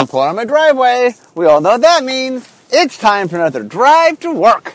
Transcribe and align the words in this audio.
I'm 0.00 0.06
pulling 0.06 0.30
on 0.30 0.36
my 0.36 0.46
driveway. 0.46 1.14
We 1.34 1.44
all 1.44 1.60
know 1.60 1.72
what 1.72 1.82
that 1.82 2.02
means. 2.02 2.48
It's 2.70 2.96
time 2.96 3.28
for 3.28 3.36
another 3.36 3.62
drive 3.62 4.18
to 4.20 4.32
work. 4.32 4.72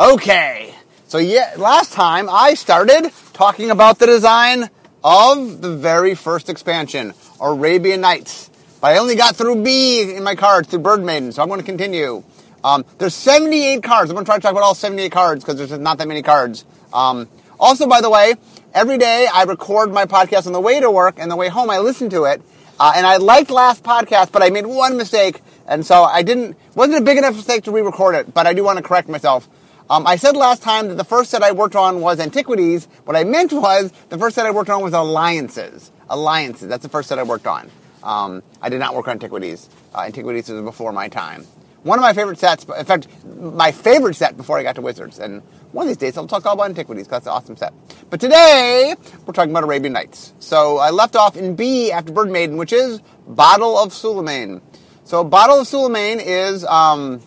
Okay. 0.00 0.74
So 1.06 1.18
yeah, 1.18 1.52
last 1.58 1.92
time 1.92 2.30
I 2.30 2.54
started 2.54 3.12
talking 3.34 3.70
about 3.70 3.98
the 3.98 4.06
design 4.06 4.70
of 5.04 5.60
the 5.60 5.76
very 5.76 6.14
first 6.14 6.48
expansion, 6.48 7.12
Arabian 7.42 8.00
Nights. 8.00 8.48
But 8.80 8.92
I 8.92 8.98
only 9.00 9.16
got 9.16 9.36
through 9.36 9.62
B 9.62 10.14
in 10.16 10.24
my 10.24 10.34
cards 10.34 10.70
through 10.70 10.78
Bird 10.78 11.04
Maiden, 11.04 11.30
so 11.30 11.42
I'm 11.42 11.48
going 11.48 11.60
to 11.60 11.66
continue. 11.66 12.24
Um, 12.64 12.86
there's 12.96 13.14
78 13.14 13.82
cards. 13.82 14.10
I'm 14.10 14.14
going 14.14 14.24
to 14.24 14.28
try 14.30 14.36
to 14.36 14.40
talk 14.40 14.52
about 14.52 14.62
all 14.62 14.74
78 14.74 15.12
cards 15.12 15.44
because 15.44 15.58
there's 15.58 15.78
not 15.78 15.98
that 15.98 16.08
many 16.08 16.22
cards. 16.22 16.64
Um, 16.90 17.28
also, 17.60 17.86
by 17.86 18.00
the 18.00 18.08
way, 18.08 18.36
every 18.72 18.96
day 18.96 19.28
I 19.30 19.42
record 19.42 19.92
my 19.92 20.06
podcast 20.06 20.46
on 20.46 20.54
the 20.54 20.60
way 20.60 20.80
to 20.80 20.90
work 20.90 21.16
and 21.18 21.30
the 21.30 21.36
way 21.36 21.50
home 21.50 21.68
I 21.68 21.80
listen 21.80 22.08
to 22.08 22.24
it. 22.24 22.40
Uh, 22.78 22.92
and 22.96 23.06
I 23.06 23.16
liked 23.16 23.50
last 23.50 23.82
podcast, 23.82 24.32
but 24.32 24.42
I 24.42 24.50
made 24.50 24.66
one 24.66 24.96
mistake, 24.96 25.42
and 25.66 25.86
so 25.86 26.02
I 26.02 26.22
didn't 26.22 26.56
wasn't 26.74 26.98
a 26.98 27.02
big 27.02 27.18
enough 27.18 27.36
mistake 27.36 27.64
to 27.64 27.70
re-record 27.70 28.14
it. 28.14 28.34
But 28.34 28.46
I 28.46 28.52
do 28.52 28.64
want 28.64 28.78
to 28.78 28.82
correct 28.82 29.08
myself. 29.08 29.48
Um, 29.88 30.06
I 30.06 30.16
said 30.16 30.34
last 30.36 30.62
time 30.62 30.88
that 30.88 30.96
the 30.96 31.04
first 31.04 31.30
set 31.30 31.42
I 31.42 31.52
worked 31.52 31.76
on 31.76 32.00
was 32.00 32.18
antiquities. 32.18 32.88
What 33.04 33.16
I 33.16 33.24
meant 33.24 33.52
was 33.52 33.92
the 34.08 34.18
first 34.18 34.34
set 34.34 34.46
I 34.46 34.50
worked 34.50 34.70
on 34.70 34.82
was 34.82 34.94
alliances. 34.94 35.92
Alliances. 36.08 36.68
That's 36.68 36.82
the 36.82 36.88
first 36.88 37.08
set 37.08 37.18
I 37.18 37.22
worked 37.22 37.46
on. 37.46 37.70
Um, 38.02 38.42
I 38.60 38.70
did 38.70 38.80
not 38.80 38.94
work 38.94 39.08
on 39.08 39.12
antiquities. 39.12 39.68
Uh, 39.94 40.02
antiquities 40.06 40.48
was 40.48 40.62
before 40.62 40.92
my 40.92 41.08
time. 41.08 41.46
One 41.84 41.98
of 41.98 42.02
my 42.02 42.14
favorite 42.14 42.38
sets, 42.38 42.64
in 42.64 42.84
fact, 42.86 43.08
my 43.26 43.70
favorite 43.70 44.16
set 44.16 44.38
before 44.38 44.58
I 44.58 44.62
got 44.62 44.74
to 44.76 44.80
Wizards. 44.80 45.18
And 45.18 45.42
one 45.70 45.84
of 45.84 45.88
these 45.88 45.98
days 45.98 46.16
I'll 46.16 46.26
talk 46.26 46.46
all 46.46 46.54
about 46.54 46.70
antiquities 46.70 47.06
because 47.06 47.24
that's 47.24 47.26
an 47.26 47.32
awesome 47.32 47.56
set. 47.58 47.74
But 48.08 48.20
today 48.20 48.94
we're 49.26 49.34
talking 49.34 49.50
about 49.50 49.64
Arabian 49.64 49.92
Nights. 49.92 50.32
So 50.38 50.78
I 50.78 50.88
left 50.88 51.14
off 51.14 51.36
in 51.36 51.56
B 51.56 51.92
after 51.92 52.10
Bird 52.10 52.30
Maiden, 52.30 52.56
which 52.56 52.72
is 52.72 53.02
Bottle 53.26 53.76
of 53.76 53.92
Suleiman. 53.92 54.62
So 55.04 55.22
Bottle 55.24 55.60
of 55.60 55.66
Suleiman 55.66 56.20
is 56.20 56.64
um, 56.64 57.20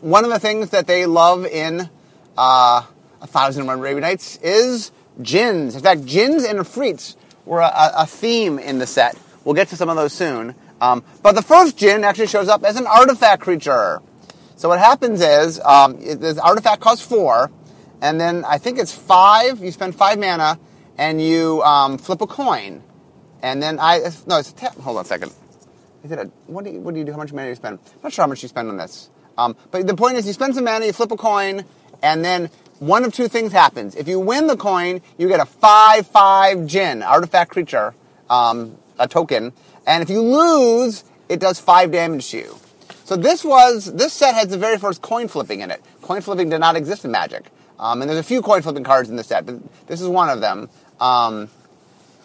one 0.00 0.24
of 0.24 0.30
the 0.30 0.38
things 0.38 0.70
that 0.70 0.86
they 0.86 1.04
love 1.06 1.44
in 1.44 1.90
uh, 2.38 2.82
A 3.22 3.26
Thousand 3.26 3.62
and 3.62 3.66
One 3.66 3.80
Arabian 3.80 4.02
Nights 4.02 4.38
is 4.40 4.92
gins. 5.20 5.74
In 5.74 5.82
fact, 5.82 6.06
gins 6.06 6.44
and 6.44 6.60
afrits 6.60 7.16
were 7.44 7.60
a, 7.60 7.72
a 7.74 8.06
theme 8.06 8.60
in 8.60 8.78
the 8.78 8.86
set. 8.86 9.18
We'll 9.44 9.56
get 9.56 9.66
to 9.68 9.76
some 9.76 9.88
of 9.88 9.96
those 9.96 10.12
soon. 10.12 10.54
Um, 10.80 11.04
but 11.22 11.34
the 11.34 11.42
first 11.42 11.78
jinn 11.78 12.04
actually 12.04 12.26
shows 12.26 12.48
up 12.48 12.64
as 12.64 12.76
an 12.76 12.86
artifact 12.86 13.42
creature. 13.42 14.02
So 14.56 14.68
what 14.68 14.78
happens 14.78 15.20
is 15.20 15.60
um, 15.60 15.98
it, 16.00 16.20
this 16.20 16.38
artifact 16.38 16.80
costs 16.80 17.04
four, 17.04 17.50
and 18.00 18.20
then 18.20 18.44
I 18.44 18.58
think 18.58 18.78
it's 18.78 18.92
five. 18.92 19.62
You 19.62 19.72
spend 19.72 19.94
five 19.94 20.18
mana, 20.18 20.58
and 20.96 21.20
you 21.20 21.62
um, 21.62 21.98
flip 21.98 22.20
a 22.20 22.26
coin, 22.26 22.82
and 23.42 23.62
then 23.62 23.78
I 23.80 23.98
no, 24.26 24.38
it's 24.38 24.50
a 24.50 24.54
tap. 24.54 24.76
Hold 24.76 24.98
on 24.98 25.04
a 25.04 25.06
second. 25.06 25.32
Is 26.02 26.12
it 26.12 26.18
a, 26.18 26.30
what 26.46 26.64
do 26.64 26.70
you 26.70 26.80
what 26.80 26.94
do 26.94 27.00
you 27.00 27.06
do? 27.06 27.12
How 27.12 27.18
much 27.18 27.32
mana 27.32 27.46
do 27.46 27.50
you 27.50 27.56
spend? 27.56 27.78
I'm 27.84 28.00
not 28.02 28.12
sure 28.12 28.22
how 28.24 28.28
much 28.28 28.42
you 28.42 28.48
spend 28.48 28.68
on 28.68 28.76
this. 28.76 29.10
Um, 29.36 29.56
but 29.70 29.86
the 29.86 29.96
point 29.96 30.16
is, 30.16 30.26
you 30.26 30.32
spend 30.32 30.54
some 30.54 30.64
mana, 30.64 30.86
you 30.86 30.92
flip 30.92 31.10
a 31.10 31.16
coin, 31.16 31.64
and 32.02 32.24
then 32.24 32.50
one 32.78 33.04
of 33.04 33.12
two 33.12 33.28
things 33.28 33.52
happens. 33.52 33.96
If 33.96 34.06
you 34.06 34.20
win 34.20 34.46
the 34.46 34.56
coin, 34.56 35.00
you 35.18 35.28
get 35.28 35.40
a 35.40 35.46
five-five 35.46 36.66
jinn 36.66 37.02
artifact 37.02 37.50
creature, 37.50 37.94
um, 38.30 38.76
a 38.98 39.08
token, 39.08 39.52
and 39.86 40.02
if 40.02 40.10
you 40.10 40.20
lose, 40.20 41.04
it 41.28 41.40
does 41.40 41.58
five 41.60 41.90
damage 41.92 42.30
to 42.30 42.38
you. 42.38 42.58
So 43.04 43.16
this 43.16 43.44
was 43.44 43.92
this 43.92 44.12
set 44.12 44.34
has 44.34 44.48
the 44.48 44.58
very 44.58 44.78
first 44.78 45.02
coin 45.02 45.28
flipping 45.28 45.60
in 45.60 45.70
it. 45.70 45.82
Coin 46.02 46.20
flipping 46.20 46.48
did 46.48 46.60
not 46.60 46.76
exist 46.76 47.04
in 47.04 47.10
Magic, 47.10 47.44
um, 47.78 48.00
and 48.00 48.08
there's 48.08 48.20
a 48.20 48.22
few 48.22 48.42
coin 48.42 48.62
flipping 48.62 48.84
cards 48.84 49.10
in 49.10 49.16
the 49.16 49.24
set, 49.24 49.44
but 49.46 49.56
this 49.86 50.00
is 50.00 50.08
one 50.08 50.30
of 50.30 50.40
them. 50.40 50.68
Um, 51.00 51.48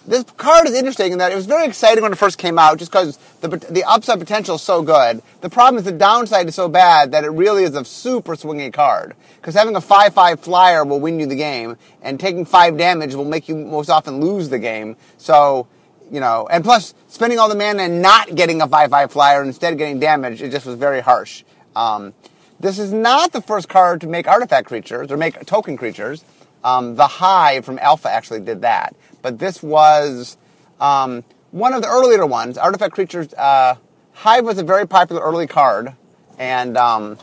this 0.07 0.23
card 0.37 0.67
is 0.67 0.73
interesting 0.73 1.11
in 1.11 1.17
that 1.19 1.31
it 1.31 1.35
was 1.35 1.45
very 1.45 1.67
exciting 1.67 2.01
when 2.01 2.11
it 2.11 2.17
first 2.17 2.37
came 2.37 2.57
out, 2.57 2.79
just 2.79 2.91
because 2.91 3.19
the 3.41 3.49
the 3.49 3.83
upside 3.83 4.19
potential 4.19 4.55
is 4.55 4.61
so 4.61 4.81
good. 4.81 5.21
The 5.41 5.49
problem 5.49 5.77
is 5.77 5.83
the 5.83 5.91
downside 5.91 6.47
is 6.47 6.55
so 6.55 6.69
bad 6.69 7.11
that 7.11 7.23
it 7.23 7.29
really 7.29 7.63
is 7.63 7.75
a 7.75 7.83
super 7.83 8.35
swingy 8.35 8.71
card. 8.73 9.15
Because 9.35 9.55
having 9.55 9.75
a 9.75 9.81
five 9.81 10.13
five 10.13 10.39
flyer 10.39 10.83
will 10.85 10.99
win 10.99 11.19
you 11.19 11.25
the 11.25 11.35
game, 11.35 11.77
and 12.01 12.19
taking 12.19 12.45
five 12.45 12.77
damage 12.77 13.13
will 13.15 13.25
make 13.25 13.49
you 13.49 13.55
most 13.55 13.89
often 13.89 14.19
lose 14.19 14.49
the 14.49 14.59
game. 14.59 14.95
So 15.17 15.67
you 16.11 16.19
know, 16.19 16.47
and 16.49 16.63
plus 16.63 16.93
spending 17.07 17.39
all 17.39 17.49
the 17.49 17.55
mana 17.55 17.83
and 17.83 18.01
not 18.01 18.35
getting 18.35 18.61
a 18.61 18.67
5-5 18.67 19.11
flyer 19.11 19.39
and 19.39 19.47
instead 19.47 19.77
getting 19.77 19.99
damage, 19.99 20.41
it 20.41 20.51
just 20.51 20.65
was 20.65 20.75
very 20.75 21.01
harsh. 21.01 21.43
Um, 21.75 22.13
this 22.59 22.79
is 22.79 22.91
not 22.91 23.31
the 23.31 23.41
first 23.41 23.69
card 23.69 24.01
to 24.01 24.07
make 24.07 24.27
artifact 24.27 24.67
creatures 24.67 25.11
or 25.11 25.17
make 25.17 25.45
token 25.45 25.77
creatures. 25.77 26.23
Um, 26.63 26.95
the 26.95 27.07
Hive 27.07 27.63
from 27.63 27.79
Alpha 27.79 28.09
actually 28.09 28.41
did 28.41 28.61
that, 28.61 28.95
but 29.21 29.39
this 29.39 29.63
was 29.63 30.37
um, 30.81 31.23
one 31.51 31.73
of 31.73 31.81
the 31.81 31.87
earlier 31.87 32.25
ones. 32.25 32.57
Artifact 32.57 32.93
creatures. 32.93 33.33
Uh, 33.33 33.75
Hive 34.11 34.43
was 34.43 34.57
a 34.57 34.63
very 34.63 34.85
popular 34.85 35.21
early 35.21 35.47
card, 35.47 35.93
and 36.37 36.75
um, 36.75 37.17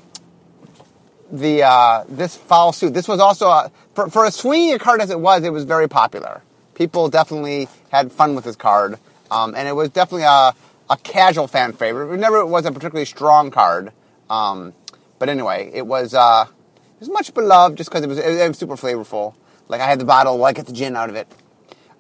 the 1.30 1.64
uh, 1.64 2.04
this 2.08 2.34
foul 2.34 2.72
suit. 2.72 2.94
This 2.94 3.08
was 3.08 3.20
also 3.20 3.48
a, 3.48 3.70
for 3.94 4.08
for 4.08 4.24
a 4.24 4.30
swinging 4.30 4.78
card 4.78 5.02
as 5.02 5.10
it 5.10 5.20
was. 5.20 5.44
It 5.44 5.52
was 5.52 5.64
very 5.64 5.86
popular 5.86 6.40
people 6.76 7.08
definitely 7.08 7.68
had 7.96 8.12
fun 8.12 8.34
with 8.34 8.44
this 8.44 8.56
card, 8.56 8.98
um, 9.30 9.54
and 9.54 9.68
it 9.68 9.72
was 9.72 9.90
definitely 9.90 10.24
a, 10.24 10.54
a 10.90 10.96
casual 11.02 11.46
fan 11.48 11.72
favorite. 11.72 12.12
It 12.12 12.18
never 12.18 12.44
was 12.44 12.64
a 12.66 12.72
particularly 12.72 13.06
strong 13.06 13.50
card, 13.50 13.92
um, 14.30 14.74
but 15.18 15.28
anyway, 15.28 15.70
it 15.72 15.86
was 15.86 16.14
uh, 16.14 16.46
it 16.48 17.00
was 17.00 17.08
much 17.08 17.32
beloved 17.34 17.76
just 17.76 17.90
because 17.90 18.04
it 18.04 18.08
was, 18.08 18.18
it 18.18 18.48
was 18.48 18.58
super 18.58 18.76
flavorful. 18.76 19.34
Like 19.68 19.80
I 19.80 19.86
had 19.86 19.98
the 19.98 20.04
bottle, 20.04 20.36
well, 20.36 20.46
I 20.46 20.52
get 20.52 20.66
the 20.66 20.72
gin 20.72 20.96
out 20.96 21.10
of 21.10 21.16
it. 21.16 21.26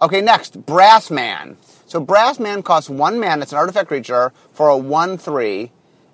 Okay, 0.00 0.20
next, 0.20 0.66
Brass 0.66 1.10
Man. 1.10 1.56
So 1.86 2.00
Brass 2.00 2.38
Man 2.38 2.62
costs 2.62 2.90
one 2.90 3.18
mana. 3.18 3.42
It's 3.42 3.52
an 3.52 3.58
artifact 3.58 3.88
creature 3.88 4.32
for 4.52 4.68
a 4.68 4.76
one-three. 4.76 5.70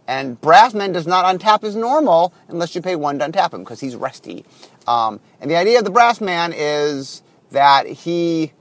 And 0.06 0.41
Brass 0.41 0.75
Man 0.75 0.93
does 0.93 1.06
not 1.06 1.25
untap 1.25 1.64
as 1.64 1.76
normal 1.76 2.32
unless 2.49 2.75
you 2.75 2.82
pay 2.82 2.97
one 2.97 3.19
to 3.19 3.28
untap 3.28 3.54
him 3.54 3.60
because 3.60 3.81
he's 3.81 3.97
rusty. 3.97 4.44
Um, 4.87 5.20
and 5.41 5.50
the 5.50 5.56
idea 5.56 5.78
of 5.78 5.84
the 5.84 5.91
Brass 5.91 6.20
Man 6.20 6.53
is 6.54 7.22
that 7.50 7.87
he 7.87 8.53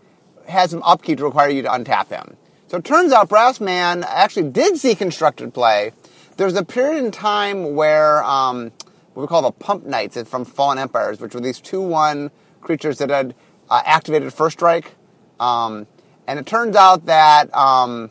has 0.47 0.71
some 0.71 0.83
upkeep 0.83 1.19
to 1.19 1.25
require 1.25 1.49
you 1.49 1.61
to 1.61 1.69
untap 1.69 2.07
him. 2.09 2.37
So 2.67 2.77
it 2.77 2.85
turns 2.85 3.11
out 3.11 3.29
Brass 3.29 3.59
Man 3.59 4.05
actually 4.07 4.49
did 4.49 4.77
see 4.77 4.95
constructed 4.95 5.53
play. 5.53 5.91
There's 6.37 6.55
a 6.55 6.63
period 6.63 7.03
in 7.03 7.11
time 7.11 7.75
where 7.75 8.23
um, 8.23 8.71
what 9.13 9.23
we 9.23 9.27
call 9.27 9.41
the 9.41 9.51
Pump 9.51 9.85
Knights 9.85 10.21
from 10.23 10.45
Fallen 10.45 10.77
Empires, 10.77 11.19
which 11.19 11.35
were 11.35 11.41
these 11.41 11.59
2 11.59 11.81
1 11.81 12.31
creatures 12.61 12.97
that 12.99 13.09
had 13.09 13.35
uh, 13.69 13.81
activated 13.85 14.33
First 14.33 14.57
Strike. 14.57 14.95
Um, 15.39 15.87
and 16.27 16.39
it 16.39 16.45
turns 16.45 16.75
out 16.75 17.07
that 17.07 17.53
um, 17.55 18.09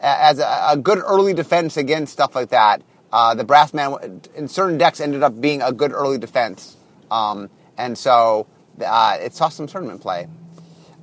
as 0.00 0.38
a, 0.38 0.68
a, 0.70 0.76
good 0.76 0.98
early 0.98 1.32
defense 1.32 1.76
against 1.76 2.12
stuff 2.12 2.34
like 2.34 2.50
that, 2.50 2.82
uh, 3.12 3.34
the 3.34 3.44
Brass 3.44 3.74
Man 3.74 4.20
in 4.34 4.46
certain 4.46 4.78
decks 4.78 5.00
ended 5.00 5.22
up 5.22 5.40
being 5.40 5.62
a 5.62 5.72
good 5.72 5.92
early 5.92 6.18
defense. 6.18 6.76
Um, 7.10 7.50
and 7.76 7.96
so 7.96 8.46
uh, 8.84 9.18
it 9.20 9.34
saw 9.34 9.48
some 9.48 9.66
tournament 9.66 10.00
play. 10.00 10.28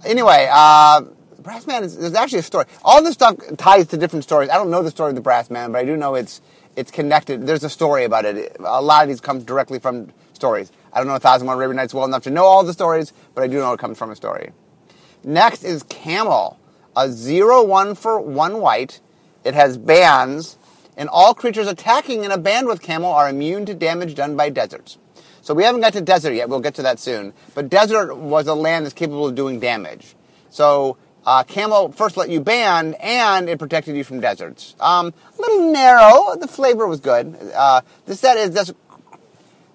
Anyway, 0.05 0.47
uh, 0.51 1.01
Brass 1.39 1.65
Man 1.65 1.83
is 1.83 1.97
there's 1.97 2.13
actually 2.13 2.39
a 2.39 2.43
story. 2.43 2.65
All 2.83 3.03
this 3.03 3.13
stuff 3.13 3.35
ties 3.57 3.87
to 3.87 3.97
different 3.97 4.23
stories. 4.23 4.49
I 4.49 4.55
don't 4.55 4.69
know 4.69 4.83
the 4.83 4.91
story 4.91 5.09
of 5.09 5.15
the 5.15 5.21
Brass 5.21 5.49
Man, 5.49 5.71
but 5.71 5.79
I 5.79 5.85
do 5.85 5.95
know 5.97 6.15
it's 6.15 6.41
it's 6.75 6.91
connected. 6.91 7.47
There's 7.47 7.63
a 7.63 7.69
story 7.69 8.03
about 8.03 8.25
it. 8.25 8.55
A 8.59 8.81
lot 8.81 9.03
of 9.03 9.09
these 9.09 9.21
come 9.21 9.43
directly 9.43 9.79
from 9.79 10.11
stories. 10.33 10.71
I 10.93 10.99
don't 10.99 11.07
know 11.07 11.15
a 11.15 11.19
thousand 11.19 11.47
one 11.47 11.57
Arabian 11.57 11.77
Nights 11.77 11.93
well 11.93 12.05
enough 12.05 12.23
to 12.23 12.29
know 12.29 12.45
all 12.45 12.63
the 12.63 12.73
stories, 12.73 13.13
but 13.33 13.43
I 13.43 13.47
do 13.47 13.59
know 13.59 13.73
it 13.73 13.79
comes 13.79 13.97
from 13.97 14.11
a 14.11 14.15
story. 14.15 14.51
Next 15.23 15.63
is 15.63 15.83
Camel, 15.83 16.59
a 16.95 17.09
zero 17.09 17.63
one 17.63 17.95
for 17.95 18.19
one 18.19 18.61
white. 18.61 19.01
It 19.43 19.53
has 19.53 19.77
bands, 19.77 20.57
and 20.95 21.09
all 21.09 21.33
creatures 21.33 21.67
attacking 21.67 22.23
in 22.23 22.31
a 22.31 22.37
band 22.37 22.67
with 22.67 22.81
Camel 22.81 23.11
are 23.11 23.29
immune 23.29 23.65
to 23.65 23.73
damage 23.73 24.15
done 24.15 24.35
by 24.35 24.49
deserts. 24.49 24.97
So 25.47 25.53
we 25.53 25.63
haven't 25.63 25.79
got 25.79 25.93
to 25.93 26.01
desert 26.01 26.33
yet. 26.33 26.49
We'll 26.49 26.59
get 26.59 26.75
to 26.75 26.81
that 26.81 26.99
soon. 26.99 27.31
But 27.55 27.69
desert 27.69 28.13
was 28.13 28.47
a 28.47 28.53
land 28.53 28.83
that's 28.83 28.93
capable 28.93 29.27
of 29.27 29.35
doing 29.35 29.61
damage. 29.61 30.13
So 30.49 30.97
uh, 31.25 31.45
Camel 31.45 31.93
first 31.93 32.17
let 32.17 32.29
you 32.29 32.41
ban, 32.41 32.95
and 32.95 33.47
it 33.47 33.57
protected 33.57 33.95
you 33.95 34.03
from 34.03 34.19
deserts. 34.19 34.75
Um, 34.81 35.13
a 35.37 35.41
little 35.41 35.71
narrow. 35.71 36.35
The 36.35 36.49
flavor 36.49 36.85
was 36.85 36.99
good. 36.99 37.33
Uh, 37.55 37.79
the 38.07 38.13
set 38.17 38.35
is 38.35 38.53
just 38.53 38.73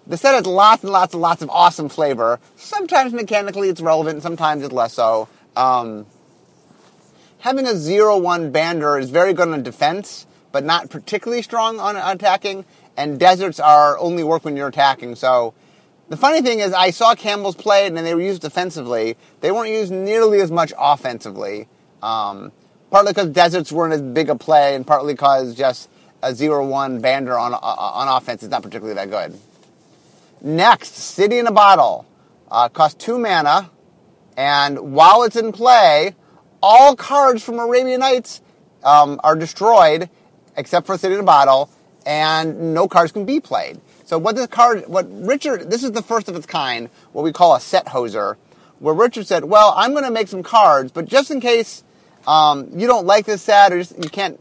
the 0.06 0.18
set 0.18 0.34
has 0.34 0.44
lots 0.44 0.82
and 0.84 0.92
lots 0.92 1.14
and 1.14 1.22
lots 1.22 1.40
of 1.40 1.48
awesome 1.48 1.88
flavor. 1.88 2.38
Sometimes 2.56 3.14
mechanically 3.14 3.70
it's 3.70 3.80
relevant, 3.80 4.22
sometimes 4.22 4.62
it's 4.62 4.74
less 4.74 4.92
so. 4.92 5.26
Um, 5.56 6.04
having 7.38 7.66
a 7.66 7.74
zero-one 7.74 8.52
bander 8.52 9.00
is 9.00 9.08
very 9.08 9.32
good 9.32 9.48
on 9.48 9.62
defense, 9.62 10.26
but 10.50 10.64
not 10.64 10.90
particularly 10.90 11.40
strong 11.40 11.80
on 11.80 11.96
attacking. 11.96 12.66
And 12.94 13.18
deserts 13.18 13.58
are 13.58 13.98
only 13.98 14.22
work 14.22 14.44
when 14.44 14.54
you're 14.54 14.68
attacking, 14.68 15.14
so 15.14 15.54
the 16.12 16.18
funny 16.18 16.42
thing 16.42 16.60
is, 16.60 16.74
I 16.74 16.90
saw 16.90 17.14
Camels 17.14 17.56
play, 17.56 17.86
and 17.86 17.96
they 17.96 18.14
were 18.14 18.20
used 18.20 18.42
defensively. 18.42 19.16
They 19.40 19.50
weren't 19.50 19.70
used 19.70 19.90
nearly 19.90 20.42
as 20.42 20.50
much 20.50 20.70
offensively. 20.78 21.68
Um, 22.02 22.52
partly 22.90 23.14
because 23.14 23.30
deserts 23.30 23.72
weren't 23.72 23.94
as 23.94 24.02
big 24.02 24.28
a 24.28 24.36
play, 24.36 24.74
and 24.74 24.86
partly 24.86 25.14
because 25.14 25.54
just 25.54 25.88
a 26.22 26.34
zero-one 26.34 27.00
bander 27.00 27.40
on 27.40 27.54
on 27.54 28.08
offense 28.08 28.42
is 28.42 28.50
not 28.50 28.62
particularly 28.62 28.94
that 28.94 29.08
good. 29.08 29.40
Next, 30.42 30.92
City 30.92 31.38
in 31.38 31.46
a 31.46 31.50
Bottle 31.50 32.04
uh, 32.50 32.68
costs 32.68 33.02
two 33.02 33.18
mana, 33.18 33.70
and 34.36 34.92
while 34.92 35.22
it's 35.22 35.36
in 35.36 35.50
play, 35.50 36.14
all 36.62 36.94
cards 36.94 37.42
from 37.42 37.58
Arabian 37.58 38.00
Nights 38.00 38.42
um, 38.84 39.18
are 39.24 39.34
destroyed 39.34 40.10
except 40.58 40.86
for 40.86 40.98
City 40.98 41.14
in 41.14 41.20
a 41.20 41.24
Bottle, 41.24 41.70
and 42.04 42.74
no 42.74 42.86
cards 42.86 43.12
can 43.12 43.24
be 43.24 43.40
played. 43.40 43.80
So 44.12 44.18
what 44.18 44.36
this 44.36 44.46
card, 44.48 44.86
what 44.88 45.06
Richard, 45.10 45.70
this 45.70 45.82
is 45.82 45.92
the 45.92 46.02
first 46.02 46.28
of 46.28 46.36
its 46.36 46.44
kind, 46.44 46.90
what 47.12 47.22
we 47.22 47.32
call 47.32 47.54
a 47.54 47.60
set 47.60 47.86
hoser, 47.86 48.36
where 48.78 48.92
Richard 48.92 49.26
said, 49.26 49.42
"Well, 49.42 49.72
I'm 49.74 49.92
going 49.92 50.04
to 50.04 50.10
make 50.10 50.28
some 50.28 50.42
cards, 50.42 50.92
but 50.92 51.06
just 51.06 51.30
in 51.30 51.40
case 51.40 51.82
um, 52.26 52.68
you 52.78 52.86
don't 52.86 53.06
like 53.06 53.24
this 53.24 53.40
set 53.40 53.72
or 53.72 53.78
just, 53.78 53.96
you 53.96 54.10
can't, 54.10 54.38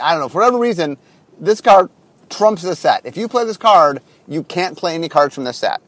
I 0.00 0.12
don't 0.12 0.20
know, 0.20 0.28
for 0.30 0.38
whatever 0.38 0.58
reason, 0.58 0.96
this 1.38 1.60
card 1.60 1.90
trumps 2.30 2.62
the 2.62 2.74
set. 2.74 3.04
If 3.04 3.18
you 3.18 3.28
play 3.28 3.44
this 3.44 3.58
card, 3.58 4.00
you 4.26 4.42
can't 4.42 4.78
play 4.78 4.94
any 4.94 5.10
cards 5.10 5.34
from 5.34 5.44
this 5.44 5.58
set." 5.58 5.82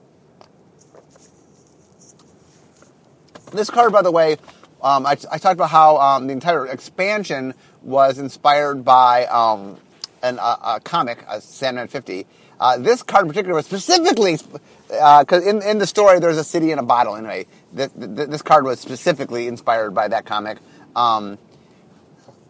This 3.52 3.70
card, 3.70 3.90
by 3.90 4.02
the 4.02 4.12
way, 4.12 4.37
um, 4.82 5.06
I, 5.06 5.12
I, 5.12 5.38
talked 5.38 5.55
about 5.55 5.70
how 5.70 5.96
um, 5.96 6.26
the 6.26 6.34
entire 6.34 6.67
expansion 6.67 7.55
was 7.81 8.19
inspired 8.19 8.84
by 8.84 9.25
um, 9.29 9.79
an, 10.22 10.38
a 10.38 10.79
comic, 10.84 11.25
a 11.26 11.40
Sandman 11.40 11.88
50. 11.88 12.26
Uh, 12.58 12.79
this 12.79 13.03
card 13.03 13.25
in 13.25 13.29
particular 13.29 13.55
was 13.55 13.67
specifically, 13.67 14.38
because 14.88 15.47
uh, 15.47 15.50
in, 15.50 15.62
in 15.62 15.79
the 15.79 15.87
story 15.87 16.19
there's 16.19 16.38
a 16.38 16.44
city 16.44 16.70
in 16.73 16.79
a 16.79 16.82
bottle 16.82 17.17
anyway. 17.17 17.47
This, 17.73 17.91
this 17.94 18.43
card 18.43 18.64
was 18.64 18.81
specifically 18.81 19.47
inspired 19.47 19.94
by 19.94 20.08
that 20.08 20.25
comic. 20.25 20.58
Um, 20.94 21.38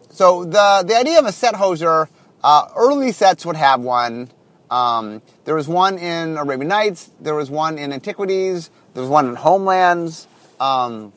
so 0.09 0.45
the, 0.45 0.83
the 0.87 0.95
idea 0.95 1.19
of 1.19 1.25
a 1.25 1.31
set 1.31 1.55
hoser, 1.55 2.07
uh, 2.43 2.69
early 2.75 3.11
sets 3.11 3.45
would 3.45 3.57
have 3.57 3.81
one. 3.81 4.29
Um, 4.71 5.21
there 5.45 5.55
was 5.55 5.67
one 5.67 5.97
in 5.97 6.37
Arabian 6.37 6.67
Nights, 6.67 7.11
there 7.19 7.35
was 7.35 7.49
one 7.49 7.77
in 7.77 7.93
Antiquities, 7.93 8.69
there 8.93 9.01
was 9.01 9.09
one 9.09 9.27
in 9.27 9.35
Homelands. 9.35 10.27
Um, 10.59 11.13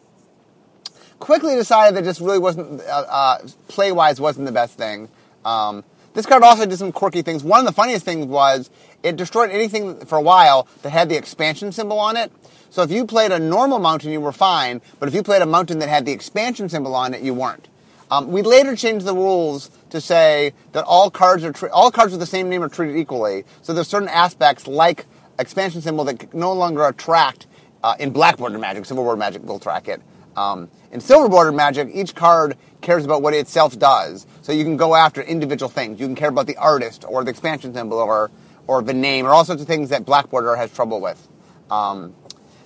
quickly 1.19 1.55
decided 1.55 1.97
that 1.97 2.05
just 2.05 2.21
really 2.21 2.39
wasn't, 2.39 2.81
uh, 2.83 3.05
uh, 3.09 3.39
play 3.69 3.93
wise, 3.93 4.21
wasn't 4.21 4.47
the 4.47 4.53
best 4.53 4.77
thing. 4.77 5.09
Um, 5.45 5.85
this 6.15 6.27
card 6.27 6.43
also 6.43 6.67
did 6.67 6.77
some 6.79 6.93
quirky 6.93 7.23
things. 7.23 7.45
One 7.45 7.61
of 7.61 7.67
the 7.67 7.73
funniest 7.73 8.05
things 8.05 8.27
was 8.27 8.71
it 9.03 9.17
destroyed 9.17 9.51
anything 9.51 10.05
for 10.07 10.19
a 10.19 10.23
while 10.23 10.67
that 10.83 10.91
had 10.91 11.09
the 11.09 11.17
expansion 11.17 11.73
symbol 11.73 11.99
on 11.99 12.17
it. 12.17 12.33
So 12.71 12.83
if 12.83 12.91
you 12.91 13.05
played 13.05 13.33
a 13.33 13.39
normal 13.39 13.79
mountain, 13.79 14.11
you 14.11 14.21
were 14.21 14.33
fine, 14.33 14.81
but 14.99 15.09
if 15.09 15.15
you 15.15 15.23
played 15.23 15.43
a 15.43 15.47
mountain 15.47 15.79
that 15.81 15.89
had 15.89 16.07
the 16.07 16.13
expansion 16.13 16.69
symbol 16.69 16.95
on 16.95 17.15
it, 17.15 17.23
you 17.23 17.35
weren't. 17.35 17.69
Um, 18.11 18.33
we 18.33 18.43
later 18.43 18.75
changed 18.75 19.07
the 19.07 19.15
rules 19.15 19.71
to 19.91 20.01
say 20.01 20.53
that 20.73 20.85
all 20.85 21.11
cards 21.11 21.45
are 21.45 21.53
tre- 21.53 21.71
all 21.71 21.91
cards 21.93 22.11
with 22.11 22.21
the 22.21 22.27
same 22.27 22.49
name 22.49 22.63
are 22.63 22.69
treated 22.69 22.97
equally. 22.97 23.45
So 23.63 23.73
there's 23.73 23.89
certain 23.89 24.09
aspects 24.09 24.67
like 24.67 25.07
expansion 25.39 25.81
symbol 25.81 26.05
that 26.05 26.35
no 26.35 26.53
longer 26.53 26.87
attract 26.87 27.47
uh, 27.85 27.95
in 28.01 28.11
black 28.11 28.37
border 28.37 28.59
magic. 28.59 28.85
Silver 28.85 29.03
border 29.03 29.17
magic 29.17 29.45
will 29.45 29.61
track 29.61 29.89
it. 29.89 30.03
Um, 30.37 30.71
in 30.93 31.01
silver 31.01 31.29
border 31.29 31.53
magic, 31.53 31.89
each 31.93 32.15
card 32.15 32.57
cares 32.81 33.05
about 33.05 33.23
what 33.23 33.35
it 33.35 33.39
itself 33.39 33.79
does. 33.79 34.27
So 34.43 34.53
you 34.53 34.65
can 34.65 34.77
go 34.77 34.95
after 34.95 35.23
individual 35.23 35.69
things. 35.69 36.01
You 36.01 36.07
can 36.07 36.17
care 36.17 36.29
about 36.29 36.47
the 36.47 36.57
artist 36.57 37.05
or 37.07 37.25
the 37.25 37.31
expansion 37.31 37.75
symbol 37.75 37.99
or 37.99 38.31
or 38.67 38.83
the 38.83 38.95
name 38.95 39.27
or 39.27 39.31
all 39.31 39.45
sorts 39.45 39.61
of 39.61 39.67
things 39.67 39.89
that 39.89 40.05
black 40.05 40.31
border 40.31 40.55
has 40.55 40.73
trouble 40.73 41.01
with. 41.01 41.27
Um, 41.71 42.15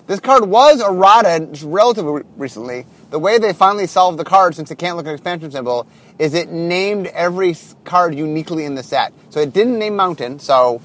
this 0.07 0.19
card 0.19 0.45
was 0.45 0.79
errata 0.81 1.49
relatively 1.65 2.21
recently. 2.37 2.85
The 3.09 3.17
way 3.17 3.39
they 3.39 3.53
finally 3.53 3.87
solved 3.87 4.19
the 4.19 4.23
card, 4.23 4.53
since 4.53 4.69
it 4.69 4.77
can't 4.77 4.97
look 4.97 5.07
at 5.07 5.09
an 5.09 5.15
expansion 5.15 5.49
symbol, 5.49 5.87
is 6.19 6.35
it 6.35 6.49
named 6.49 7.07
every 7.07 7.55
card 7.85 8.13
uniquely 8.13 8.65
in 8.65 8.75
the 8.75 8.83
set. 8.83 9.13
So 9.31 9.39
it 9.39 9.51
didn't 9.51 9.79
name 9.79 9.95
Mountain. 9.95 10.39
So 10.39 10.79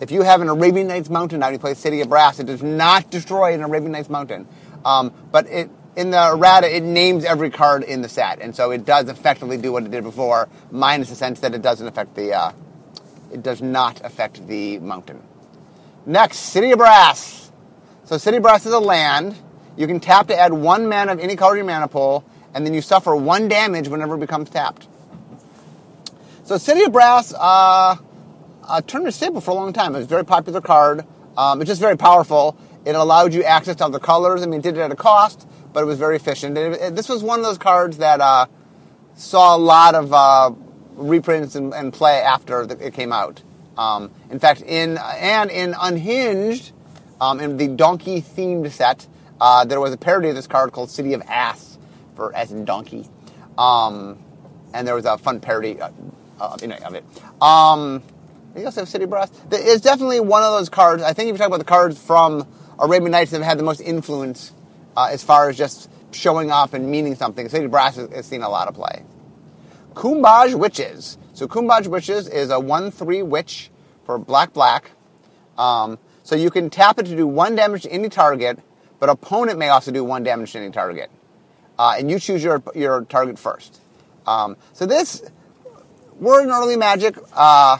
if 0.00 0.10
you 0.10 0.22
have 0.22 0.42
an 0.42 0.48
Arabian 0.48 0.88
Nights 0.88 1.08
Mountain 1.08 1.42
and 1.42 1.52
you 1.54 1.58
play 1.58 1.72
City 1.72 2.02
of 2.02 2.10
Brass, 2.10 2.38
it 2.38 2.46
does 2.46 2.62
not 2.62 3.10
destroy 3.10 3.54
an 3.54 3.62
Arabian 3.62 3.92
Nights 3.92 4.10
Mountain. 4.10 4.46
Um, 4.84 5.10
but 5.32 5.46
it 5.46 5.70
in 5.96 6.10
the 6.10 6.28
errata, 6.28 6.74
it 6.74 6.82
names 6.82 7.24
every 7.24 7.48
card 7.48 7.82
in 7.82 8.02
the 8.02 8.08
set, 8.08 8.40
and 8.40 8.54
so 8.54 8.70
it 8.70 8.84
does 8.84 9.08
effectively 9.08 9.56
do 9.56 9.72
what 9.72 9.82
it 9.82 9.90
did 9.90 10.04
before, 10.04 10.48
minus 10.70 11.08
the 11.08 11.16
sense 11.16 11.40
that 11.40 11.54
it 11.54 11.62
doesn't 11.62 11.86
affect 11.86 12.14
the, 12.14 12.34
uh, 12.34 12.52
it 13.32 13.42
does 13.42 13.62
not 13.62 14.04
affect 14.04 14.46
the 14.46 14.78
mountain. 14.78 15.22
Next, 16.04 16.36
City 16.36 16.70
of 16.70 16.78
Brass. 16.78 17.50
So 18.04 18.18
City 18.18 18.36
of 18.36 18.42
Brass 18.42 18.66
is 18.66 18.74
a 18.74 18.78
land. 18.78 19.36
You 19.76 19.86
can 19.86 19.98
tap 19.98 20.28
to 20.28 20.38
add 20.38 20.52
one 20.52 20.86
mana 20.86 21.12
of 21.12 21.18
any 21.18 21.34
color 21.34 21.54
to 21.54 21.56
your 21.56 21.66
mana 21.66 21.88
pool, 21.88 22.24
and 22.52 22.66
then 22.66 22.74
you 22.74 22.82
suffer 22.82 23.16
one 23.16 23.48
damage 23.48 23.88
whenever 23.88 24.16
it 24.16 24.20
becomes 24.20 24.50
tapped. 24.50 24.86
So 26.44 26.58
City 26.58 26.84
of 26.84 26.92
Brass 26.92 27.32
uh, 27.32 27.96
uh, 28.64 28.80
turned 28.82 29.06
to 29.06 29.12
staple 29.12 29.40
for 29.40 29.52
a 29.52 29.54
long 29.54 29.72
time. 29.72 29.94
It 29.94 29.98
was 29.98 30.06
a 30.06 30.10
very 30.10 30.24
popular 30.26 30.60
card. 30.60 31.06
Um, 31.38 31.62
it's 31.62 31.68
just 31.68 31.80
very 31.80 31.96
powerful. 31.96 32.56
It 32.84 32.94
allowed 32.94 33.32
you 33.32 33.42
access 33.42 33.76
to 33.76 33.86
other 33.86 33.98
colors. 33.98 34.42
I 34.42 34.46
mean, 34.46 34.60
it 34.60 34.62
did 34.62 34.76
it 34.76 34.80
at 34.80 34.92
a 34.92 34.96
cost 34.96 35.48
but 35.76 35.82
it 35.82 35.86
was 35.88 35.98
very 35.98 36.16
efficient. 36.16 36.56
It, 36.56 36.80
it, 36.80 36.96
this 36.96 37.06
was 37.06 37.22
one 37.22 37.38
of 37.38 37.44
those 37.44 37.58
cards 37.58 37.98
that 37.98 38.18
uh, 38.22 38.46
saw 39.14 39.54
a 39.54 39.58
lot 39.58 39.94
of 39.94 40.10
uh, 40.10 40.52
reprints 40.94 41.54
and, 41.54 41.74
and, 41.74 41.92
play 41.92 42.22
after 42.22 42.64
the, 42.64 42.82
it 42.86 42.94
came 42.94 43.12
out. 43.12 43.42
Um, 43.76 44.10
in 44.30 44.38
fact, 44.38 44.62
in 44.62 44.96
and 44.96 45.50
in 45.50 45.74
Unhinged, 45.78 46.72
um, 47.20 47.40
in 47.40 47.58
the 47.58 47.68
donkey 47.68 48.22
themed 48.22 48.70
set, 48.70 49.06
uh, 49.38 49.66
there 49.66 49.78
was 49.78 49.92
a 49.92 49.98
parody 49.98 50.30
of 50.30 50.34
this 50.34 50.46
card 50.46 50.72
called 50.72 50.88
City 50.88 51.12
of 51.12 51.20
Ass, 51.28 51.76
for 52.14 52.34
as 52.34 52.52
in 52.52 52.64
donkey, 52.64 53.06
um, 53.58 54.18
and 54.72 54.88
there 54.88 54.94
was 54.94 55.04
a 55.04 55.18
fun 55.18 55.40
parody 55.40 55.78
uh, 55.78 55.90
of 56.40 56.94
it. 56.94 57.04
Um, 57.42 58.02
you 58.56 58.64
also 58.64 58.80
have 58.80 58.88
City 58.88 59.04
Brass. 59.04 59.30
It's 59.52 59.82
definitely 59.82 60.20
one 60.20 60.42
of 60.42 60.52
those 60.52 60.70
cards. 60.70 61.02
I 61.02 61.12
think 61.12 61.28
if 61.28 61.34
you 61.34 61.38
talk 61.38 61.48
about 61.48 61.58
the 61.58 61.64
cards 61.64 62.00
from 62.00 62.48
Arabian 62.78 63.12
Nights 63.12 63.32
that 63.32 63.42
have 63.42 63.46
had 63.46 63.58
the 63.58 63.62
most 63.62 63.82
influence 63.82 64.52
uh, 64.96 65.08
as 65.10 65.22
far 65.22 65.48
as 65.48 65.56
just 65.56 65.90
showing 66.12 66.50
up 66.50 66.74
and 66.74 66.90
meaning 66.90 67.14
something. 67.14 67.48
City 67.48 67.66
Brass 67.66 67.96
has, 67.96 68.10
has 68.10 68.26
seen 68.26 68.42
a 68.42 68.48
lot 68.48 68.68
of 68.68 68.74
play. 68.74 69.02
Cuombajj 69.94 70.54
Witches. 70.54 71.18
So 71.34 71.46
Cuombajj 71.46 71.86
Witches 71.88 72.28
is 72.28 72.50
a 72.50 72.54
1-3 72.54 73.26
witch 73.26 73.70
for 74.04 74.18
black 74.18 74.52
black. 74.52 74.90
Um, 75.58 75.98
so 76.22 76.34
you 76.34 76.50
can 76.50 76.70
tap 76.70 76.98
it 76.98 77.06
to 77.06 77.16
do 77.16 77.26
one 77.26 77.54
damage 77.54 77.82
to 77.82 77.90
any 77.90 78.08
target, 78.08 78.58
but 78.98 79.08
opponent 79.08 79.58
may 79.58 79.68
also 79.68 79.90
do 79.90 80.04
one 80.04 80.22
damage 80.22 80.52
to 80.52 80.58
any 80.58 80.70
target. 80.70 81.10
Uh, 81.78 81.96
and 81.98 82.10
you 82.10 82.18
choose 82.18 82.42
your, 82.42 82.62
your 82.74 83.04
target 83.04 83.38
first. 83.38 83.80
Um, 84.26 84.56
so 84.72 84.86
this, 84.86 85.22
we're 86.18 86.42
in 86.42 86.50
early 86.50 86.76
magic. 86.76 87.16
Uh, 87.32 87.78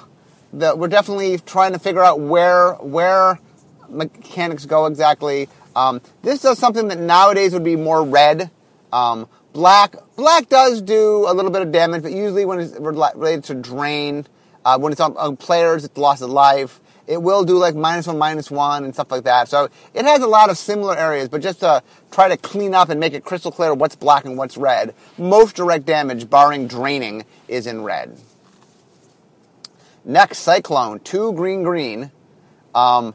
the, 0.53 0.77
we're 0.77 0.89
definitely 0.89 1.39
trying 1.39 1.73
to 1.73 1.79
figure 1.79 2.03
out 2.03 2.21
where 2.21 2.75
where 2.75 3.41
mechanics 3.89 4.67
go 4.67 4.87
exactly. 4.87 5.49
Um, 5.76 6.00
this 6.23 6.40
does 6.40 6.58
something 6.58 6.88
that 6.88 6.99
nowadays 6.99 7.52
would 7.52 7.62
be 7.62 7.76
more 7.76 8.02
red. 8.02 8.50
Um, 8.93 9.28
black 9.52 9.94
black 10.17 10.49
does 10.49 10.81
do 10.81 11.26
a 11.28 11.34
little 11.34 11.50
bit 11.50 11.61
of 11.61 11.70
damage, 11.70 12.02
but 12.02 12.12
usually 12.12 12.46
when 12.46 12.61
it's 12.61 12.73
related 12.73 13.44
to 13.44 13.55
drain, 13.55 14.26
uh, 14.64 14.78
when 14.78 14.90
it's 14.90 15.02
on, 15.02 15.15
on, 15.19 15.36
players, 15.36 15.84
it's 15.84 15.96
loss 15.98 16.22
of 16.22 16.31
life. 16.31 16.81
It 17.06 17.22
will 17.22 17.44
do 17.44 17.58
like 17.58 17.74
minus 17.74 18.06
one, 18.06 18.19
minus 18.19 18.51
one, 18.51 18.84
and 18.84 18.94
stuff 18.94 19.10
like 19.10 19.24
that. 19.24 19.48
So 19.48 19.69
it 19.93 20.06
has 20.06 20.22
a 20.22 20.27
lot 20.27 20.48
of 20.48 20.56
similar 20.56 20.96
areas, 20.96 21.29
but 21.29 21.43
just 21.43 21.60
to 21.60 21.82
try 22.10 22.29
to 22.29 22.39
clean 22.39 22.74
up 22.74 22.89
and 22.89 22.98
make 22.98 23.12
it 23.12 23.22
crystal 23.22 23.53
clear 23.53 23.74
what's 23.74 23.94
black 23.94 24.24
and 24.24 24.39
what's 24.39 24.56
red, 24.56 24.94
most 25.19 25.56
direct 25.56 25.84
damage, 25.84 26.29
barring 26.29 26.67
draining, 26.67 27.24
is 27.48 27.67
in 27.67 27.82
red. 27.82 28.19
Next, 30.06 30.39
Cyclone, 30.39 31.01
two 31.01 31.34
green 31.34 31.62
green. 31.62 32.10
Um, 32.74 33.15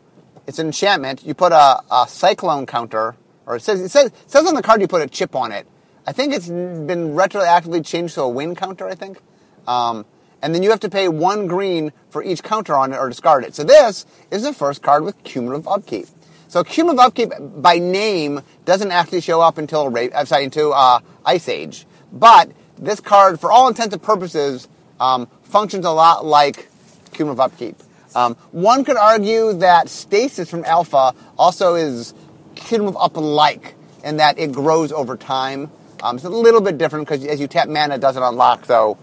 it's 0.51 0.59
an 0.59 0.67
enchantment. 0.67 1.25
You 1.25 1.33
put 1.33 1.53
a, 1.53 1.81
a 1.89 2.05
cyclone 2.09 2.65
counter, 2.65 3.15
or 3.45 3.55
it 3.55 3.61
says, 3.61 3.79
it 3.79 3.89
says 3.89 4.07
it 4.07 4.29
says 4.29 4.45
on 4.45 4.53
the 4.53 4.61
card 4.61 4.81
you 4.81 4.87
put 4.87 5.01
a 5.01 5.07
chip 5.07 5.33
on 5.33 5.53
it. 5.53 5.65
I 6.05 6.11
think 6.11 6.33
it's 6.33 6.49
been 6.49 7.15
retroactively 7.15 7.85
changed 7.85 8.15
to 8.15 8.23
a 8.23 8.29
wind 8.29 8.57
counter. 8.57 8.85
I 8.85 8.95
think, 8.95 9.21
um, 9.65 10.05
and 10.41 10.53
then 10.53 10.61
you 10.61 10.69
have 10.71 10.81
to 10.81 10.89
pay 10.89 11.07
one 11.07 11.47
green 11.47 11.93
for 12.09 12.21
each 12.21 12.43
counter 12.43 12.75
on 12.75 12.91
it 12.91 12.97
or 12.97 13.07
discard 13.07 13.45
it. 13.45 13.55
So 13.55 13.63
this 13.63 14.05
is 14.29 14.43
the 14.43 14.51
first 14.51 14.81
card 14.81 15.05
with 15.05 15.23
cumulative 15.23 15.69
upkeep. 15.69 16.07
So 16.49 16.65
cumulative 16.65 16.99
upkeep 16.99 17.29
by 17.39 17.77
name 17.79 18.41
doesn't 18.65 18.91
actually 18.91 19.21
show 19.21 19.39
up 19.39 19.57
until 19.57 19.95
I'm 19.95 20.25
sorry, 20.25 20.43
into 20.43 20.71
uh, 20.71 20.99
Ice 21.23 21.47
Age, 21.47 21.85
but 22.11 22.51
this 22.77 22.99
card, 22.99 23.39
for 23.39 23.53
all 23.53 23.69
intents 23.69 23.93
and 23.93 24.03
purposes, 24.03 24.67
um, 24.99 25.29
functions 25.43 25.85
a 25.85 25.91
lot 25.91 26.25
like 26.25 26.67
cumulative 27.13 27.39
upkeep. 27.39 27.77
Um, 28.15 28.35
one 28.51 28.83
could 28.83 28.97
argue 28.97 29.53
that 29.53 29.89
stasis 29.89 30.49
from 30.49 30.65
alpha 30.65 31.13
also 31.37 31.75
is 31.75 32.13
move 32.71 32.95
up 32.97 33.17
like 33.17 33.75
in 34.03 34.17
that 34.17 34.39
it 34.39 34.51
grows 34.51 34.91
over 34.91 35.17
time. 35.17 35.69
Um, 36.03 36.15
it's 36.15 36.25
a 36.25 36.29
little 36.29 36.61
bit 36.61 36.77
different 36.77 37.07
because 37.07 37.25
as 37.25 37.39
you 37.39 37.47
tap 37.47 37.67
mana, 37.67 37.95
it 37.95 38.01
doesn't 38.01 38.21
unlock, 38.21 38.65
so 38.65 38.97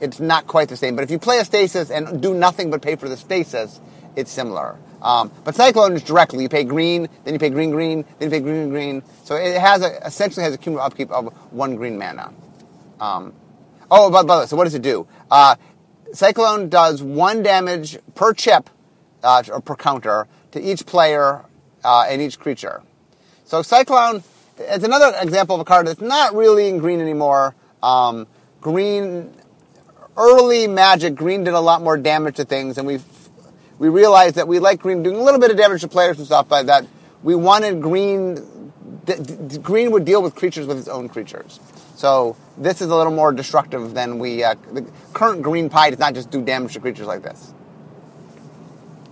it's 0.00 0.20
not 0.20 0.46
quite 0.46 0.68
the 0.68 0.76
same. 0.76 0.96
But 0.96 1.02
if 1.02 1.10
you 1.10 1.18
play 1.18 1.38
a 1.38 1.44
stasis 1.44 1.90
and 1.90 2.20
do 2.20 2.34
nothing 2.34 2.70
but 2.70 2.82
pay 2.82 2.96
for 2.96 3.08
the 3.08 3.16
stasis, 3.16 3.80
it's 4.16 4.30
similar. 4.30 4.76
Um, 5.00 5.32
but 5.44 5.54
Cyclone 5.54 5.94
is 5.94 6.02
directly. 6.02 6.42
You 6.42 6.48
pay 6.48 6.64
green, 6.64 7.08
then 7.24 7.34
you 7.34 7.40
pay 7.40 7.50
green, 7.50 7.70
green, 7.70 8.04
then 8.18 8.30
you 8.30 8.30
pay 8.30 8.40
green, 8.40 8.68
green. 8.68 9.02
So 9.24 9.36
it 9.36 9.58
has 9.58 9.82
a, 9.82 10.06
essentially 10.06 10.44
has 10.44 10.54
a 10.54 10.58
cumulative 10.58 10.92
upkeep 10.92 11.10
of 11.10 11.32
one 11.52 11.76
green 11.76 11.98
mana. 11.98 12.32
Um, 13.00 13.32
oh, 13.90 14.10
by, 14.10 14.22
by 14.22 14.36
the 14.36 14.40
way, 14.42 14.46
so 14.46 14.56
what 14.56 14.64
does 14.64 14.74
it 14.74 14.82
do? 14.82 15.06
Uh, 15.30 15.56
Cyclone 16.12 16.68
does 16.68 17.02
one 17.02 17.42
damage 17.42 17.98
per 18.14 18.32
chip 18.34 18.68
uh, 19.22 19.42
or 19.50 19.60
per 19.60 19.74
counter 19.74 20.26
to 20.52 20.60
each 20.60 20.84
player 20.86 21.44
uh, 21.84 22.06
and 22.08 22.20
each 22.20 22.38
creature. 22.38 22.82
So 23.44 23.62
Cyclone 23.62 24.22
is 24.58 24.84
another 24.84 25.14
example 25.20 25.56
of 25.56 25.60
a 25.60 25.64
card 25.64 25.86
that's 25.86 26.00
not 26.00 26.34
really 26.34 26.68
in 26.68 26.78
green 26.78 27.00
anymore. 27.00 27.54
Um, 27.82 28.26
green 28.60 29.34
early 30.16 30.66
Magic, 30.66 31.14
green 31.14 31.44
did 31.44 31.54
a 31.54 31.60
lot 31.60 31.82
more 31.82 31.96
damage 31.96 32.36
to 32.36 32.44
things, 32.44 32.78
and 32.78 32.86
we 32.86 33.00
we 33.78 33.88
realized 33.88 34.36
that 34.36 34.46
we 34.46 34.58
like 34.58 34.80
green 34.80 35.02
doing 35.02 35.16
a 35.16 35.22
little 35.22 35.40
bit 35.40 35.50
of 35.50 35.56
damage 35.56 35.80
to 35.80 35.88
players 35.88 36.18
and 36.18 36.26
stuff, 36.26 36.48
but 36.48 36.66
that 36.66 36.86
we 37.22 37.34
wanted 37.34 37.80
green. 37.80 38.72
D- 39.04 39.14
d- 39.16 39.58
green 39.58 39.90
would 39.90 40.04
deal 40.04 40.22
with 40.22 40.36
creatures 40.36 40.66
with 40.66 40.78
its 40.78 40.86
own 40.86 41.08
creatures. 41.08 41.58
So 42.02 42.34
this 42.58 42.80
is 42.80 42.90
a 42.90 42.96
little 42.96 43.12
more 43.12 43.32
destructive 43.32 43.94
than 43.94 44.18
we. 44.18 44.42
Uh, 44.42 44.56
the 44.72 44.84
current 45.12 45.40
green 45.40 45.70
pie 45.70 45.90
does 45.90 46.00
not 46.00 46.14
just 46.14 46.32
do 46.32 46.42
damage 46.42 46.72
to 46.72 46.80
creatures 46.80 47.06
like 47.06 47.22
this. 47.22 47.54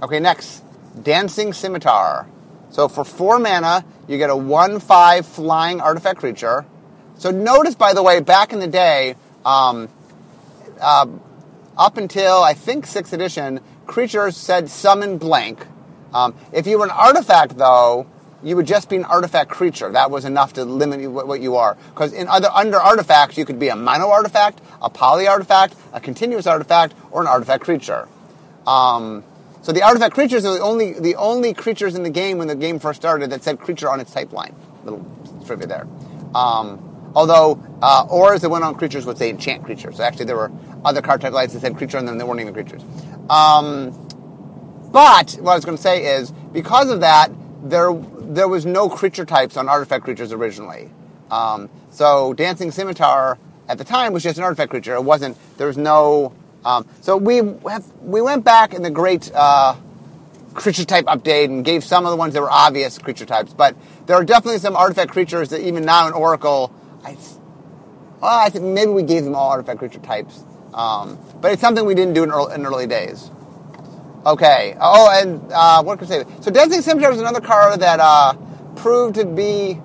Okay, 0.02 0.18
next, 0.18 0.64
Dancing 1.00 1.52
Scimitar. 1.52 2.26
So 2.70 2.88
for 2.88 3.04
four 3.04 3.38
mana, 3.38 3.84
you 4.08 4.18
get 4.18 4.28
a 4.28 4.34
one-five 4.34 5.24
flying 5.24 5.80
artifact 5.80 6.18
creature. 6.18 6.66
So 7.16 7.30
notice, 7.30 7.76
by 7.76 7.94
the 7.94 8.02
way, 8.02 8.18
back 8.18 8.52
in 8.52 8.58
the 8.58 8.66
day, 8.66 9.14
um, 9.44 9.88
uh, 10.80 11.06
up 11.78 11.96
until 11.96 12.42
I 12.42 12.54
think 12.54 12.86
sixth 12.86 13.12
edition, 13.12 13.60
creatures 13.86 14.36
said 14.36 14.68
summon 14.68 15.16
blank. 15.16 15.64
Um, 16.12 16.34
if 16.52 16.66
you 16.66 16.80
were 16.80 16.86
an 16.86 16.90
artifact, 16.90 17.56
though, 17.56 18.08
you 18.42 18.56
would 18.56 18.66
just 18.66 18.88
be 18.88 18.96
an 18.96 19.04
artifact 19.04 19.50
creature. 19.50 19.90
That 19.90 20.10
was 20.10 20.24
enough 20.24 20.54
to 20.54 20.64
limit 20.64 21.00
you, 21.00 21.10
what, 21.10 21.40
you 21.40 21.56
are. 21.56 21.76
Because 21.90 22.12
in 22.12 22.28
other 22.28 22.48
under 22.52 22.78
artifacts, 22.78 23.36
you 23.36 23.44
could 23.44 23.58
be 23.58 23.68
a 23.68 23.76
mono 23.76 24.08
artifact, 24.08 24.60
a 24.80 24.88
poly 24.88 25.26
artifact, 25.26 25.74
a 25.92 26.00
continuous 26.00 26.46
artifact, 26.46 26.94
or 27.10 27.20
an 27.20 27.26
artifact 27.26 27.62
creature. 27.64 28.08
Um, 28.66 29.24
so 29.62 29.72
the 29.72 29.82
artifact 29.82 30.14
creatures 30.14 30.44
are 30.46 30.54
the 30.54 30.62
only 30.62 30.94
the 30.94 31.16
only 31.16 31.52
creatures 31.52 31.94
in 31.94 32.02
the 32.02 32.10
game 32.10 32.38
when 32.38 32.48
the 32.48 32.54
game 32.54 32.78
first 32.78 33.00
started 33.00 33.30
that 33.30 33.42
said 33.42 33.60
creature 33.60 33.90
on 33.90 34.00
its 34.00 34.12
type 34.12 34.32
line. 34.32 34.54
Little 34.84 35.04
trivia 35.44 35.66
there. 35.66 35.86
Um, 36.34 37.12
although 37.14 37.62
uh, 37.82 38.06
auras 38.08 38.40
that 38.40 38.48
went 38.48 38.64
on 38.64 38.74
creatures 38.74 39.04
would 39.04 39.18
say 39.18 39.28
enchant 39.28 39.64
creatures. 39.64 39.96
So 39.96 40.04
actually, 40.04 40.26
there 40.26 40.36
were 40.36 40.50
other 40.84 41.02
card 41.02 41.20
type 41.20 41.32
lines 41.32 41.52
that 41.52 41.60
said 41.60 41.76
creature 41.76 41.98
and 41.98 42.08
then 42.08 42.16
they 42.16 42.24
weren't 42.24 42.40
even 42.40 42.54
creatures. 42.54 42.82
Um, 43.28 43.90
but 44.92 45.36
what 45.40 45.52
I 45.52 45.54
was 45.54 45.64
going 45.64 45.76
to 45.76 45.82
say 45.82 46.16
is 46.16 46.30
because 46.52 46.90
of 46.90 47.00
that, 47.00 47.30
there 47.62 47.92
there 48.34 48.48
was 48.48 48.64
no 48.64 48.88
creature 48.88 49.24
types 49.24 49.56
on 49.56 49.68
artifact 49.68 50.04
creatures 50.04 50.32
originally. 50.32 50.90
Um, 51.30 51.68
so 51.90 52.32
dancing 52.32 52.70
scimitar 52.70 53.38
at 53.68 53.78
the 53.78 53.84
time 53.84 54.12
was 54.12 54.22
just 54.22 54.38
an 54.38 54.44
artifact 54.44 54.70
creature. 54.70 54.94
It 54.94 55.02
wasn't. 55.02 55.36
There 55.58 55.66
was 55.66 55.76
no. 55.76 56.34
Um, 56.64 56.86
so 57.00 57.16
we 57.16 57.36
have, 57.36 57.84
we 58.02 58.20
went 58.20 58.44
back 58.44 58.74
in 58.74 58.82
the 58.82 58.90
great 58.90 59.30
uh, 59.34 59.76
creature 60.54 60.84
type 60.84 61.06
update 61.06 61.46
and 61.46 61.64
gave 61.64 61.82
some 61.84 62.04
of 62.04 62.10
the 62.10 62.16
ones 62.16 62.34
that 62.34 62.42
were 62.42 62.50
obvious 62.50 62.98
creature 62.98 63.24
types, 63.26 63.54
but 63.54 63.74
there 64.06 64.16
are 64.16 64.24
definitely 64.24 64.58
some 64.58 64.76
artifact 64.76 65.10
creatures 65.10 65.48
that 65.50 65.60
even 65.60 65.84
now 65.84 66.06
in 66.06 66.12
Oracle, 66.12 66.72
I, 67.04 67.16
well, 68.20 68.38
I 68.38 68.50
think 68.50 68.64
maybe 68.64 68.90
we 68.90 69.02
gave 69.02 69.24
them 69.24 69.34
all 69.34 69.50
artifact 69.50 69.78
creature 69.78 70.00
types, 70.00 70.44
um, 70.74 71.18
but 71.40 71.52
it's 71.52 71.62
something 71.62 71.84
we 71.86 71.94
didn't 71.94 72.14
do 72.14 72.24
in 72.24 72.30
early, 72.30 72.54
in 72.54 72.66
early 72.66 72.86
days. 72.86 73.30
Okay. 74.24 74.76
Oh, 74.78 75.10
and 75.10 75.40
uh, 75.52 75.82
what 75.82 75.98
can 75.98 76.06
I 76.06 76.10
say? 76.10 76.24
So 76.40 76.50
Dancing 76.50 76.82
Scimitar 76.82 77.10
was 77.10 77.20
another 77.20 77.40
card 77.40 77.80
that 77.80 78.00
uh, 78.00 78.34
proved 78.76 79.14
to 79.14 79.24
be. 79.24 79.80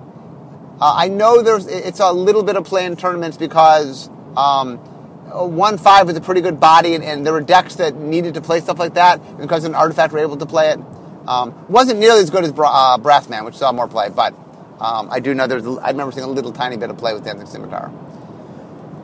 Uh, 0.78 0.94
I 0.94 1.08
know 1.08 1.42
there's 1.42 1.66
it's 1.66 2.00
a 2.00 2.12
little 2.12 2.42
bit 2.42 2.56
of 2.56 2.64
play 2.64 2.84
in 2.84 2.96
tournaments 2.96 3.38
because 3.38 4.10
um, 4.36 4.76
one 5.32 5.78
five 5.78 6.06
was 6.06 6.16
a 6.16 6.20
pretty 6.20 6.42
good 6.42 6.60
body, 6.60 6.94
and, 6.94 7.02
and, 7.02 7.24
there 7.24 7.32
were 7.32 7.40
decks 7.40 7.76
that 7.76 7.94
needed 7.94 8.34
to 8.34 8.42
play 8.42 8.60
stuff 8.60 8.78
like 8.78 8.94
that 8.94 9.38
because 9.38 9.64
an 9.64 9.74
artifact 9.74 10.12
were 10.12 10.18
able 10.18 10.36
to 10.36 10.46
play 10.46 10.70
it. 10.70 10.78
Um, 11.26 11.54
wasn't 11.68 11.98
nearly 11.98 12.20
as 12.20 12.28
good 12.28 12.44
as 12.44 12.52
Bra- 12.52 12.94
uh, 12.94 12.98
Brassman, 12.98 13.44
which 13.44 13.56
saw 13.56 13.72
more 13.72 13.88
play, 13.88 14.10
but 14.10 14.34
um, 14.78 15.08
I 15.10 15.18
do 15.18 15.32
know 15.32 15.46
there's. 15.46 15.66
I 15.66 15.90
remember 15.90 16.12
seeing 16.12 16.24
a 16.24 16.30
little 16.30 16.52
tiny 16.52 16.76
bit 16.76 16.90
of 16.90 16.98
play 16.98 17.14
with 17.14 17.24
Dancing 17.24 17.46
Scimitar. 17.46 17.86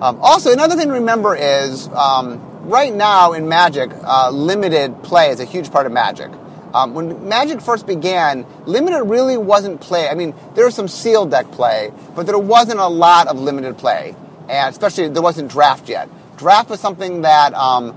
Um, 0.03 0.21
also, 0.21 0.53
another 0.53 0.77
thing 0.77 0.89
to 0.89 0.95
remember 0.95 1.35
is 1.35 1.89
um, 1.89 2.52
right 2.63 2.95
now 2.95 3.33
in 3.33 3.49
Magic, 3.49 3.91
uh, 4.05 4.31
limited 4.31 5.03
play 5.03 5.31
is 5.31 5.41
a 5.41 5.45
huge 5.45 5.71
part 5.71 5.87
of 5.87 5.93
Magic. 5.93 6.31
Um, 6.75 6.95
when 6.95 7.29
Magic 7.29 7.61
first 7.61 7.87
began, 7.87 8.47
limited 8.65 9.05
really 9.05 9.37
wasn't 9.37 9.81
play. 9.81 10.09
I 10.09 10.15
mean, 10.15 10.35
there 10.55 10.65
was 10.65 10.75
some 10.75 10.89
sealed 10.89 11.31
deck 11.31 11.51
play, 11.51 11.93
but 12.15 12.27
there 12.27 12.39
wasn't 12.39 12.81
a 12.81 12.87
lot 12.87 13.29
of 13.29 13.39
limited 13.39 13.77
play, 13.77 14.15
and 14.49 14.71
especially 14.71 15.09
there 15.09 15.23
wasn't 15.23 15.51
draft 15.51 15.89
yet. 15.89 16.09
Draft 16.39 16.71
was 16.71 16.81
something 16.81 17.23
that 17.23 17.53
um, 17.55 17.97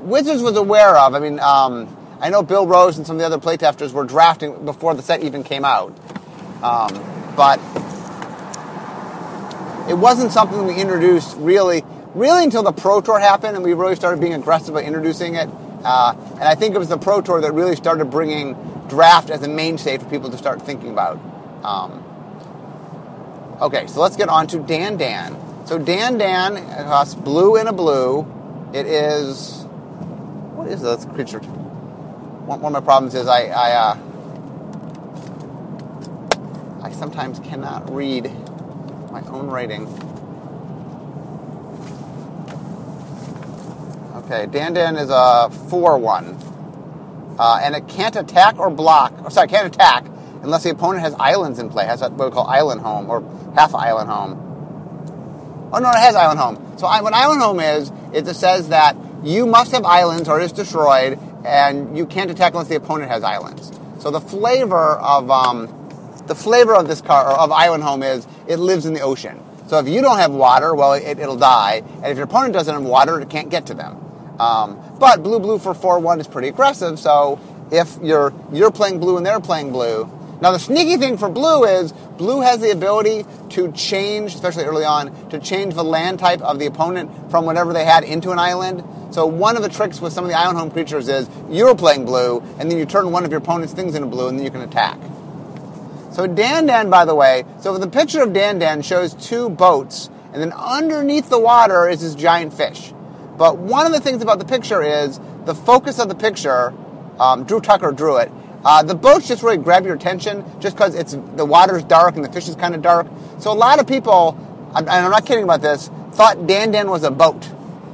Wizards 0.00 0.42
was 0.42 0.56
aware 0.56 0.96
of. 0.96 1.14
I 1.14 1.18
mean, 1.18 1.38
um, 1.40 1.94
I 2.20 2.30
know 2.30 2.42
Bill 2.42 2.66
Rose 2.66 2.96
and 2.96 3.06
some 3.06 3.16
of 3.16 3.20
the 3.20 3.26
other 3.26 3.38
playtesters 3.38 3.92
were 3.92 4.04
drafting 4.04 4.64
before 4.64 4.94
the 4.94 5.02
set 5.02 5.22
even 5.22 5.44
came 5.44 5.64
out, 5.64 5.90
um, 6.62 7.34
but 7.36 7.60
it 9.88 9.96
wasn't 9.98 10.32
something 10.32 10.66
we 10.66 10.76
introduced 10.76 11.36
really 11.36 11.82
really 12.18 12.44
until 12.44 12.62
the 12.62 12.72
Pro 12.72 13.00
Tour 13.00 13.18
happened 13.18 13.56
and 13.56 13.64
we 13.64 13.72
really 13.74 13.96
started 13.96 14.20
being 14.20 14.34
aggressive 14.34 14.74
about 14.74 14.84
introducing 14.84 15.36
it. 15.36 15.48
Uh, 15.84 16.14
and 16.32 16.42
I 16.42 16.54
think 16.54 16.74
it 16.74 16.78
was 16.78 16.88
the 16.88 16.98
Pro 16.98 17.20
Tour 17.20 17.40
that 17.40 17.52
really 17.52 17.76
started 17.76 18.06
bringing 18.06 18.56
draft 18.88 19.30
as 19.30 19.42
a 19.42 19.48
mainstay 19.48 19.98
for 19.98 20.06
people 20.06 20.30
to 20.30 20.38
start 20.38 20.60
thinking 20.62 20.90
about. 20.90 21.18
Um, 21.62 22.02
okay, 23.60 23.86
so 23.86 24.00
let's 24.00 24.16
get 24.16 24.28
on 24.28 24.48
to 24.48 24.58
Dan 24.58 24.96
Dan. 24.96 25.36
So 25.66 25.78
Dan 25.78 26.18
Dan 26.18 26.56
costs 26.86 27.14
blue 27.14 27.56
and 27.56 27.68
a 27.68 27.72
blue. 27.72 28.26
It 28.72 28.86
is 28.86 29.64
what 30.54 30.68
is 30.68 30.82
this 30.82 31.04
creature? 31.04 31.38
One, 31.38 32.60
one 32.60 32.74
of 32.74 32.82
my 32.82 32.84
problems 32.84 33.14
is 33.14 33.28
I 33.28 33.44
I, 33.46 33.70
uh, 33.72 33.96
I 36.82 36.90
sometimes 36.92 37.38
cannot 37.40 37.94
read 37.94 38.32
my 39.12 39.22
own 39.28 39.48
writing. 39.48 39.86
Okay, 44.30 44.44
Dan 44.44 44.74
Dan 44.74 44.96
is 44.96 45.08
a 45.08 45.48
4 45.70 45.96
1. 45.96 47.36
Uh, 47.38 47.60
and 47.62 47.74
it 47.74 47.88
can't 47.88 48.14
attack 48.14 48.58
or 48.58 48.68
block. 48.68 49.14
Or 49.24 49.30
sorry, 49.30 49.48
can't 49.48 49.66
attack 49.66 50.04
unless 50.42 50.64
the 50.64 50.70
opponent 50.70 51.00
has 51.00 51.14
islands 51.14 51.58
in 51.58 51.70
play. 51.70 51.86
Has 51.86 52.02
what 52.02 52.12
we 52.12 52.30
call 52.30 52.46
island 52.46 52.82
home 52.82 53.08
or 53.08 53.22
half 53.54 53.74
island 53.74 54.10
home. 54.10 55.70
Oh 55.72 55.78
no, 55.78 55.88
it 55.88 55.96
has 55.96 56.14
island 56.14 56.38
home. 56.38 56.76
So 56.76 56.86
I, 56.86 57.00
what 57.00 57.14
island 57.14 57.40
home 57.40 57.58
is, 57.58 57.90
it 58.12 58.26
says 58.34 58.68
that 58.68 58.98
you 59.24 59.46
must 59.46 59.72
have 59.72 59.86
islands 59.86 60.28
or 60.28 60.38
it's 60.42 60.52
destroyed, 60.52 61.18
and 61.46 61.96
you 61.96 62.04
can't 62.04 62.30
attack 62.30 62.52
unless 62.52 62.68
the 62.68 62.76
opponent 62.76 63.10
has 63.10 63.24
islands. 63.24 63.72
So 63.98 64.10
the 64.10 64.20
flavor 64.20 64.98
of 64.98 65.30
um, 65.30 65.68
the 66.26 66.34
flavor 66.34 66.74
of 66.74 66.86
this 66.86 67.00
car 67.00 67.30
or 67.30 67.38
of 67.38 67.50
island 67.50 67.82
home 67.82 68.02
is 68.02 68.28
it 68.46 68.58
lives 68.58 68.84
in 68.84 68.92
the 68.92 69.00
ocean. 69.00 69.42
So 69.68 69.78
if 69.78 69.88
you 69.88 70.02
don't 70.02 70.18
have 70.18 70.32
water, 70.32 70.74
well, 70.74 70.92
it, 70.92 71.16
will 71.16 71.36
die, 71.38 71.82
and 71.94 72.06
if 72.06 72.18
your 72.18 72.24
opponent 72.24 72.52
doesn't 72.52 72.74
have 72.74 72.84
water, 72.84 73.18
it 73.22 73.30
can't 73.30 73.48
get 73.48 73.64
to 73.66 73.74
them. 73.74 74.04
Um, 74.38 74.80
but 74.98 75.22
blue 75.22 75.40
blue 75.40 75.58
for 75.58 75.74
4-1 75.74 76.20
is 76.20 76.28
pretty 76.28 76.48
aggressive, 76.48 76.98
so 76.98 77.40
if 77.70 77.98
you're 78.02 78.32
you're 78.52 78.70
playing 78.70 79.00
blue 79.00 79.16
and 79.16 79.26
they're 79.26 79.40
playing 79.40 79.72
blue. 79.72 80.10
Now 80.40 80.52
the 80.52 80.58
sneaky 80.58 80.96
thing 80.96 81.18
for 81.18 81.28
blue 81.28 81.64
is 81.64 81.92
blue 81.92 82.40
has 82.40 82.60
the 82.60 82.70
ability 82.70 83.26
to 83.50 83.72
change, 83.72 84.34
especially 84.34 84.64
early 84.64 84.84
on, 84.84 85.30
to 85.30 85.40
change 85.40 85.74
the 85.74 85.82
land 85.82 86.20
type 86.20 86.40
of 86.42 86.58
the 86.60 86.66
opponent 86.66 87.30
from 87.30 87.44
whatever 87.44 87.72
they 87.72 87.84
had 87.84 88.04
into 88.04 88.30
an 88.30 88.38
island. 88.38 88.84
So 89.10 89.26
one 89.26 89.56
of 89.56 89.62
the 89.62 89.68
tricks 89.68 90.00
with 90.00 90.12
some 90.12 90.24
of 90.24 90.30
the 90.30 90.36
island 90.38 90.58
home 90.58 90.70
creatures 90.70 91.08
is 91.08 91.28
you're 91.50 91.74
playing 91.74 92.04
blue, 92.04 92.40
and 92.58 92.70
then 92.70 92.78
you 92.78 92.84
turn 92.84 93.10
one 93.10 93.24
of 93.24 93.30
your 93.30 93.38
opponent's 93.38 93.72
things 93.72 93.94
into 93.94 94.06
blue, 94.06 94.28
and 94.28 94.38
then 94.38 94.44
you 94.44 94.50
can 94.50 94.60
attack. 94.60 94.98
So 96.12 96.26
Dan 96.26 96.66
Dan, 96.66 96.90
by 96.90 97.04
the 97.04 97.14
way, 97.14 97.44
so 97.60 97.76
the 97.76 97.88
picture 97.88 98.22
of 98.22 98.32
Dan 98.32 98.58
Dan 98.58 98.82
shows 98.82 99.14
two 99.14 99.48
boats, 99.48 100.08
and 100.32 100.42
then 100.42 100.52
underneath 100.52 101.30
the 101.30 101.38
water 101.38 101.88
is 101.88 102.00
this 102.02 102.14
giant 102.14 102.52
fish. 102.52 102.92
But 103.38 103.56
one 103.56 103.86
of 103.86 103.92
the 103.92 104.00
things 104.00 104.20
about 104.20 104.40
the 104.40 104.44
picture 104.44 104.82
is 104.82 105.20
the 105.44 105.54
focus 105.54 105.98
of 105.98 106.08
the 106.08 106.14
picture. 106.14 106.74
Um, 107.18 107.44
Drew 107.44 107.60
Tucker 107.60 107.92
drew 107.92 108.18
it. 108.18 108.30
Uh, 108.64 108.82
the 108.82 108.94
boats 108.94 109.28
just 109.28 109.42
really 109.42 109.56
grab 109.56 109.86
your 109.86 109.94
attention 109.94 110.44
just 110.60 110.76
because 110.76 110.94
it's 110.94 111.16
the 111.36 111.44
water's 111.44 111.84
dark 111.84 112.16
and 112.16 112.24
the 112.24 112.32
fish 112.32 112.48
is 112.48 112.56
kind 112.56 112.74
of 112.74 112.82
dark. 112.82 113.06
So 113.38 113.52
a 113.52 113.54
lot 113.54 113.78
of 113.78 113.86
people, 113.86 114.36
and 114.74 114.88
I'm 114.90 115.10
not 115.10 115.24
kidding 115.24 115.44
about 115.44 115.62
this, 115.62 115.88
thought 116.12 116.46
Dan 116.46 116.72
Dan 116.72 116.90
was 116.90 117.04
a 117.04 117.10
boat. 117.10 117.46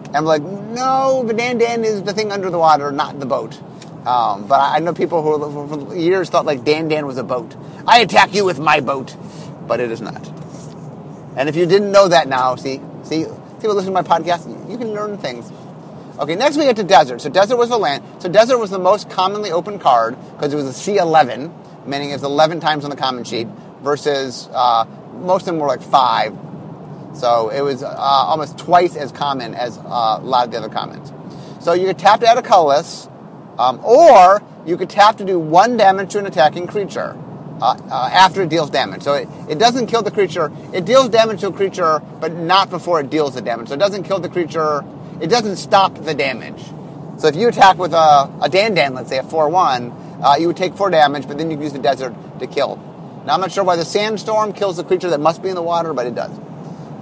And 0.07 0.17
I'm 0.17 0.25
like, 0.25 0.43
no, 0.43 1.23
the 1.27 1.35
Dan 1.35 1.59
Dan 1.59 1.85
is 1.85 2.03
the 2.03 2.15
thing 2.15 2.33
under 2.33 2.49
the 2.49 2.59
water, 2.59 2.91
not 2.91 3.21
the 3.21 3.27
boat. 3.27 3.61
Um, 4.07 4.47
but 4.47 4.61
I 4.61 4.79
know 4.79 4.93
people 4.93 5.23
who 5.23 5.87
for 5.87 5.97
years 5.97 6.31
thought 6.31 6.47
like 6.47 6.65
Dan 6.65 6.89
Dan 6.89 7.07
was 7.07 7.19
a 7.19 7.25
boat. 7.25 7.55
I 7.87 8.01
attack 8.01 8.35
you 8.35 8.45
with 8.45 8.59
my 8.59 8.81
boat, 8.81 9.17
but 9.67 9.81
it 9.81 9.91
is 9.91 10.01
not. 10.01 10.27
And 11.37 11.49
if 11.49 11.57
you 11.57 11.67
didn't 11.67 11.91
know 11.91 12.09
that 12.09 12.29
now, 12.29 12.55
see, 12.57 12.81
see, 13.03 13.27
people 13.65 13.77
listen 13.77 13.95
to 13.95 14.03
my 14.03 14.07
podcast, 14.07 14.47
you 14.71 14.77
can 14.77 14.93
learn 14.93 15.17
things. 15.17 15.51
Okay, 16.19 16.35
next 16.35 16.59
we 16.59 16.65
get 16.65 16.77
to 16.77 16.85
Desert. 16.85 17.23
So 17.23 17.31
Desert 17.31 17.57
was 17.57 17.71
the 17.71 17.79
land. 17.79 18.05
So 18.19 18.29
Desert 18.29 18.59
was 18.59 18.69
the 18.69 18.79
most 18.79 19.09
commonly 19.09 19.53
opened 19.53 19.81
card 19.81 20.19
because 20.35 20.53
it 20.53 20.57
was 20.57 20.67
a 20.67 20.91
C11, 20.91 21.87
meaning 21.87 22.11
it's 22.11 22.23
11 22.23 22.61
times 22.61 22.85
on 22.85 22.91
the 22.91 22.97
common 22.97 23.25
sheet, 23.25 23.49
versus 23.81 24.51
uh, 24.53 24.85
most 25.15 25.43
of 25.43 25.47
them 25.47 25.61
were 25.61 25.67
like 25.67 25.81
five. 25.81 26.37
So 27.15 27.49
it 27.49 27.63
was 27.63 27.83
uh, 27.83 27.89
almost 27.89 28.59
twice 28.59 28.97
as 28.97 29.11
common 29.13 29.55
as 29.55 29.79
uh, 29.79 30.19
a 30.21 30.21
lot 30.23 30.45
of 30.45 30.51
the 30.51 30.59
other 30.59 30.69
commons. 30.69 31.11
So 31.65 31.73
you 31.73 31.87
could 31.87 31.99
tap 31.99 32.21
to 32.21 32.27
add 32.27 32.37
a 32.37 32.43
colorless, 32.43 33.09
um, 33.59 33.83
or 33.83 34.43
you 34.67 34.77
could 34.77 34.91
tap 34.91 35.17
to 35.17 35.25
do 35.25 35.39
one 35.39 35.79
damage 35.79 36.13
to 36.13 36.19
an 36.19 36.27
attacking 36.27 36.67
creature 36.67 37.19
uh, 37.61 37.77
uh, 37.91 38.11
after 38.13 38.43
it 38.43 38.49
deals 38.49 38.71
damage. 38.71 39.03
So 39.03 39.15
it, 39.15 39.29
it 39.49 39.59
doesn't 39.59 39.87
kill 39.87 40.03
the 40.03 40.11
creature. 40.11 40.53
It 40.73 40.85
deals 40.85 41.09
damage 41.09 41.41
to 41.41 41.49
a 41.49 41.53
creature, 41.53 42.01
but 42.21 42.33
not 42.33 42.71
before 42.71 43.01
it 43.01 43.11
deals 43.11 43.35
the 43.35 43.43
damage. 43.43 43.69
So 43.69 43.75
it 43.75 43.81
doesn't 43.81 44.05
kill 44.05 44.19
the 44.19 44.29
creature. 44.29 44.85
it 45.21 45.29
doesn't 45.29 45.57
stop 45.57 45.95
the 45.95 46.15
damage. 46.15 46.63
So 47.19 47.29
if 47.29 47.37
you 47.37 47.49
attack 47.49 47.79
with 47.79 47.93
a, 47.93 48.31
a 48.43 48.49
Dan 48.49 48.75
Dan, 48.75 48.95
let's 48.95 49.09
say 49.09 49.19
a 49.19 49.23
4 49.23 49.49
1, 49.49 49.91
uh, 50.23 50.37
you 50.39 50.49
would 50.49 50.57
take 50.57 50.77
4 50.77 50.91
damage, 50.91 51.29
but 51.29 51.39
then 51.39 51.51
you 51.51 51.57
can 51.57 51.63
use 51.63 51.73
the 51.73 51.79
desert 51.79 52.15
to 52.41 52.47
kill. 52.47 52.77
Now, 53.25 53.35
I'm 53.35 53.41
not 53.41 53.53
sure 53.53 53.65
why 53.65 53.77
the 53.77 53.85
sandstorm 53.85 54.53
kills 54.53 54.77
the 54.77 54.85
creature 54.85 55.09
that 55.11 55.21
must 55.21 55.43
be 55.43 55.49
in 55.49 55.55
the 55.55 55.63
water, 55.63 55.95
but 55.95 56.07
it 56.07 56.15
does. 56.15 56.37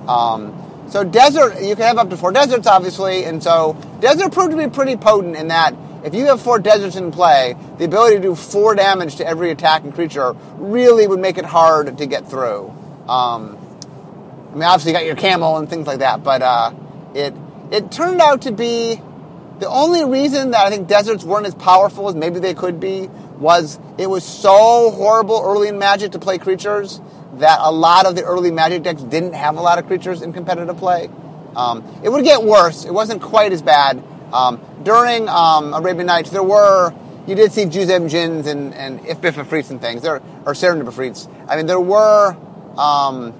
Um, 0.06 0.58
so, 0.88 1.02
desert, 1.02 1.62
you 1.62 1.74
can 1.74 1.84
have 1.84 1.98
up 1.98 2.10
to 2.10 2.16
four 2.16 2.32
deserts, 2.32 2.66
obviously, 2.66 3.24
and 3.24 3.42
so 3.42 3.76
desert 4.00 4.32
proved 4.32 4.50
to 4.50 4.56
be 4.56 4.68
pretty 4.68 4.96
potent 4.96 5.36
in 5.36 5.48
that 5.48 5.74
if 6.04 6.14
you 6.14 6.26
have 6.26 6.40
four 6.40 6.58
deserts 6.58 6.96
in 6.96 7.12
play, 7.12 7.56
the 7.78 7.84
ability 7.84 8.16
to 8.16 8.22
do 8.22 8.34
four 8.34 8.74
damage 8.74 9.16
to 9.16 9.26
every 9.26 9.50
attacking 9.50 9.92
creature 9.92 10.34
really 10.56 11.06
would 11.06 11.20
make 11.20 11.38
it 11.38 11.44
hard 11.44 11.98
to 11.98 12.06
get 12.06 12.28
through. 12.28 12.70
Um, 13.08 13.58
I 14.50 14.54
mean, 14.54 14.62
obviously, 14.64 14.92
you 14.92 14.98
got 14.98 15.06
your 15.06 15.16
camel 15.16 15.56
and 15.56 15.68
things 15.68 15.86
like 15.86 16.00
that, 16.00 16.22
but 16.22 16.42
uh, 16.42 16.72
it 17.14 17.34
it 17.70 17.90
turned 17.90 18.20
out 18.20 18.42
to 18.42 18.52
be 18.52 19.00
the 19.60 19.68
only 19.68 20.04
reason 20.04 20.50
that 20.50 20.66
I 20.66 20.70
think 20.70 20.88
deserts 20.88 21.24
weren't 21.24 21.46
as 21.46 21.54
powerful 21.54 22.08
as 22.08 22.14
maybe 22.14 22.40
they 22.40 22.52
could 22.52 22.80
be 22.80 23.08
was 23.38 23.78
it 23.96 24.08
was 24.08 24.24
so 24.24 24.90
horrible 24.90 25.40
early 25.44 25.68
in 25.68 25.78
Magic 25.78 26.12
to 26.12 26.18
play 26.18 26.38
creatures 26.38 27.00
that 27.34 27.58
a 27.60 27.72
lot 27.72 28.06
of 28.06 28.14
the 28.14 28.24
early 28.24 28.50
Magic 28.50 28.82
decks 28.82 29.02
didn't 29.02 29.34
have 29.34 29.56
a 29.56 29.60
lot 29.60 29.78
of 29.78 29.86
creatures 29.86 30.20
in 30.20 30.32
competitive 30.32 30.76
play. 30.76 31.08
Um, 31.56 31.84
it 32.02 32.08
would 32.08 32.24
get 32.24 32.42
worse. 32.42 32.84
It 32.84 32.92
wasn't 32.92 33.22
quite 33.22 33.52
as 33.52 33.62
bad. 33.62 34.02
Um, 34.32 34.60
during 34.82 35.28
um, 35.28 35.74
Arabian 35.74 36.06
Nights, 36.06 36.30
there 36.30 36.42
were 36.42 36.94
you 37.26 37.34
did 37.36 37.52
see 37.52 37.64
Juzam 37.64 38.10
Djinns 38.10 38.46
and 38.46 38.74
and 38.74 39.04
If 39.06 39.22
and 39.70 39.80
things 39.80 40.02
there 40.02 40.16
or 40.44 40.54
Serendib 40.54 41.28
I 41.48 41.56
mean, 41.56 41.66
there 41.66 41.80
were 41.80 42.36
um, 42.76 43.34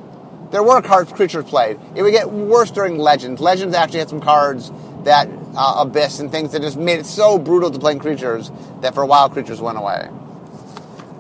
there 0.51 0.63
were 0.63 0.83
cards 0.83 1.13
creatures 1.13 1.45
played. 1.47 1.81
It 1.95 2.03
would 2.03 2.13
get 2.13 2.31
worse 2.31 2.71
during 2.71 2.99
Legends. 2.99 3.41
Legends 3.41 3.75
actually 3.75 4.01
had 4.01 4.09
some 4.11 4.21
cards 4.21 4.71
that 5.05 5.29
uh, 5.57 5.77
Abyss 5.79 6.21
and 6.21 6.31
things 6.31 6.53
that 6.53 6.63
just 6.63 6.77
made 6.77 7.01
it 7.01 7.07
so 7.07 7.39
brutal 7.39 7.71
to 7.71 7.79
play 7.79 7.99
creatures 7.99 8.51
that 8.83 8.95
for 8.95 9.03
a 9.03 9.07
while 9.07 9.29
creatures 9.29 9.61
went 9.61 9.79
away. 9.79 10.09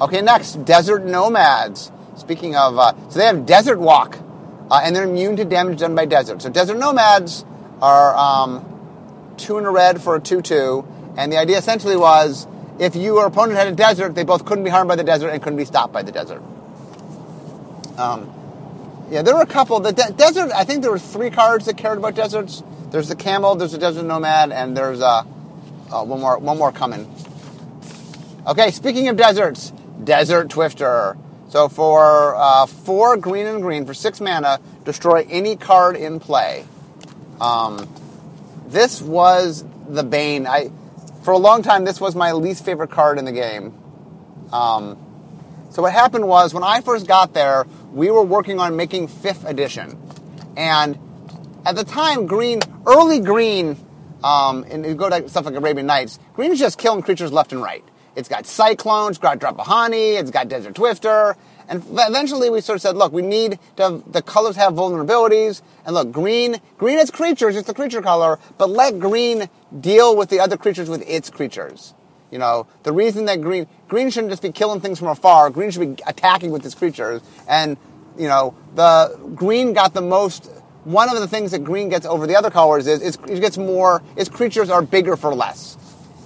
Okay, 0.00 0.20
next, 0.20 0.64
Desert 0.64 1.04
Nomads. 1.04 1.90
Speaking 2.16 2.54
of, 2.56 2.78
uh, 2.78 2.92
so 3.08 3.18
they 3.18 3.24
have 3.24 3.46
Desert 3.46 3.78
Walk, 3.80 4.18
uh, 4.70 4.80
and 4.84 4.94
they're 4.94 5.04
immune 5.04 5.36
to 5.36 5.44
damage 5.44 5.80
done 5.80 5.94
by 5.94 6.04
desert. 6.04 6.42
So 6.42 6.50
Desert 6.50 6.76
Nomads 6.76 7.44
are 7.80 8.14
um, 8.14 8.71
two 9.38 9.58
in 9.58 9.64
a 9.64 9.70
red 9.70 10.00
for 10.00 10.16
a 10.16 10.20
2-2, 10.20 11.14
and 11.16 11.32
the 11.32 11.38
idea 11.38 11.58
essentially 11.58 11.96
was 11.96 12.46
if 12.78 12.96
your 12.96 13.26
opponent 13.26 13.58
had 13.58 13.68
a 13.68 13.72
desert, 13.72 14.14
they 14.14 14.24
both 14.24 14.44
couldn't 14.44 14.64
be 14.64 14.70
harmed 14.70 14.88
by 14.88 14.96
the 14.96 15.04
desert 15.04 15.28
and 15.28 15.42
couldn't 15.42 15.58
be 15.58 15.64
stopped 15.64 15.92
by 15.92 16.02
the 16.02 16.12
desert. 16.12 16.42
Um, 17.96 18.32
yeah, 19.10 19.22
there 19.22 19.34
were 19.34 19.42
a 19.42 19.46
couple. 19.46 19.78
The 19.80 19.92
de- 19.92 20.12
desert, 20.12 20.50
I 20.52 20.64
think 20.64 20.82
there 20.82 20.90
were 20.90 20.98
three 20.98 21.30
cards 21.30 21.66
that 21.66 21.76
cared 21.76 21.98
about 21.98 22.14
deserts. 22.14 22.62
There's 22.90 23.08
the 23.08 23.16
camel, 23.16 23.54
there's 23.54 23.72
the 23.72 23.78
desert 23.78 24.04
nomad, 24.04 24.52
and 24.52 24.76
there's 24.76 25.00
uh, 25.00 25.24
uh, 25.90 26.04
one 26.04 26.20
more 26.20 26.38
one 26.38 26.58
more 26.58 26.72
coming. 26.72 27.14
Okay, 28.46 28.70
speaking 28.70 29.08
of 29.08 29.16
deserts, 29.16 29.72
Desert 30.02 30.48
Twister. 30.48 31.16
So 31.50 31.68
for 31.68 32.34
uh, 32.34 32.66
four 32.66 33.16
green 33.18 33.46
and 33.46 33.60
green 33.60 33.84
for 33.84 33.92
six 33.92 34.20
mana, 34.20 34.58
destroy 34.84 35.26
any 35.28 35.56
card 35.56 35.96
in 35.96 36.18
play. 36.18 36.64
Um, 37.40 37.88
this 38.72 39.00
was 39.00 39.64
the 39.88 40.02
bane. 40.02 40.46
I 40.46 40.70
for 41.22 41.32
a 41.32 41.38
long 41.38 41.62
time 41.62 41.84
this 41.84 42.00
was 42.00 42.16
my 42.16 42.32
least 42.32 42.64
favorite 42.64 42.90
card 42.90 43.18
in 43.18 43.24
the 43.24 43.32
game. 43.32 43.78
Um, 44.52 44.98
so 45.70 45.82
what 45.82 45.92
happened 45.92 46.26
was 46.26 46.52
when 46.52 46.64
I 46.64 46.80
first 46.80 47.06
got 47.06 47.32
there, 47.32 47.66
we 47.92 48.10
were 48.10 48.22
working 48.22 48.58
on 48.58 48.76
making 48.76 49.08
fifth 49.08 49.46
edition. 49.46 49.98
And 50.56 50.98
at 51.64 51.76
the 51.76 51.84
time, 51.84 52.26
green, 52.26 52.60
early 52.86 53.20
green, 53.20 53.76
um, 54.22 54.64
and 54.70 54.84
you 54.84 54.94
go 54.94 55.08
to 55.08 55.28
stuff 55.28 55.46
like 55.46 55.54
Arabian 55.54 55.86
Nights, 55.86 56.18
green 56.34 56.52
is 56.52 56.58
just 56.58 56.78
killing 56.78 57.02
creatures 57.02 57.32
left 57.32 57.52
and 57.52 57.62
right. 57.62 57.84
It's 58.14 58.28
got 58.28 58.44
Cyclones, 58.44 59.12
it's 59.12 59.18
got 59.18 59.38
Drop-a-Honey, 59.38 60.10
it's 60.10 60.30
got 60.30 60.48
Desert 60.48 60.74
Twister. 60.74 61.36
And 61.72 61.82
eventually 61.90 62.50
we 62.50 62.60
sort 62.60 62.76
of 62.76 62.82
said, 62.82 62.96
look, 62.96 63.14
we 63.14 63.22
need 63.22 63.58
to 63.76 63.82
have, 63.82 64.12
the 64.12 64.20
colors 64.20 64.56
have 64.56 64.74
vulnerabilities. 64.74 65.62
And 65.86 65.94
look, 65.94 66.12
green, 66.12 66.56
green 66.76 66.98
is 66.98 67.10
creatures, 67.10 67.56
it's 67.56 67.66
the 67.66 67.72
creature 67.72 68.02
color, 68.02 68.38
but 68.58 68.68
let 68.68 68.98
green 68.98 69.48
deal 69.80 70.14
with 70.14 70.28
the 70.28 70.38
other 70.38 70.58
creatures 70.58 70.90
with 70.90 71.02
its 71.08 71.30
creatures. 71.30 71.94
You 72.30 72.38
know, 72.38 72.66
the 72.82 72.92
reason 72.92 73.24
that 73.24 73.40
green 73.40 73.66
green 73.88 74.10
shouldn't 74.10 74.30
just 74.32 74.42
be 74.42 74.52
killing 74.52 74.80
things 74.80 74.98
from 74.98 75.08
afar. 75.08 75.48
Green 75.48 75.70
should 75.70 75.96
be 75.96 76.02
attacking 76.06 76.50
with 76.50 76.66
its 76.66 76.74
creatures. 76.74 77.22
And 77.48 77.78
you 78.18 78.28
know, 78.28 78.54
the 78.74 79.18
green 79.34 79.72
got 79.72 79.94
the 79.94 80.02
most. 80.02 80.50
One 80.84 81.08
of 81.08 81.20
the 81.20 81.28
things 81.28 81.52
that 81.52 81.62
green 81.64 81.88
gets 81.88 82.04
over 82.04 82.26
the 82.26 82.36
other 82.36 82.50
colors 82.50 82.86
is, 82.86 83.16
it 83.16 83.40
gets 83.40 83.56
more. 83.56 84.02
Its 84.16 84.28
creatures 84.28 84.68
are 84.68 84.82
bigger 84.82 85.16
for 85.16 85.34
less. 85.34 85.78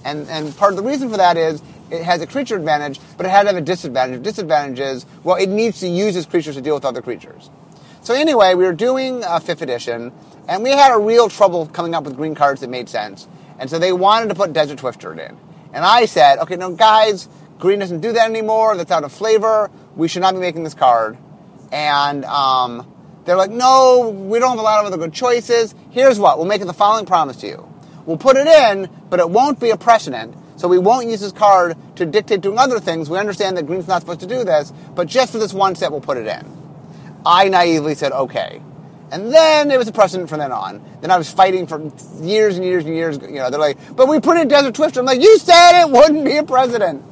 And 0.03 0.27
and 0.29 0.55
part 0.57 0.73
of 0.73 0.77
the 0.77 0.83
reason 0.83 1.09
for 1.09 1.17
that 1.17 1.37
is 1.37 1.61
it 1.91 2.03
has 2.03 2.21
a 2.21 2.27
creature 2.27 2.55
advantage, 2.55 2.99
but 3.17 3.25
it 3.25 3.29
had 3.29 3.43
to 3.43 3.47
have 3.49 3.57
a 3.57 3.61
disadvantage. 3.61 4.23
Disadvantage 4.23 4.79
is 4.79 5.05
well, 5.23 5.35
it 5.35 5.47
needs 5.47 5.79
to 5.79 5.87
use 5.87 6.15
its 6.15 6.25
creatures 6.25 6.55
to 6.55 6.61
deal 6.61 6.75
with 6.75 6.85
other 6.85 7.01
creatures. 7.01 7.49
So 8.01 8.13
anyway, 8.13 8.53
we 8.53 8.63
were 8.63 8.73
doing 8.73 9.23
a 9.25 9.39
fifth 9.39 9.61
edition, 9.61 10.13
and 10.47 10.63
we 10.63 10.69
had 10.71 10.93
a 10.93 10.97
real 10.97 11.29
trouble 11.29 11.65
coming 11.67 11.93
up 11.93 12.05
with 12.05 12.15
green 12.15 12.35
cards 12.35 12.61
that 12.61 12.69
made 12.69 12.87
sense. 12.87 13.27
And 13.59 13.69
so 13.69 13.79
they 13.79 13.91
wanted 13.91 14.29
to 14.29 14.35
put 14.35 14.53
Desert 14.53 14.79
Twister 14.79 15.11
in. 15.13 15.37
And 15.73 15.83
I 15.83 16.05
said, 16.05 16.39
okay, 16.39 16.55
no, 16.55 16.71
guys, 16.71 17.27
green 17.59 17.79
doesn't 17.79 17.99
do 17.99 18.13
that 18.13 18.29
anymore. 18.29 18.77
That's 18.77 18.91
out 18.91 19.03
of 19.03 19.11
flavor. 19.11 19.69
We 19.95 20.07
should 20.07 20.21
not 20.21 20.33
be 20.33 20.39
making 20.39 20.63
this 20.63 20.73
card. 20.73 21.17
And 21.71 22.23
um, 22.25 22.89
they're 23.25 23.35
like, 23.35 23.51
no, 23.51 24.09
we 24.09 24.39
don't 24.39 24.51
have 24.51 24.59
a 24.59 24.61
lot 24.61 24.79
of 24.79 24.85
other 24.85 24.97
good 24.97 25.13
choices. 25.13 25.75
Here's 25.89 26.17
what 26.17 26.37
we'll 26.37 26.47
make 26.47 26.61
the 26.65 26.73
following 26.73 27.05
promise 27.05 27.37
to 27.37 27.47
you. 27.47 27.73
We'll 28.05 28.17
put 28.17 28.37
it 28.37 28.47
in, 28.47 28.89
but 29.09 29.19
it 29.19 29.29
won't 29.29 29.59
be 29.59 29.71
a 29.71 29.77
precedent. 29.77 30.33
So 30.57 30.67
we 30.67 30.79
won't 30.79 31.07
use 31.07 31.21
this 31.21 31.31
card 31.31 31.77
to 31.95 32.05
dictate 32.05 32.41
doing 32.41 32.57
other 32.57 32.79
things. 32.79 33.09
We 33.09 33.17
understand 33.17 33.57
that 33.57 33.67
green's 33.67 33.87
not 33.87 34.01
supposed 34.01 34.19
to 34.21 34.27
do 34.27 34.43
this, 34.43 34.73
but 34.95 35.07
just 35.07 35.31
for 35.31 35.37
this 35.37 35.53
one 35.53 35.75
set, 35.75 35.91
we'll 35.91 36.01
put 36.01 36.17
it 36.17 36.27
in. 36.27 36.45
I 37.25 37.47
naively 37.47 37.95
said, 37.95 38.11
okay. 38.11 38.61
And 39.11 39.31
then 39.31 39.71
it 39.71 39.77
was 39.77 39.87
a 39.87 39.91
precedent 39.91 40.29
from 40.29 40.39
then 40.39 40.51
on. 40.51 40.83
Then 41.01 41.11
I 41.11 41.17
was 41.17 41.31
fighting 41.31 41.67
for 41.67 41.79
years 42.21 42.57
and 42.57 42.65
years 42.65 42.85
and 42.85 42.95
years. 42.95 43.17
You 43.17 43.35
know, 43.35 43.49
they're 43.49 43.59
like, 43.59 43.77
but 43.95 44.07
we 44.07 44.19
put 44.19 44.37
in 44.37 44.47
Desert 44.47 44.75
Twister. 44.75 44.99
I'm 44.99 45.05
like, 45.05 45.21
you 45.21 45.37
said 45.37 45.81
it 45.81 45.89
wouldn't 45.89 46.25
be 46.25 46.37
a 46.37 46.43
precedent. 46.43 47.03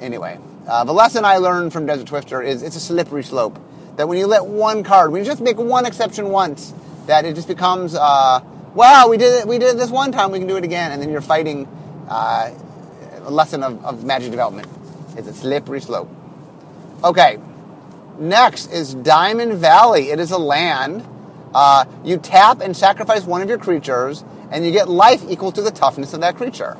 Anyway, 0.00 0.38
uh, 0.66 0.84
the 0.84 0.92
lesson 0.92 1.24
I 1.24 1.38
learned 1.38 1.72
from 1.72 1.86
Desert 1.86 2.08
Twister 2.08 2.42
is 2.42 2.62
it's 2.62 2.76
a 2.76 2.80
slippery 2.80 3.22
slope. 3.22 3.58
That 3.96 4.08
when 4.08 4.18
you 4.18 4.26
let 4.26 4.46
one 4.46 4.82
card, 4.84 5.12
when 5.12 5.22
you 5.22 5.26
just 5.26 5.40
make 5.40 5.56
one 5.56 5.86
exception 5.86 6.28
once, 6.28 6.74
that 7.06 7.24
it 7.24 7.34
just 7.34 7.48
becomes, 7.48 7.94
uh, 7.94 8.40
wow, 8.74 9.08
we 9.08 9.16
did 9.16 9.40
it, 9.40 9.48
we 9.48 9.58
did 9.58 9.74
it 9.74 9.78
this 9.78 9.90
one 9.90 10.12
time, 10.12 10.30
we 10.30 10.38
can 10.38 10.46
do 10.46 10.56
it 10.56 10.64
again, 10.64 10.92
and 10.92 11.00
then 11.00 11.10
you're 11.10 11.20
fighting 11.20 11.66
uh, 12.08 12.50
a 13.24 13.30
lesson 13.30 13.62
of, 13.62 13.84
of 13.84 14.04
magic 14.04 14.30
development. 14.30 14.68
It's 15.16 15.28
a 15.28 15.34
slippery 15.34 15.80
slope. 15.80 16.08
Okay, 17.04 17.38
Next 18.18 18.72
is 18.72 18.94
Diamond 18.94 19.54
Valley. 19.54 20.10
It 20.10 20.18
is 20.18 20.32
a 20.32 20.38
land. 20.38 21.06
Uh, 21.54 21.84
you 22.04 22.18
tap 22.18 22.60
and 22.60 22.76
sacrifice 22.76 23.24
one 23.24 23.42
of 23.42 23.48
your 23.48 23.58
creatures, 23.58 24.24
and 24.50 24.66
you 24.66 24.72
get 24.72 24.88
life 24.88 25.22
equal 25.28 25.52
to 25.52 25.62
the 25.62 25.70
toughness 25.70 26.12
of 26.14 26.20
that 26.22 26.36
creature. 26.36 26.76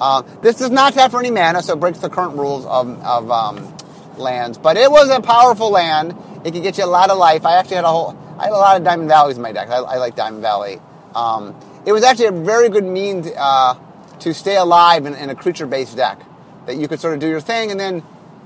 Uh, 0.00 0.22
this 0.42 0.56
does 0.56 0.70
not 0.70 0.94
tap 0.94 1.12
for 1.12 1.20
any 1.20 1.30
mana, 1.30 1.62
so 1.62 1.74
it 1.74 1.80
breaks 1.80 2.00
the 2.00 2.10
current 2.10 2.36
rules 2.36 2.66
of, 2.66 3.00
of 3.04 3.30
um, 3.30 3.76
lands. 4.16 4.58
But 4.58 4.76
it 4.76 4.90
was 4.90 5.10
a 5.10 5.20
powerful 5.20 5.70
land. 5.70 6.16
It 6.44 6.52
could 6.52 6.62
get 6.62 6.76
you 6.76 6.84
a 6.84 6.86
lot 6.86 7.10
of 7.10 7.18
life. 7.18 7.46
I 7.46 7.54
actually 7.56 7.76
had 7.76 7.84
a 7.84 7.88
whole, 7.88 8.18
I 8.38 8.44
had 8.44 8.52
a 8.52 8.56
lot 8.56 8.76
of 8.76 8.82
Diamond 8.82 9.08
Valleys 9.08 9.36
in 9.36 9.42
my 9.42 9.52
deck. 9.52 9.68
I, 9.68 9.76
I 9.76 9.96
like 9.98 10.16
Diamond 10.16 10.42
Valley. 10.42 10.80
Um, 11.14 11.54
it 11.86 11.92
was 11.92 12.02
actually 12.02 12.26
a 12.26 12.32
very 12.32 12.68
good 12.68 12.84
means 12.84 13.28
uh, 13.36 13.74
to 14.20 14.34
stay 14.34 14.56
alive 14.56 15.06
in, 15.06 15.14
in 15.14 15.30
a 15.30 15.34
creature-based 15.34 15.96
deck. 15.96 16.20
That 16.66 16.76
you 16.76 16.88
could 16.88 17.00
sort 17.00 17.14
of 17.14 17.20
do 17.20 17.28
your 17.28 17.40
thing, 17.40 17.70
and 17.70 17.80
then 17.80 18.02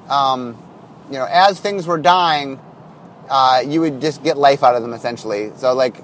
um, 0.09 0.57
you 1.11 1.19
know, 1.19 1.27
as 1.29 1.61
things 1.61 1.87
were 1.87 1.99
dying, 1.99 2.59
uh, 3.29 3.63
you 3.67 3.81
would 3.81 4.01
just 4.01 4.23
get 4.23 4.37
life 4.37 4.63
out 4.63 4.75
of 4.75 4.83
them 4.83 4.93
essentially. 4.93 5.53
So 5.57 5.75
like, 5.75 5.97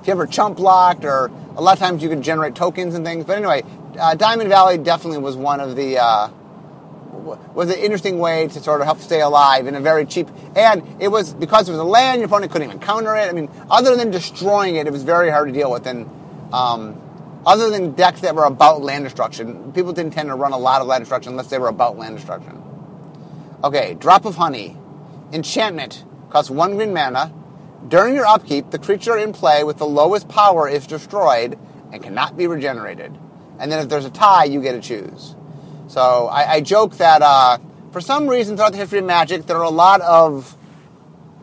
if 0.00 0.06
you 0.06 0.12
ever 0.12 0.26
chump 0.26 0.56
blocked, 0.56 1.04
or 1.04 1.30
a 1.56 1.62
lot 1.62 1.72
of 1.72 1.78
times 1.78 2.02
you 2.02 2.08
could 2.08 2.22
generate 2.22 2.54
tokens 2.54 2.94
and 2.94 3.04
things. 3.04 3.24
But 3.24 3.36
anyway, 3.36 3.62
uh, 3.98 4.14
Diamond 4.14 4.48
Valley 4.48 4.78
definitely 4.78 5.18
was 5.18 5.36
one 5.36 5.60
of 5.60 5.76
the 5.76 5.98
uh, 5.98 6.28
was 7.54 7.70
an 7.70 7.78
interesting 7.78 8.18
way 8.18 8.48
to 8.48 8.60
sort 8.60 8.80
of 8.80 8.86
help 8.86 9.00
stay 9.00 9.20
alive 9.20 9.66
in 9.66 9.74
a 9.74 9.80
very 9.80 10.06
cheap. 10.06 10.28
And 10.56 10.82
it 11.00 11.08
was 11.08 11.34
because 11.34 11.68
it 11.68 11.72
was 11.72 11.80
a 11.80 11.84
land, 11.84 12.20
your 12.20 12.26
opponent 12.26 12.52
couldn't 12.52 12.68
even 12.68 12.80
counter 12.80 13.16
it. 13.16 13.28
I 13.28 13.32
mean, 13.32 13.50
other 13.70 13.96
than 13.96 14.10
destroying 14.10 14.76
it, 14.76 14.86
it 14.86 14.92
was 14.92 15.02
very 15.02 15.30
hard 15.30 15.48
to 15.48 15.52
deal 15.52 15.70
with. 15.70 15.86
And 15.86 16.08
um, 16.52 17.00
other 17.46 17.70
than 17.70 17.92
decks 17.92 18.20
that 18.20 18.34
were 18.34 18.44
about 18.44 18.82
land 18.82 19.04
destruction, 19.04 19.72
people 19.72 19.92
didn't 19.92 20.12
tend 20.12 20.28
to 20.28 20.34
run 20.34 20.52
a 20.52 20.58
lot 20.58 20.80
of 20.80 20.86
land 20.86 21.02
destruction 21.02 21.32
unless 21.32 21.48
they 21.48 21.58
were 21.58 21.68
about 21.68 21.96
land 21.96 22.16
destruction. 22.16 22.62
Okay, 23.64 23.94
Drop 23.94 24.24
of 24.24 24.36
Honey. 24.36 24.76
Enchantment. 25.32 26.04
Costs 26.30 26.50
one 26.50 26.76
green 26.76 26.92
mana. 26.92 27.32
During 27.88 28.14
your 28.14 28.26
upkeep, 28.26 28.70
the 28.70 28.78
creature 28.78 29.16
in 29.16 29.32
play 29.32 29.64
with 29.64 29.78
the 29.78 29.86
lowest 29.86 30.28
power 30.28 30.68
is 30.68 30.86
destroyed 30.86 31.58
and 31.92 32.02
cannot 32.02 32.36
be 32.36 32.46
regenerated. 32.46 33.16
And 33.58 33.72
then 33.72 33.80
if 33.80 33.88
there's 33.88 34.04
a 34.04 34.10
tie, 34.10 34.44
you 34.44 34.60
get 34.60 34.72
to 34.72 34.80
choose. 34.80 35.34
So 35.86 36.26
I, 36.26 36.54
I 36.54 36.60
joke 36.60 36.96
that 36.96 37.22
uh, 37.22 37.58
for 37.92 38.00
some 38.00 38.28
reason 38.28 38.56
throughout 38.56 38.72
the 38.72 38.78
history 38.78 38.98
of 38.98 39.06
Magic, 39.06 39.46
there 39.46 39.56
are 39.56 39.62
a 39.62 39.70
lot 39.70 40.00
of 40.02 40.56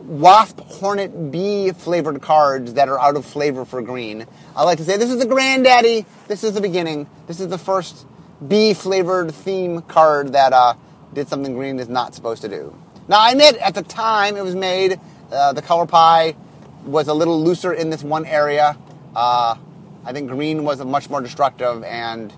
wasp, 0.06 0.60
hornet, 0.60 1.30
bee 1.32 1.72
flavored 1.72 2.22
cards 2.22 2.74
that 2.74 2.88
are 2.88 2.98
out 2.98 3.16
of 3.16 3.24
flavor 3.24 3.64
for 3.64 3.82
green. 3.82 4.26
I 4.54 4.64
like 4.64 4.78
to 4.78 4.84
say 4.84 4.96
this 4.96 5.10
is 5.10 5.18
the 5.18 5.26
granddaddy. 5.26 6.06
This 6.28 6.44
is 6.44 6.52
the 6.54 6.60
beginning. 6.60 7.08
This 7.26 7.40
is 7.40 7.48
the 7.48 7.58
first 7.58 8.06
bee 8.46 8.74
flavored 8.74 9.32
theme 9.32 9.82
card 9.82 10.32
that 10.32 10.52
uh, 10.52 10.74
did 11.12 11.28
something 11.28 11.54
green 11.54 11.78
is 11.78 11.88
not 11.88 12.14
supposed 12.14 12.42
to 12.42 12.48
do. 12.48 12.76
Now 13.08 13.20
I 13.20 13.30
admit 13.30 13.56
at 13.56 13.74
the 13.74 13.82
time 13.82 14.36
it 14.36 14.44
was 14.44 14.54
made, 14.54 15.00
uh, 15.32 15.52
the 15.52 15.62
color 15.62 15.86
pie 15.86 16.36
was 16.84 17.08
a 17.08 17.14
little 17.14 17.42
looser 17.42 17.72
in 17.72 17.90
this 17.90 18.02
one 18.02 18.24
area. 18.24 18.76
Uh, 19.14 19.56
I 20.04 20.12
think 20.12 20.30
green 20.30 20.64
was 20.64 20.84
much 20.84 21.10
more 21.10 21.20
destructive, 21.20 21.82
and 21.82 22.32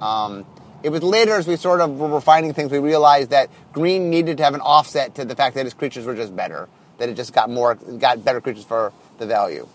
um, 0.00 0.44
it 0.82 0.90
was 0.90 1.02
later 1.02 1.34
as 1.34 1.46
we 1.46 1.56
sort 1.56 1.80
of 1.80 1.98
were 1.98 2.08
refining 2.08 2.52
things, 2.52 2.70
we 2.70 2.78
realized 2.78 3.30
that 3.30 3.48
green 3.72 4.10
needed 4.10 4.36
to 4.36 4.44
have 4.44 4.54
an 4.54 4.60
offset 4.60 5.14
to 5.14 5.24
the 5.24 5.34
fact 5.34 5.54
that 5.54 5.64
its 5.64 5.74
creatures 5.74 6.04
were 6.04 6.14
just 6.14 6.36
better, 6.36 6.68
that 6.98 7.08
it 7.08 7.14
just 7.14 7.32
got 7.32 7.50
more, 7.50 7.74
got 7.74 8.24
better 8.24 8.40
creatures 8.40 8.64
for 8.64 8.92
the 9.18 9.26
value. 9.26 9.68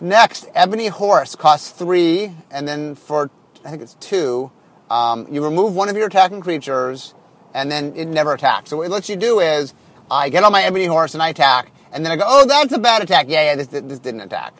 Next, 0.00 0.48
Ebony 0.54 0.88
Horse 0.88 1.34
costs 1.34 1.70
three, 1.70 2.32
and 2.50 2.68
then 2.68 2.94
for 2.94 3.30
I 3.64 3.70
think 3.70 3.82
it's 3.82 3.94
two, 3.94 4.50
um, 4.90 5.26
you 5.30 5.42
remove 5.42 5.74
one 5.74 5.88
of 5.88 5.96
your 5.96 6.06
attacking 6.06 6.40
creatures, 6.40 7.14
and 7.54 7.70
then 7.70 7.94
it 7.96 8.06
never 8.06 8.34
attacks. 8.34 8.70
So 8.70 8.76
what 8.76 8.86
it 8.86 8.90
lets 8.90 9.08
you 9.08 9.16
do 9.16 9.40
is 9.40 9.74
I 10.10 10.28
get 10.28 10.44
on 10.44 10.52
my 10.52 10.62
Ebony 10.62 10.86
Horse 10.86 11.14
and 11.14 11.22
I 11.22 11.30
attack, 11.30 11.72
and 11.92 12.04
then 12.04 12.12
I 12.12 12.16
go, 12.16 12.24
oh, 12.26 12.46
that's 12.46 12.72
a 12.72 12.78
bad 12.78 13.02
attack. 13.02 13.26
Yeah, 13.28 13.42
yeah, 13.42 13.56
this, 13.56 13.68
this 13.68 13.98
didn't 13.98 14.20
attack. 14.20 14.54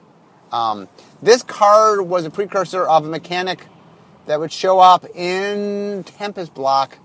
Um, 0.50 0.88
this 1.22 1.42
card 1.42 2.00
was 2.00 2.24
a 2.24 2.30
precursor 2.30 2.84
of 2.84 3.04
a 3.04 3.08
mechanic 3.08 3.66
that 4.26 4.40
would 4.40 4.52
show 4.52 4.78
up 4.80 5.04
in 5.14 6.02
Tempest 6.04 6.54
Block. 6.54 6.98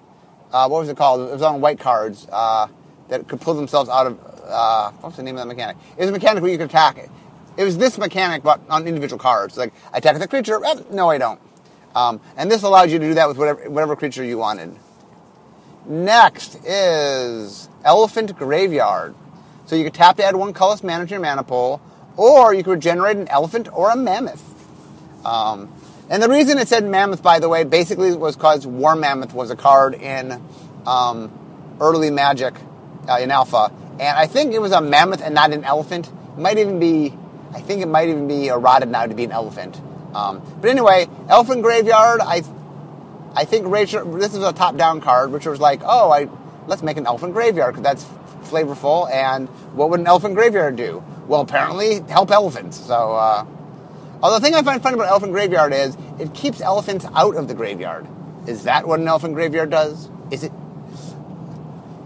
Uh, 0.51 0.67
what 0.67 0.79
was 0.79 0.89
it 0.89 0.97
called? 0.97 1.29
It 1.29 1.33
was 1.33 1.41
on 1.41 1.61
white 1.61 1.79
cards 1.79 2.27
uh, 2.31 2.67
that 3.11 3.27
could 3.27 3.41
pull 3.41 3.53
themselves 3.53 3.89
out 3.89 4.07
of. 4.07 4.19
Uh, 4.43 4.91
what's 5.01 5.17
the 5.17 5.23
name 5.23 5.35
of 5.35 5.41
that 5.41 5.47
mechanic? 5.47 5.77
It 5.97 5.99
was 5.99 6.09
a 6.09 6.13
mechanic 6.13 6.41
where 6.41 6.51
you 6.51 6.57
could 6.57 6.69
attack 6.69 6.97
it. 6.97 7.09
It 7.57 7.65
was 7.65 7.77
this 7.77 7.97
mechanic, 7.97 8.41
but 8.41 8.61
on 8.69 8.87
individual 8.87 9.19
cards. 9.19 9.57
Like, 9.57 9.73
I 9.93 9.97
attack 9.97 10.17
the 10.17 10.27
creature. 10.27 10.63
Eh, 10.65 10.75
no, 10.91 11.09
I 11.09 11.17
don't. 11.17 11.39
Um, 11.93 12.21
and 12.37 12.49
this 12.49 12.63
allows 12.63 12.91
you 12.91 12.99
to 12.99 13.07
do 13.09 13.13
that 13.15 13.27
with 13.27 13.37
whatever, 13.37 13.69
whatever 13.69 13.95
creature 13.97 14.23
you 14.23 14.37
wanted. 14.37 14.75
Next 15.85 16.55
is 16.65 17.67
Elephant 17.83 18.37
Graveyard. 18.37 19.13
So 19.65 19.75
you 19.75 19.83
could 19.83 19.93
tap 19.93 20.15
to 20.17 20.23
add 20.23 20.35
one 20.35 20.53
colorless 20.53 20.81
mana 20.81 21.05
to 21.05 21.11
your 21.11 21.19
mana 21.19 21.43
pool, 21.43 21.81
or 22.15 22.53
you 22.53 22.63
could 22.63 22.71
regenerate 22.71 23.17
an 23.17 23.27
elephant 23.27 23.67
or 23.73 23.89
a 23.89 23.95
mammoth. 23.95 24.47
Um, 25.25 25.71
and 26.09 26.23
the 26.23 26.29
reason 26.29 26.57
it 26.57 26.69
said 26.69 26.85
mammoth, 26.85 27.21
by 27.21 27.39
the 27.39 27.49
way, 27.49 27.65
basically 27.65 28.15
was 28.15 28.37
because 28.37 28.65
War 28.65 28.95
Mammoth 28.95 29.33
was 29.33 29.51
a 29.51 29.55
card 29.55 29.95
in 29.95 30.41
um, 30.85 31.77
early 31.79 32.09
Magic 32.09 32.53
uh, 33.07 33.17
in 33.19 33.31
Alpha, 33.31 33.71
and 33.93 34.17
I 34.17 34.27
think 34.27 34.53
it 34.53 34.61
was 34.61 34.71
a 34.71 34.81
mammoth 34.81 35.21
and 35.21 35.35
not 35.35 35.53
an 35.53 35.63
elephant. 35.63 36.07
It 36.07 36.37
might 36.37 36.57
even 36.57 36.79
be, 36.79 37.13
I 37.53 37.61
think 37.61 37.81
it 37.81 37.87
might 37.87 38.09
even 38.09 38.27
be 38.27 38.47
eroded 38.47 38.89
now 38.89 39.05
to 39.05 39.13
be 39.13 39.23
an 39.23 39.31
elephant. 39.31 39.79
Um, 40.13 40.41
but 40.59 40.69
anyway, 40.69 41.07
Elephant 41.29 41.61
Graveyard, 41.61 42.21
I, 42.21 42.43
I 43.35 43.45
think 43.45 43.67
Rachel, 43.67 44.05
this 44.13 44.33
is 44.33 44.43
a 44.43 44.53
top-down 44.53 45.01
card, 45.01 45.31
which 45.31 45.45
was 45.45 45.59
like, 45.59 45.81
oh, 45.83 46.11
I 46.11 46.29
let's 46.67 46.83
make 46.83 46.97
an 46.97 47.07
Elephant 47.07 47.33
Graveyard 47.33 47.75
because 47.75 47.83
that's 47.83 48.49
flavorful. 48.49 49.09
And 49.11 49.47
what 49.73 49.89
would 49.89 49.99
an 49.99 50.07
Elephant 50.07 50.35
Graveyard 50.35 50.75
do? 50.75 51.03
Well, 51.27 51.41
apparently 51.41 52.01
help 52.01 52.31
elephants. 52.31 52.77
So. 52.77 53.13
Uh, 53.13 53.45
Although 54.23 54.37
the 54.37 54.45
thing 54.45 54.53
I 54.53 54.61
find 54.61 54.81
funny 54.83 54.95
about 54.95 55.07
Elephant 55.07 55.31
Graveyard 55.31 55.73
is 55.73 55.97
it 56.19 56.33
keeps 56.33 56.61
elephants 56.61 57.05
out 57.15 57.35
of 57.35 57.47
the 57.47 57.55
graveyard. 57.55 58.07
Is 58.47 58.63
that 58.63 58.87
what 58.87 58.99
an 58.99 59.07
elephant 59.07 59.33
graveyard 59.33 59.71
does? 59.71 60.09
Is 60.29 60.43
it? 60.43 60.51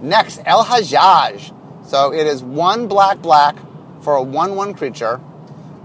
Next, 0.05 0.39
El 0.45 0.63
Hajjaj. 0.63 1.87
So 1.87 2.13
it 2.13 2.27
is 2.27 2.43
one 2.43 2.87
black 2.87 3.21
black 3.21 3.57
for 4.01 4.15
a 4.15 4.21
1 4.21 4.55
1 4.55 4.73
creature, 4.75 5.19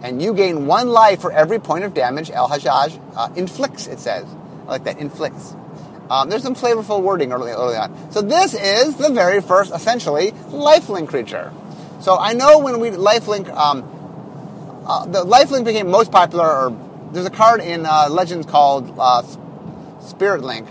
and 0.02 0.20
you 0.20 0.35
gain 0.35 0.66
one 0.66 0.90
life 0.90 1.22
for 1.22 1.33
every 1.33 1.59
point 1.59 1.85
of 1.85 1.94
damage 1.94 2.30
El 2.30 2.48
Hajjaj 2.48 3.00
uh, 3.16 3.33
inflicts, 3.35 3.87
it 3.87 3.98
says. 3.98 4.26
I 4.66 4.72
like 4.72 4.85
that, 4.85 4.98
inflicts. 4.98 5.54
Um, 6.11 6.28
there's 6.28 6.42
some 6.42 6.54
flavorful 6.54 7.00
wording 7.02 7.33
early, 7.33 7.52
early 7.52 7.76
on. 7.76 8.12
So 8.12 8.20
this 8.20 8.52
is 8.52 8.96
the 8.96 9.09
very 9.09 9.40
first, 9.40 9.72
essentially, 9.72 10.33
lifelink 10.50 11.09
creature. 11.09 11.52
So 12.00 12.18
I 12.18 12.35
know 12.35 12.59
when 12.59 12.78
we 12.80 12.90
lifelink, 12.90 13.48
um, 13.56 13.85
uh, 14.87 15.06
the 15.06 15.24
lifelink 15.24 15.64
became 15.64 15.90
most 15.90 16.12
popular. 16.12 16.46
Or 16.46 17.11
there's 17.12 17.26
a 17.26 17.30
card 17.30 17.61
in 17.61 17.87
uh, 17.87 18.09
Legends 18.11 18.44
called 18.44 18.92
uh, 18.98 19.22
Spirit 20.00 20.42
Link, 20.42 20.68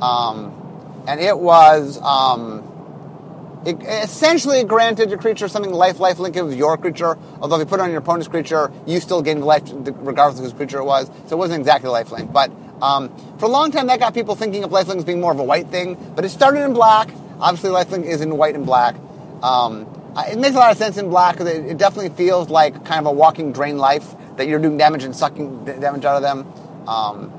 um, 0.00 1.04
and 1.06 1.20
it 1.20 1.38
was 1.38 2.00
um, 2.00 2.67
it 3.66 3.82
essentially 3.82 4.62
granted 4.64 5.10
your 5.10 5.18
creature 5.18 5.48
something 5.48 5.72
life. 5.72 5.98
Lifelink 5.98 6.36
of 6.36 6.54
your 6.54 6.76
creature. 6.76 7.18
Although 7.40 7.56
if 7.56 7.60
you 7.60 7.66
put 7.66 7.80
it 7.80 7.82
on 7.82 7.90
your 7.90 7.98
opponent's 7.98 8.28
creature, 8.28 8.72
you 8.86 9.00
still 9.00 9.22
gain 9.22 9.40
life 9.40 9.62
regardless 9.66 10.38
of 10.38 10.44
whose 10.44 10.52
creature 10.52 10.78
it 10.78 10.84
was. 10.84 11.10
So 11.26 11.36
it 11.36 11.38
wasn't 11.38 11.60
exactly 11.60 11.90
lifelink, 11.90 12.32
but 12.32 12.50
um, 12.80 13.10
for 13.38 13.46
a 13.46 13.48
long 13.48 13.70
time 13.70 13.88
that 13.88 13.98
got 13.98 14.14
people 14.14 14.34
thinking 14.34 14.64
of 14.64 14.70
lifelink 14.70 14.98
as 14.98 15.04
being 15.04 15.20
more 15.20 15.32
of 15.32 15.38
a 15.38 15.44
white 15.44 15.68
thing. 15.68 15.94
But 16.14 16.24
it 16.24 16.30
started 16.30 16.64
in 16.64 16.72
black. 16.72 17.10
Obviously, 17.40 17.70
lifelink 17.70 18.04
is 18.04 18.20
in 18.20 18.36
white 18.36 18.54
and 18.54 18.64
black. 18.64 18.96
Um, 19.42 19.86
it 20.16 20.38
makes 20.38 20.56
a 20.56 20.58
lot 20.58 20.72
of 20.72 20.78
sense 20.78 20.96
in 20.96 21.10
black 21.10 21.36
because 21.36 21.48
it, 21.48 21.64
it, 21.64 21.78
definitely 21.78 22.10
feels 22.10 22.48
like 22.48 22.84
kind 22.84 23.00
of 23.00 23.06
a 23.06 23.12
walking 23.12 23.52
drain 23.52 23.78
life 23.78 24.14
that 24.36 24.48
you're 24.48 24.58
doing 24.58 24.76
damage 24.76 25.04
and 25.04 25.14
sucking 25.14 25.64
damage 25.64 26.04
out 26.04 26.16
of 26.16 26.22
them. 26.22 26.88
Um, 26.88 27.32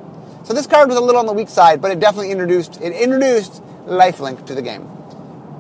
so 0.44 0.54
this 0.54 0.66
card 0.66 0.88
was 0.88 0.98
a 0.98 1.02
little 1.02 1.20
on 1.20 1.26
the 1.26 1.34
weak 1.34 1.50
side, 1.50 1.82
but 1.82 1.92
it 1.92 2.00
definitely 2.00 2.32
introduced 2.32 2.80
it 2.82 2.94
introduced 2.94 3.62
lifelink 3.86 4.46
to 4.46 4.56
the 4.56 4.62
game. 4.62 4.90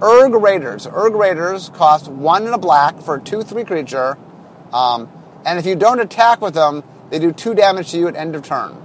Erg 0.01 0.33
Raiders. 0.33 0.87
Erg 0.87 1.13
Raiders 1.13 1.69
cost 1.69 2.07
one 2.07 2.45
and 2.45 2.55
a 2.55 2.57
black 2.57 3.01
for 3.01 3.15
a 3.15 3.21
two 3.21 3.43
three 3.43 3.63
creature, 3.63 4.17
um, 4.73 5.09
and 5.45 5.59
if 5.59 5.65
you 5.65 5.75
don't 5.75 5.99
attack 5.99 6.41
with 6.41 6.53
them, 6.53 6.83
they 7.09 7.19
do 7.19 7.31
two 7.31 7.53
damage 7.53 7.91
to 7.91 7.97
you 7.97 8.07
at 8.07 8.15
end 8.15 8.35
of 8.35 8.43
turn. 8.43 8.77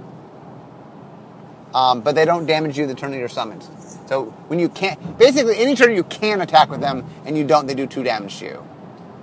Um, 1.73 2.01
but 2.01 2.15
they 2.15 2.23
don't 2.23 2.45
damage 2.45 2.77
you 2.77 2.87
the 2.87 2.95
turn 2.95 3.13
of 3.13 3.19
your 3.19 3.27
summons. 3.27 3.69
So 4.07 4.25
when 4.47 4.59
you 4.59 4.69
can't, 4.69 5.17
basically 5.17 5.57
any 5.57 5.75
turn 5.75 5.93
you 5.93 6.03
can 6.03 6.41
attack 6.41 6.69
with 6.69 6.79
them 6.79 7.05
and 7.25 7.37
you 7.37 7.45
don't, 7.45 7.67
they 7.67 7.75
do 7.75 7.85
two 7.85 8.03
damage 8.03 8.39
to 8.39 8.45
you. 8.45 8.67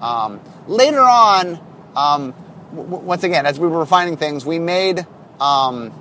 Um, 0.02 0.40
later 0.66 1.00
on, 1.00 1.58
um, 1.96 2.34
w- 2.74 2.96
once 2.98 3.24
again, 3.24 3.46
as 3.46 3.58
we 3.58 3.68
were 3.68 3.78
refining 3.78 4.16
things, 4.16 4.44
we 4.44 4.58
made 4.58 5.06
um, 5.40 5.92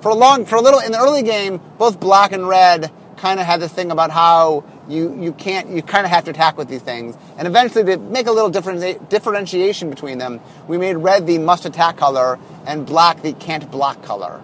for 0.00 0.08
a 0.10 0.14
long, 0.14 0.44
for 0.44 0.56
a 0.56 0.60
little 0.60 0.80
in 0.80 0.90
the 0.92 0.98
early 0.98 1.22
game, 1.22 1.60
both 1.78 2.00
black 2.00 2.32
and 2.32 2.48
red 2.48 2.90
kind 3.18 3.38
of 3.38 3.46
had 3.46 3.60
this 3.60 3.72
thing 3.72 3.92
about 3.92 4.10
how 4.10 4.64
you 4.92 5.18
you 5.20 5.32
can't 5.32 5.70
you 5.70 5.82
kind 5.82 6.04
of 6.04 6.10
have 6.10 6.24
to 6.24 6.30
attack 6.30 6.56
with 6.56 6.68
these 6.68 6.82
things, 6.82 7.16
and 7.38 7.48
eventually 7.48 7.84
to 7.84 7.96
make 7.96 8.26
a 8.26 8.32
little 8.32 8.50
different 8.50 9.08
differentiation 9.08 9.90
between 9.90 10.18
them, 10.18 10.40
we 10.68 10.78
made 10.78 10.96
red 10.96 11.26
the 11.26 11.38
must 11.38 11.64
attack 11.64 11.96
color 11.96 12.38
and 12.66 12.86
black 12.86 13.22
the 13.22 13.32
can't 13.32 13.70
block 13.70 14.02
color. 14.02 14.40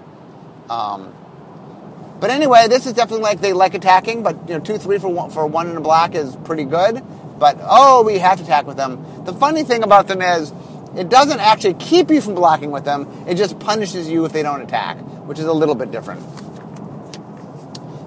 Um, 0.70 1.12
but 2.20 2.30
anyway, 2.30 2.66
this 2.68 2.86
is 2.86 2.94
definitely 2.94 3.22
like 3.22 3.40
they 3.40 3.52
like 3.52 3.74
attacking, 3.74 4.22
but 4.22 4.48
you 4.48 4.54
know, 4.54 4.60
two, 4.60 4.78
three 4.78 4.98
for 4.98 5.08
one, 5.08 5.30
for 5.30 5.46
one 5.46 5.68
in 5.68 5.76
a 5.76 5.80
black 5.80 6.14
is 6.14 6.34
pretty 6.44 6.64
good. 6.64 7.02
But 7.38 7.58
oh, 7.62 8.02
we 8.02 8.18
have 8.18 8.38
to 8.38 8.44
attack 8.44 8.66
with 8.66 8.76
them. 8.76 9.24
The 9.24 9.32
funny 9.32 9.62
thing 9.62 9.84
about 9.84 10.08
them 10.08 10.20
is, 10.20 10.52
it 10.96 11.08
doesn't 11.08 11.38
actually 11.38 11.74
keep 11.74 12.10
you 12.10 12.20
from 12.20 12.34
blocking 12.34 12.72
with 12.72 12.84
them. 12.84 13.06
It 13.28 13.36
just 13.36 13.60
punishes 13.60 14.08
you 14.08 14.24
if 14.24 14.32
they 14.32 14.42
don't 14.42 14.60
attack, 14.62 14.96
which 15.26 15.38
is 15.38 15.44
a 15.44 15.52
little 15.52 15.76
bit 15.76 15.92
different. 15.92 16.20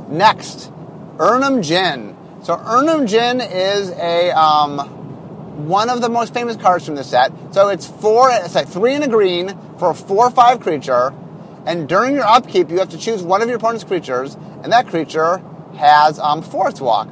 Next, 0.09 0.69
Erhnam 1.15 1.63
Djinn. 1.63 2.17
So 2.43 2.57
Erhnam 2.57 3.07
Djinn 3.07 3.41
is 3.41 3.91
a 3.91 4.31
um, 4.31 4.79
one 5.67 5.89
of 5.89 6.01
the 6.01 6.09
most 6.09 6.33
famous 6.33 6.55
cards 6.55 6.85
from 6.85 6.95
the 6.95 7.03
set. 7.03 7.31
So 7.51 7.69
it's 7.69 7.85
four, 7.85 8.29
it's 8.31 8.55
like 8.55 8.67
three 8.67 8.95
in 8.95 9.03
a 9.03 9.07
green 9.07 9.57
for 9.77 9.91
a 9.91 9.95
four 9.95 10.27
or 10.27 10.31
five 10.31 10.59
creature 10.59 11.13
and 11.65 11.87
during 11.87 12.15
your 12.15 12.25
upkeep, 12.25 12.69
you 12.69 12.79
have 12.79 12.89
to 12.89 12.97
choose 12.97 13.21
one 13.21 13.41
of 13.41 13.47
your 13.47 13.57
opponent's 13.57 13.83
creatures, 13.83 14.35
and 14.63 14.71
that 14.71 14.87
creature 14.87 15.41
has 15.77 16.19
um, 16.19 16.41
Forest 16.41 16.81
Walk 16.81 17.09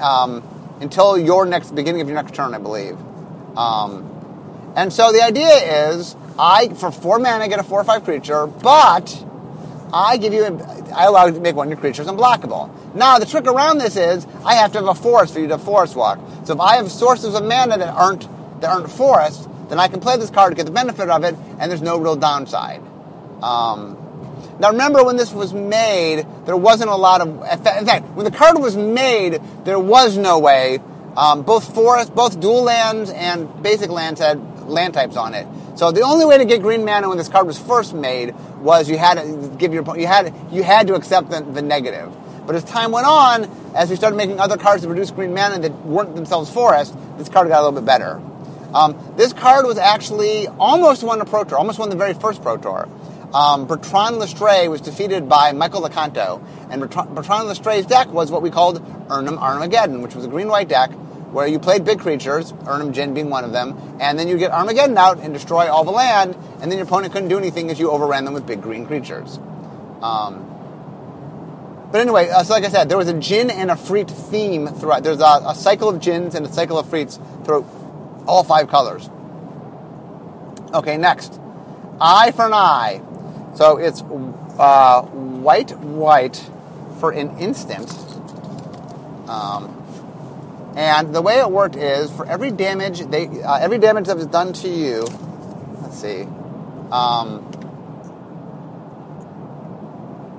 um, 0.00 0.42
until 0.80 1.18
your 1.18 1.44
next 1.44 1.74
beginning 1.74 2.00
of 2.00 2.08
your 2.08 2.16
next 2.16 2.34
turn, 2.34 2.54
I 2.54 2.58
believe. 2.58 2.96
Um, 3.56 4.08
and 4.76 4.92
so 4.92 5.12
the 5.12 5.22
idea 5.22 5.90
is, 5.90 6.16
I 6.38 6.68
for 6.68 6.90
four 6.90 7.18
mana 7.18 7.48
get 7.48 7.58
a 7.58 7.62
four 7.62 7.80
or 7.80 7.84
five 7.84 8.04
creature, 8.04 8.46
but 8.46 9.26
I 9.92 10.16
give 10.16 10.32
you, 10.32 10.44
a, 10.44 10.92
I 10.94 11.04
allow 11.04 11.26
you 11.26 11.34
to 11.34 11.40
make 11.40 11.54
one 11.54 11.66
of 11.66 11.70
your 11.70 11.80
creatures 11.80 12.06
unblockable. 12.06 12.94
Now 12.94 13.18
the 13.18 13.26
trick 13.26 13.46
around 13.46 13.78
this 13.78 13.96
is, 13.96 14.26
I 14.44 14.54
have 14.54 14.72
to 14.72 14.78
have 14.78 14.88
a 14.88 14.94
forest 14.94 15.34
for 15.34 15.40
you 15.40 15.48
to 15.48 15.58
forest 15.58 15.96
walk. 15.96 16.18
So 16.44 16.54
if 16.54 16.60
I 16.60 16.76
have 16.76 16.90
sources 16.90 17.34
of 17.34 17.42
mana 17.42 17.78
that 17.78 17.88
aren't 17.88 18.28
that 18.60 18.70
aren't 18.70 18.90
forest, 18.90 19.48
then 19.68 19.78
I 19.78 19.88
can 19.88 20.00
play 20.00 20.16
this 20.16 20.30
card 20.30 20.52
to 20.52 20.56
get 20.56 20.66
the 20.66 20.72
benefit 20.72 21.10
of 21.10 21.24
it, 21.24 21.34
and 21.58 21.70
there's 21.70 21.82
no 21.82 21.98
real 21.98 22.16
downside. 22.16 22.80
Um, 23.42 23.98
now 24.60 24.70
remember 24.70 25.04
when 25.04 25.16
this 25.16 25.32
was 25.32 25.52
made, 25.52 26.26
there 26.44 26.56
wasn't 26.56 26.90
a 26.90 26.96
lot 26.96 27.20
of. 27.20 27.28
In 27.28 27.86
fact, 27.86 28.08
when 28.10 28.24
the 28.24 28.30
card 28.30 28.58
was 28.58 28.76
made, 28.76 29.40
there 29.64 29.78
was 29.78 30.16
no 30.16 30.38
way. 30.38 30.78
Um, 31.16 31.42
both 31.42 31.74
forest, 31.74 32.14
both 32.14 32.40
dual 32.40 32.62
lands 32.62 33.10
and 33.10 33.62
basic 33.62 33.90
lands 33.90 34.20
had 34.20 34.68
land 34.68 34.94
types 34.94 35.16
on 35.16 35.34
it. 35.34 35.46
So 35.74 35.90
the 35.90 36.02
only 36.02 36.26
way 36.26 36.38
to 36.38 36.44
get 36.44 36.60
green 36.60 36.84
mana 36.84 37.08
when 37.08 37.18
this 37.18 37.28
card 37.28 37.46
was 37.46 37.58
first 37.58 37.94
made 37.94 38.34
was 38.58 38.88
you 38.90 38.98
had 38.98 39.14
to 39.14 39.56
give 39.58 39.72
your 39.72 39.84
you 39.98 40.06
had 40.06 40.34
you 40.50 40.62
had 40.62 40.86
to 40.88 40.94
accept 40.94 41.30
the, 41.30 41.40
the 41.40 41.62
negative. 41.62 42.14
But 42.46 42.56
as 42.56 42.64
time 42.64 42.90
went 42.90 43.06
on, 43.06 43.44
as 43.74 43.88
we 43.88 43.96
started 43.96 44.16
making 44.16 44.40
other 44.40 44.56
cards 44.56 44.82
that 44.82 44.88
produced 44.88 45.14
green 45.14 45.32
mana 45.32 45.58
that 45.60 45.72
weren't 45.86 46.14
themselves 46.14 46.50
forest, 46.50 46.96
this 47.16 47.28
card 47.28 47.48
got 47.48 47.60
a 47.60 47.64
little 47.64 47.80
bit 47.80 47.86
better. 47.86 48.20
Um, 48.74 48.96
this 49.16 49.32
card 49.32 49.66
was 49.66 49.78
actually 49.78 50.48
almost 50.58 51.02
won 51.02 51.20
a 51.20 51.24
Pro 51.24 51.44
Tour, 51.44 51.58
almost 51.58 51.78
won 51.78 51.88
the 51.88 51.96
very 51.96 52.14
first 52.14 52.42
Pro 52.42 52.56
Tour. 52.56 52.88
Um, 53.34 53.66
Bertrand 53.66 54.16
Lestrée 54.16 54.68
was 54.68 54.80
defeated 54.80 55.28
by 55.28 55.52
Michael 55.52 55.82
Loconto, 55.82 56.42
and 56.70 56.82
Bertrand 56.82 57.48
Lestrée's 57.48 57.86
deck 57.86 58.08
was 58.08 58.30
what 58.30 58.42
we 58.42 58.50
called 58.50 58.82
Erhnam 59.08 59.38
Armageddon, 59.38 60.02
which 60.02 60.14
was 60.14 60.24
a 60.24 60.28
green-white 60.28 60.68
deck 60.68 60.90
where 61.32 61.46
you 61.46 61.58
played 61.58 61.84
big 61.84 61.98
creatures, 61.98 62.52
Erhnam 62.52 62.92
Djinn 62.92 63.14
being 63.14 63.30
one 63.30 63.44
of 63.44 63.52
them, 63.52 63.96
and 64.00 64.18
then 64.18 64.28
you 64.28 64.36
get 64.38 64.52
Armageddon 64.52 64.96
out 64.98 65.18
and 65.18 65.32
destroy 65.32 65.70
all 65.70 65.82
the 65.84 65.90
land, 65.90 66.36
and 66.60 66.70
then 66.70 66.78
your 66.78 66.86
opponent 66.86 67.12
couldn't 67.12 67.28
do 67.28 67.38
anything 67.38 67.70
as 67.70 67.80
you 67.80 67.90
overran 67.90 68.24
them 68.24 68.34
with 68.34 68.46
big 68.46 68.62
green 68.62 68.86
creatures. 68.86 69.38
Um, 70.02 70.48
but 71.90 72.00
anyway, 72.00 72.28
uh, 72.28 72.42
so 72.42 72.54
like 72.54 72.64
I 72.64 72.68
said, 72.68 72.88
there 72.88 72.98
was 72.98 73.08
a 73.08 73.14
Djinn 73.14 73.50
and 73.50 73.70
Efreet 73.70 74.10
theme 74.10 74.66
throughout. 74.66 75.02
There's 75.02 75.20
a, 75.20 75.42
a 75.46 75.54
cycle 75.54 75.88
of 75.88 76.00
Djinns 76.00 76.34
and 76.34 76.46
a 76.46 76.52
cycle 76.52 76.78
of 76.78 76.86
Efreets 76.86 77.18
throughout 77.44 77.66
all 78.26 78.44
five 78.44 78.68
colors. 78.68 79.08
Okay, 80.72 80.96
next. 80.96 81.38
Eye 82.00 82.32
for 82.32 82.46
an 82.46 82.54
eye. 82.54 83.02
So 83.54 83.76
it's 83.76 84.02
uh, 84.58 85.02
white, 85.02 85.76
white 85.78 86.42
for 86.98 87.10
an 87.10 87.38
instant. 87.38 87.90
Um, 89.28 89.81
and 90.76 91.14
the 91.14 91.22
way 91.22 91.38
it 91.38 91.50
worked 91.50 91.76
is 91.76 92.10
for 92.10 92.26
every 92.26 92.50
damage 92.50 93.00
they 93.00 93.26
uh, 93.42 93.58
every 93.58 93.78
damage 93.78 94.06
that 94.06 94.16
was 94.16 94.26
done 94.26 94.52
to 94.54 94.68
you. 94.68 95.06
Let's 95.82 96.00
see. 96.00 96.22
Um, 96.90 97.48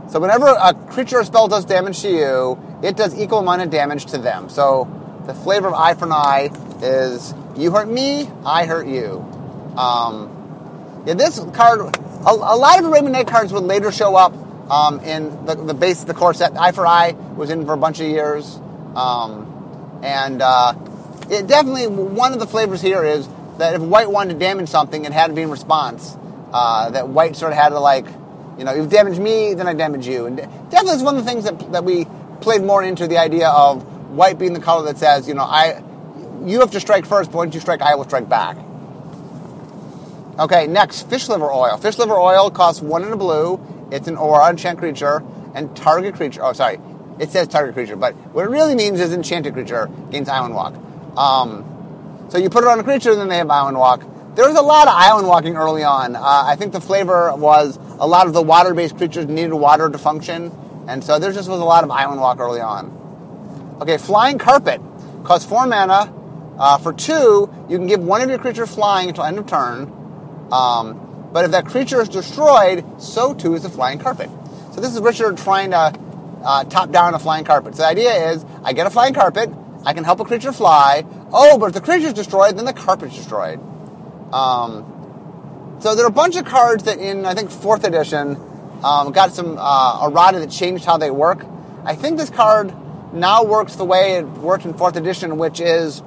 so 0.09 0.19
whenever 0.19 0.47
a 0.47 0.73
creature 0.91 1.19
or 1.19 1.23
spell 1.23 1.47
does 1.47 1.65
damage 1.65 2.01
to 2.01 2.09
you, 2.09 2.79
it 2.83 2.95
does 2.95 3.17
equal 3.17 3.39
amount 3.39 3.61
of 3.63 3.69
damage 3.69 4.05
to 4.07 4.17
them. 4.17 4.49
So 4.49 4.87
the 5.25 5.33
flavor 5.33 5.67
of 5.67 5.73
eye 5.73 5.93
for 5.95 6.05
an 6.05 6.11
eye 6.11 6.51
is 6.81 7.33
you 7.55 7.71
hurt 7.71 7.87
me, 7.87 8.29
I 8.45 8.65
hurt 8.65 8.87
you. 8.87 9.19
Um, 9.77 11.03
yeah, 11.05 11.15
this 11.15 11.39
card, 11.53 11.79
a, 11.81 12.29
a 12.29 12.57
lot 12.57 12.79
of 12.79 12.85
Arabian 12.85 13.11
Night 13.11 13.27
cards 13.27 13.51
would 13.53 13.63
later 13.63 13.91
show 13.91 14.15
up 14.15 14.33
um, 14.69 14.99
in 14.99 15.45
the, 15.45 15.55
the 15.55 15.73
base 15.73 16.01
of 16.01 16.07
the 16.07 16.13
core 16.13 16.33
set. 16.33 16.57
Eye 16.57 16.71
for 16.71 16.85
Eye 16.85 17.15
was 17.35 17.49
in 17.49 17.65
for 17.65 17.73
a 17.73 17.77
bunch 17.77 17.99
of 17.99 18.07
years. 18.07 18.59
Um, 18.95 19.52
and 20.03 20.41
uh, 20.41 20.73
it 21.29 21.47
definitely, 21.47 21.87
one 21.87 22.33
of 22.33 22.39
the 22.39 22.45
flavors 22.45 22.81
here 22.81 23.03
is 23.05 23.27
that 23.57 23.73
if 23.73 23.81
white 23.81 24.11
wanted 24.11 24.33
to 24.33 24.39
damage 24.39 24.67
something, 24.67 25.05
it 25.05 25.13
had 25.13 25.27
to 25.27 25.33
be 25.33 25.41
in 25.41 25.49
response. 25.49 26.17
Uh, 26.51 26.89
that 26.91 27.07
white 27.07 27.35
sort 27.35 27.53
of 27.53 27.57
had 27.57 27.69
to 27.69 27.79
like, 27.79 28.05
you 28.57 28.65
know, 28.65 28.73
you 28.73 28.85
damage 28.85 29.17
me, 29.17 29.53
then 29.53 29.65
I 29.65 29.73
damage 29.73 30.05
you. 30.05 30.25
And 30.25 30.37
definitely 30.37 30.91
it's 30.91 31.03
one 31.03 31.17
of 31.17 31.23
the 31.23 31.29
things 31.29 31.45
that, 31.45 31.71
that 31.71 31.85
we 31.85 32.05
played 32.41 32.61
more 32.63 32.83
into 32.83 33.07
the 33.07 33.17
idea 33.17 33.47
of 33.47 33.83
white 34.09 34.37
being 34.37 34.53
the 34.53 34.59
color 34.59 34.85
that 34.85 34.97
says, 34.97 35.27
you 35.27 35.33
know, 35.33 35.43
I, 35.43 35.81
you 36.45 36.59
have 36.59 36.71
to 36.71 36.79
strike 36.81 37.05
first, 37.05 37.31
but 37.31 37.37
once 37.37 37.55
you 37.55 37.61
strike, 37.61 37.81
I 37.81 37.95
will 37.95 38.03
strike 38.03 38.27
back. 38.27 38.57
Okay, 40.37 40.67
next, 40.67 41.09
fish 41.09 41.29
liver 41.29 41.49
oil. 41.49 41.77
Fish 41.77 41.97
liver 41.97 42.15
oil 42.15 42.51
costs 42.51 42.81
one 42.81 43.03
in 43.03 43.13
a 43.13 43.17
blue. 43.17 43.61
It's 43.91 44.07
an 44.07 44.17
aura 44.17 44.49
enchant 44.49 44.79
creature 44.79 45.23
and 45.55 45.75
target 45.77 46.15
creature. 46.15 46.43
Oh, 46.43 46.53
sorry, 46.53 46.79
it 47.23 47.31
says 47.31 47.47
target 47.47 47.73
creature, 47.73 47.95
but 47.95 48.13
what 48.33 48.45
it 48.45 48.49
really 48.49 48.75
means 48.75 48.99
is 48.99 49.13
enchanted 49.13 49.53
creature 49.53 49.89
gains 50.11 50.29
island 50.29 50.53
walk. 50.53 50.75
Um, 51.17 52.27
so 52.29 52.37
you 52.37 52.49
put 52.49 52.63
it 52.63 52.67
on 52.67 52.79
a 52.79 52.83
creature, 52.83 53.11
and 53.11 53.19
then 53.21 53.29
they 53.29 53.37
have 53.37 53.49
island 53.49 53.77
walk. 53.77 54.03
There 54.35 54.47
was 54.47 54.57
a 54.57 54.61
lot 54.61 54.87
of 54.87 54.93
island 54.95 55.27
walking 55.27 55.55
early 55.55 55.83
on. 55.83 56.15
Uh, 56.15 56.21
I 56.21 56.55
think 56.55 56.73
the 56.73 56.81
flavor 56.81 57.33
was 57.35 57.77
a 57.99 58.07
lot 58.07 58.27
of 58.27 58.33
the 58.33 58.41
water-based 58.41 58.97
creatures 58.97 59.25
needed 59.27 59.53
water 59.53 59.89
to 59.89 59.97
function, 59.97 60.51
and 60.87 61.03
so 61.03 61.17
there 61.17 61.31
just 61.31 61.49
was 61.49 61.59
a 61.59 61.65
lot 61.65 61.83
of 61.83 61.91
island 61.91 62.19
walk 62.19 62.39
early 62.39 62.61
on. 62.61 63.77
Okay, 63.81 63.97
flying 63.97 64.37
carpet 64.37 64.81
costs 65.23 65.47
four 65.47 65.65
mana. 65.65 66.13
Uh, 66.57 66.77
for 66.77 66.93
two, 66.93 67.49
you 67.69 67.77
can 67.77 67.87
give 67.87 68.01
one 68.01 68.21
of 68.21 68.29
your 68.29 68.37
creatures 68.37 68.73
flying 68.73 69.09
until 69.09 69.23
end 69.23 69.37
of 69.37 69.47
turn. 69.47 69.91
Um, 70.51 71.29
but 71.31 71.45
if 71.45 71.51
that 71.51 71.65
creature 71.65 71.99
is 72.01 72.09
destroyed, 72.09 72.85
so 73.01 73.33
too 73.33 73.55
is 73.55 73.63
the 73.63 73.69
flying 73.69 73.97
carpet. 73.97 74.29
So 74.73 74.81
this 74.81 74.93
is 74.93 75.01
Richard 75.01 75.37
trying 75.37 75.71
to 75.71 75.93
uh, 76.43 76.63
top 76.65 76.91
down 76.91 77.13
a 77.13 77.19
flying 77.19 77.45
carpet. 77.45 77.75
So 77.75 77.83
the 77.83 77.87
idea 77.87 78.31
is 78.31 78.45
I 78.63 78.73
get 78.73 78.85
a 78.85 78.89
flying 78.89 79.13
carpet, 79.13 79.49
I 79.85 79.93
can 79.93 80.03
help 80.03 80.19
a 80.19 80.25
creature 80.25 80.51
fly. 80.51 81.05
Oh, 81.31 81.57
but 81.57 81.67
if 81.67 81.73
the 81.73 81.81
creature 81.81 82.07
is 82.07 82.13
destroyed, 82.13 82.57
then 82.57 82.65
the 82.65 82.73
carpet's 82.73 83.15
destroyed. 83.15 83.59
Um, 84.33 85.77
so 85.79 85.95
there 85.95 86.05
are 86.05 86.09
a 86.09 86.11
bunch 86.11 86.35
of 86.35 86.45
cards 86.45 86.83
that 86.83 86.99
in 86.99 87.25
I 87.25 87.33
think 87.33 87.51
fourth 87.51 87.83
edition 87.83 88.37
um, 88.83 89.11
got 89.11 89.33
some 89.33 89.57
uh, 89.59 90.07
errata 90.07 90.39
that 90.39 90.51
changed 90.51 90.85
how 90.85 90.97
they 90.97 91.11
work. 91.11 91.45
I 91.85 91.95
think 91.95 92.17
this 92.17 92.29
card 92.29 92.73
now 93.13 93.43
works 93.43 93.75
the 93.75 93.85
way 93.85 94.13
it 94.13 94.25
worked 94.25 94.65
in 94.65 94.73
fourth 94.73 94.95
edition, 94.95 95.37
which 95.37 95.59
is 95.59 96.01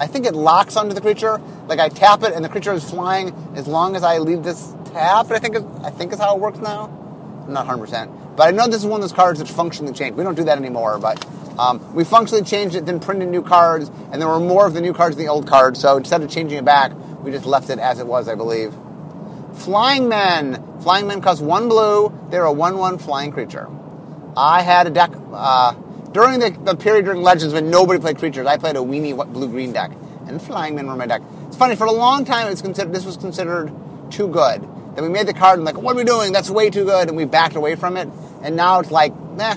I 0.00 0.06
think 0.06 0.26
it 0.26 0.34
locks 0.34 0.76
onto 0.76 0.94
the 0.94 1.00
creature. 1.00 1.40
Like 1.68 1.78
I 1.78 1.88
tap 1.88 2.22
it 2.24 2.32
and 2.32 2.44
the 2.44 2.48
creature 2.48 2.72
is 2.72 2.88
flying 2.88 3.32
as 3.54 3.68
long 3.68 3.94
as 3.94 4.02
I 4.02 4.18
leave 4.18 4.42
this 4.42 4.74
tap. 4.86 5.30
I 5.30 5.38
think 5.38 5.56
I 5.84 5.90
think 5.90 6.12
is 6.12 6.18
how 6.18 6.34
it 6.34 6.40
works 6.40 6.58
now. 6.58 6.86
I'm 7.46 7.52
not 7.52 7.66
100. 7.66 7.78
percent 7.78 8.21
but 8.36 8.48
I 8.48 8.50
know 8.50 8.66
this 8.66 8.76
is 8.76 8.86
one 8.86 9.00
of 9.00 9.02
those 9.02 9.12
cards 9.12 9.38
that 9.38 9.48
functionally 9.48 9.92
changed. 9.92 10.16
We 10.16 10.24
don't 10.24 10.34
do 10.34 10.44
that 10.44 10.58
anymore, 10.58 10.98
but 10.98 11.24
um, 11.58 11.94
we 11.94 12.04
functionally 12.04 12.44
changed 12.44 12.74
it, 12.74 12.86
then 12.86 12.98
printed 12.98 13.28
new 13.28 13.42
cards, 13.42 13.90
and 14.10 14.20
there 14.20 14.28
were 14.28 14.40
more 14.40 14.66
of 14.66 14.74
the 14.74 14.80
new 14.80 14.94
cards 14.94 15.16
than 15.16 15.26
the 15.26 15.30
old 15.32 15.46
cards. 15.46 15.80
So 15.80 15.96
instead 15.96 16.22
of 16.22 16.30
changing 16.30 16.58
it 16.58 16.64
back, 16.64 16.92
we 17.22 17.30
just 17.30 17.46
left 17.46 17.70
it 17.70 17.78
as 17.78 17.98
it 17.98 18.06
was, 18.06 18.28
I 18.28 18.34
believe. 18.34 18.74
Flying 19.54 20.08
Men. 20.08 20.64
Flying 20.80 21.06
Men 21.06 21.20
cost 21.20 21.42
one 21.42 21.68
blue. 21.68 22.12
They're 22.30 22.44
a 22.44 22.52
1 22.52 22.78
1 22.78 22.98
flying 22.98 23.32
creature. 23.32 23.68
I 24.36 24.62
had 24.62 24.86
a 24.86 24.90
deck 24.90 25.12
uh, 25.32 25.74
during 26.12 26.40
the, 26.40 26.50
the, 26.50 26.74
period 26.74 27.04
during 27.04 27.22
Legends 27.22 27.52
when 27.52 27.70
nobody 27.70 28.00
played 28.00 28.18
creatures. 28.18 28.46
I 28.46 28.56
played 28.56 28.76
a 28.76 28.80
weenie 28.80 29.14
blue 29.32 29.48
green 29.48 29.72
deck, 29.72 29.90
and 30.26 30.40
Flying 30.40 30.74
Men 30.74 30.86
were 30.86 30.96
my 30.96 31.06
deck. 31.06 31.20
It's 31.48 31.56
funny, 31.56 31.76
for 31.76 31.86
a 31.86 31.92
long 31.92 32.24
time, 32.24 32.50
it's 32.50 32.62
considered, 32.62 32.94
this 32.94 33.04
was 33.04 33.18
considered 33.18 33.72
too 34.10 34.28
good. 34.28 34.66
Then 34.94 35.04
we 35.04 35.10
made 35.10 35.26
the 35.26 35.34
card 35.34 35.58
and 35.58 35.64
like, 35.64 35.78
what 35.78 35.94
are 35.94 35.98
we 35.98 36.04
doing? 36.04 36.32
That's 36.32 36.50
way 36.50 36.70
too 36.70 36.84
good, 36.84 37.08
and 37.08 37.16
we 37.16 37.24
backed 37.24 37.56
away 37.56 37.76
from 37.76 37.96
it. 37.96 38.08
And 38.42 38.56
now 38.56 38.80
it's 38.80 38.90
like, 38.90 39.14
nah, 39.14 39.54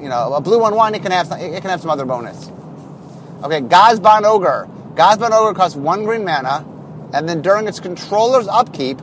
you 0.00 0.08
know, 0.08 0.34
a 0.34 0.40
blue 0.40 0.58
one 0.58 0.74
one 0.74 0.94
it 0.94 1.02
can 1.02 1.12
have 1.12 1.28
some, 1.28 1.38
it 1.38 1.60
can 1.60 1.70
have 1.70 1.80
some 1.80 1.90
other 1.90 2.04
bonus. 2.04 2.48
Okay, 3.42 3.60
Ghazbán 3.60 4.24
Ogre. 4.24 4.68
Ghazbán 4.94 5.30
Ogre 5.30 5.54
costs 5.54 5.76
one 5.76 6.04
green 6.04 6.24
mana, 6.24 6.64
and 7.12 7.28
then 7.28 7.40
during 7.40 7.68
its 7.68 7.78
controller's 7.78 8.48
upkeep, 8.48 8.98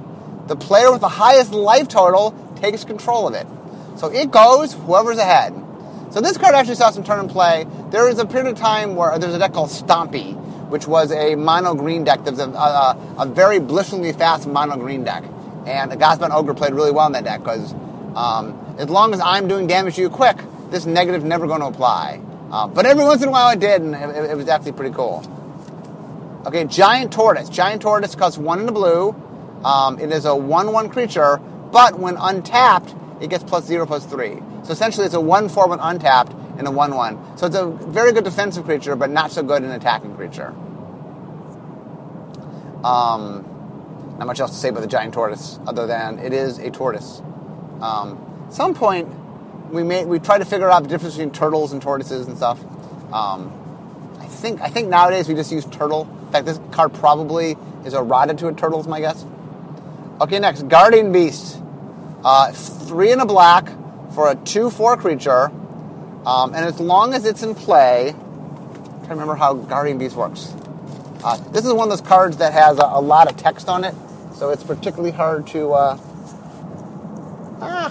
the 0.47 0.55
player 0.55 0.91
with 0.91 1.01
the 1.01 1.09
highest 1.09 1.51
life 1.51 1.87
total 1.87 2.35
takes 2.57 2.83
control 2.83 3.27
of 3.27 3.33
it. 3.33 3.47
So 3.97 4.11
it 4.11 4.31
goes 4.31 4.73
whoever's 4.73 5.17
ahead. 5.17 5.53
So 6.11 6.21
this 6.21 6.37
card 6.37 6.53
actually 6.53 6.75
saw 6.75 6.91
some 6.91 7.03
turn 7.03 7.19
and 7.19 7.29
play. 7.29 7.65
There 7.91 8.05
was 8.05 8.19
a 8.19 8.25
period 8.25 8.51
of 8.51 8.57
time 8.57 8.95
where 8.95 9.17
there's 9.17 9.33
a 9.33 9.39
deck 9.39 9.53
called 9.53 9.69
Stompy, 9.69 10.35
which 10.69 10.87
was 10.87 11.11
a 11.11 11.35
mono 11.35 11.75
green 11.75 12.03
deck. 12.03 12.25
Was 12.25 12.39
a, 12.39 12.49
a, 12.49 13.15
a 13.19 13.25
very 13.25 13.59
blisteringly 13.59 14.11
fast 14.13 14.47
mono 14.47 14.77
green 14.77 15.03
deck. 15.03 15.23
And 15.65 15.91
the 15.91 15.97
Ghazbán 15.97 16.31
Ogre 16.31 16.53
played 16.53 16.73
really 16.73 16.91
well 16.91 17.07
in 17.07 17.13
that 17.13 17.23
deck 17.23 17.39
because 17.39 17.73
um, 18.15 18.75
as 18.77 18.89
long 18.89 19.13
as 19.13 19.19
I'm 19.19 19.47
doing 19.47 19.67
damage 19.67 19.95
to 19.95 20.01
you 20.01 20.09
quick, 20.09 20.37
this 20.69 20.85
negative 20.85 21.23
never 21.23 21.47
going 21.47 21.61
to 21.61 21.67
apply. 21.67 22.21
Uh, 22.51 22.67
but 22.67 22.85
every 22.85 23.03
once 23.03 23.21
in 23.21 23.29
a 23.29 23.31
while 23.31 23.49
it 23.49 23.59
did, 23.59 23.81
and 23.81 23.95
it, 23.95 24.31
it, 24.31 24.37
was 24.37 24.47
actually 24.47 24.71
pretty 24.71 24.93
cool. 24.93 25.23
Okay, 26.45 26.65
Giant 26.65 27.11
Tortoise. 27.11 27.49
Giant 27.49 27.81
Tortoise 27.81 28.15
costs 28.15 28.37
one 28.37 28.59
in 28.59 28.65
the 28.65 28.71
blue. 28.71 29.15
Um, 29.63 29.99
it 29.99 30.11
is 30.11 30.25
a 30.25 30.35
1 30.35 30.71
1 30.71 30.89
creature, 30.89 31.37
but 31.71 31.99
when 31.99 32.15
untapped, 32.17 32.95
it 33.19 33.29
gets 33.29 33.43
plus 33.43 33.65
0 33.65 33.85
plus 33.87 34.05
3. 34.05 34.37
So 34.63 34.71
essentially, 34.71 35.05
it's 35.05 35.15
a 35.15 35.21
1 35.21 35.49
4 35.49 35.67
when 35.67 35.79
untapped 35.79 36.33
and 36.57 36.67
a 36.67 36.71
1 36.71 36.95
1. 36.95 37.37
So 37.37 37.47
it's 37.47 37.55
a 37.55 37.65
very 37.65 38.11
good 38.11 38.23
defensive 38.23 38.63
creature, 38.65 38.95
but 38.95 39.09
not 39.09 39.31
so 39.31 39.41
good 39.41 39.63
an 39.63 39.71
attacking 39.71 40.15
creature. 40.15 40.53
Um, 42.83 43.43
not 44.17 44.27
much 44.27 44.39
else 44.39 44.51
to 44.51 44.57
say 44.57 44.69
about 44.69 44.81
the 44.81 44.87
giant 44.87 45.13
tortoise 45.13 45.59
other 45.67 45.87
than 45.87 46.19
it 46.19 46.33
is 46.33 46.57
a 46.59 46.71
tortoise. 46.71 47.21
Um, 47.81 48.47
some 48.49 48.73
point 48.73 49.07
we 49.71 49.83
made 49.83 50.07
we 50.07 50.19
tried 50.19 50.39
to 50.39 50.45
figure 50.45 50.69
out 50.69 50.83
the 50.83 50.89
difference 50.89 51.15
between 51.15 51.31
turtles 51.31 51.73
and 51.73 51.81
tortoises 51.81 52.27
and 52.27 52.37
stuff. 52.37 52.63
Um, 53.13 53.51
I 54.19 54.25
think 54.27 54.61
I 54.61 54.69
think 54.69 54.89
nowadays 54.89 55.27
we 55.27 55.35
just 55.35 55.51
use 55.51 55.65
turtle. 55.65 56.07
In 56.27 56.31
fact, 56.31 56.45
this 56.45 56.59
card 56.71 56.93
probably 56.93 57.57
is 57.83 57.93
errata 57.93 58.33
to 58.35 58.47
a 58.47 58.53
turtle, 58.53 58.79
is 58.79 58.87
my 58.87 58.99
guess. 58.99 59.25
Okay, 60.21 60.39
next 60.39 60.67
Guardian 60.69 61.11
Beast, 61.11 61.61
uh, 62.23 62.51
three 62.51 63.11
in 63.11 63.19
a 63.19 63.25
black 63.25 63.69
for 64.13 64.31
a 64.31 64.35
two-four 64.35 64.95
creature, 64.95 65.51
um, 66.25 66.53
and 66.53 66.65
as 66.65 66.79
long 66.79 67.13
as 67.13 67.25
it's 67.25 67.43
in 67.43 67.53
play, 67.53 68.15
to 69.03 69.09
remember 69.09 69.35
how 69.35 69.53
Guardian 69.53 69.97
Beast 69.97 70.15
works. 70.15 70.53
Uh, 71.23 71.37
this 71.51 71.65
is 71.65 71.73
one 71.73 71.83
of 71.83 71.89
those 71.89 72.07
cards 72.07 72.37
that 72.37 72.53
has 72.53 72.77
a, 72.77 72.83
a, 72.83 73.01
lot 73.01 73.29
of 73.29 73.35
text 73.35 73.67
on 73.67 73.83
it, 73.83 73.93
so 74.37 74.49
it's 74.49 74.63
particularly 74.63 75.11
hard 75.11 75.47
to. 75.47 75.71
Uh, 75.71 75.97
ah, 77.61 77.89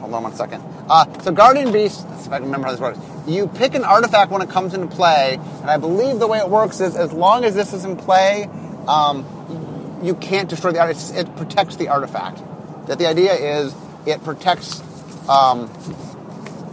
hold 0.00 0.14
on 0.14 0.22
one 0.22 0.34
second. 0.34 0.62
Uh, 0.88 1.20
so 1.20 1.32
Guardian 1.32 1.72
Beast, 1.72 2.06
let's 2.08 2.22
see 2.22 2.26
if 2.26 2.32
I 2.32 2.38
can 2.38 2.46
remember 2.46 2.66
how 2.66 2.72
this 2.72 2.80
works. 2.80 2.98
You 3.26 3.48
pick 3.48 3.74
an 3.74 3.84
artifact 3.84 4.30
when 4.30 4.42
it 4.42 4.50
comes 4.50 4.74
into 4.74 4.88
play, 4.88 5.38
and 5.60 5.70
I 5.70 5.76
believe 5.76 6.18
the 6.18 6.26
way 6.26 6.38
it 6.38 6.48
works 6.48 6.80
is 6.80 6.96
as 6.96 7.12
long 7.12 7.44
as 7.44 7.54
this 7.54 7.72
is 7.72 7.84
in 7.84 7.96
play, 7.96 8.48
um, 8.88 10.00
you 10.02 10.14
can't 10.14 10.48
destroy 10.48 10.72
the 10.72 10.80
artifact. 10.80 11.16
It 11.16 11.36
protects 11.36 11.76
the 11.76 11.88
artifact. 11.88 12.42
That 12.88 12.98
the 12.98 13.06
idea 13.06 13.32
is 13.34 13.74
it 14.06 14.22
protects 14.24 14.82
um, 15.28 15.70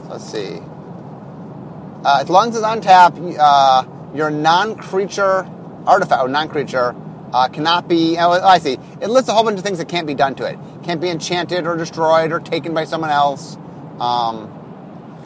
let's 0.09 0.25
see. 0.25 0.59
Uh, 2.03 2.19
as 2.21 2.29
long 2.29 2.49
as 2.49 2.55
it's 2.55 2.63
on 2.63 2.81
tap, 2.81 3.15
uh, 3.17 3.83
your 4.15 4.29
non-creature 4.29 5.47
artifact, 5.85 6.23
or 6.23 6.27
non-creature, 6.27 6.95
uh, 7.33 7.47
cannot 7.47 7.87
be. 7.87 8.17
Oh, 8.17 8.31
I 8.31 8.59
see. 8.59 8.77
It 9.01 9.09
lists 9.09 9.29
a 9.29 9.33
whole 9.33 9.43
bunch 9.43 9.57
of 9.57 9.63
things 9.63 9.77
that 9.77 9.89
can't 9.89 10.07
be 10.07 10.15
done 10.15 10.35
to 10.35 10.45
it. 10.45 10.57
Can't 10.83 11.01
be 11.01 11.09
enchanted 11.09 11.67
or 11.67 11.77
destroyed 11.77 12.31
or 12.31 12.39
taken 12.39 12.73
by 12.73 12.85
someone 12.85 13.09
else. 13.09 13.57
Um, 13.99 14.55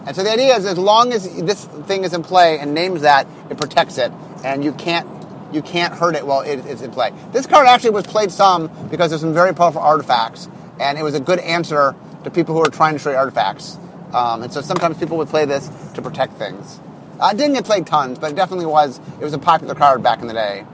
and 0.05 0.15
so 0.15 0.23
the 0.23 0.31
idea 0.31 0.55
is, 0.57 0.65
as 0.65 0.77
long 0.77 1.13
as 1.13 1.23
this 1.43 1.65
thing 1.65 2.03
is 2.03 2.13
in 2.13 2.23
play 2.23 2.59
and 2.59 2.73
names 2.73 3.01
that, 3.01 3.27
it 3.49 3.57
protects 3.57 3.97
it, 3.97 4.11
and 4.43 4.63
you 4.63 4.73
can't 4.73 5.07
you 5.53 5.61
can't 5.61 5.93
hurt 5.93 6.15
it 6.15 6.25
while 6.25 6.41
it 6.41 6.65
is 6.65 6.81
in 6.81 6.91
play. 6.91 7.11
This 7.31 7.45
card 7.45 7.67
actually 7.67 7.91
was 7.91 8.07
played 8.07 8.31
some 8.31 8.67
because 8.89 9.11
there's 9.11 9.21
some 9.21 9.33
very 9.33 9.53
powerful 9.53 9.81
artifacts, 9.81 10.49
and 10.79 10.97
it 10.97 11.03
was 11.03 11.13
a 11.13 11.19
good 11.19 11.39
answer 11.39 11.95
to 12.23 12.31
people 12.31 12.55
who 12.55 12.61
are 12.61 12.69
trying 12.69 12.93
to 12.93 12.97
destroy 12.97 13.15
artifacts. 13.15 13.77
Um, 14.13 14.43
and 14.43 14.51
so 14.51 14.61
sometimes 14.61 14.97
people 14.97 15.17
would 15.17 15.29
play 15.29 15.45
this 15.45 15.69
to 15.93 16.01
protect 16.01 16.33
things. 16.33 16.79
Uh, 17.19 17.29
it 17.33 17.37
didn't 17.37 17.53
get 17.53 17.65
played 17.65 17.87
tons, 17.87 18.19
but 18.19 18.31
it 18.31 18.35
definitely 18.35 18.65
was. 18.65 18.99
It 19.19 19.23
was 19.23 19.33
a 19.33 19.39
popular 19.39 19.75
card 19.75 20.03
back 20.03 20.21
in 20.21 20.27
the 20.27 20.33
day. 20.33 20.65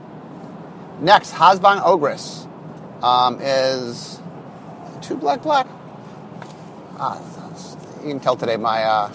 Next, 1.02 1.34
Hasran 1.34 1.82
Ogress 1.86 2.46
um, 3.02 3.40
is 3.42 4.20
two 5.02 5.16
black 5.16 5.42
black. 5.42 5.66
Ah, 6.98 7.22
you 8.02 8.10
can 8.10 8.20
tell 8.20 8.36
today 8.36 8.58
my 8.58 8.84
uh, 8.84 9.12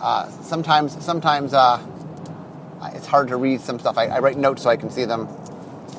uh, 0.00 0.30
sometimes 0.42 1.02
sometimes 1.02 1.54
uh, 1.54 1.80
it's 2.92 3.06
hard 3.06 3.28
to 3.28 3.36
read 3.36 3.62
some 3.62 3.78
stuff. 3.78 3.96
I, 3.96 4.06
I, 4.08 4.18
write 4.18 4.36
notes 4.36 4.62
so 4.62 4.70
I 4.70 4.76
can 4.76 4.90
see 4.90 5.06
them. 5.06 5.28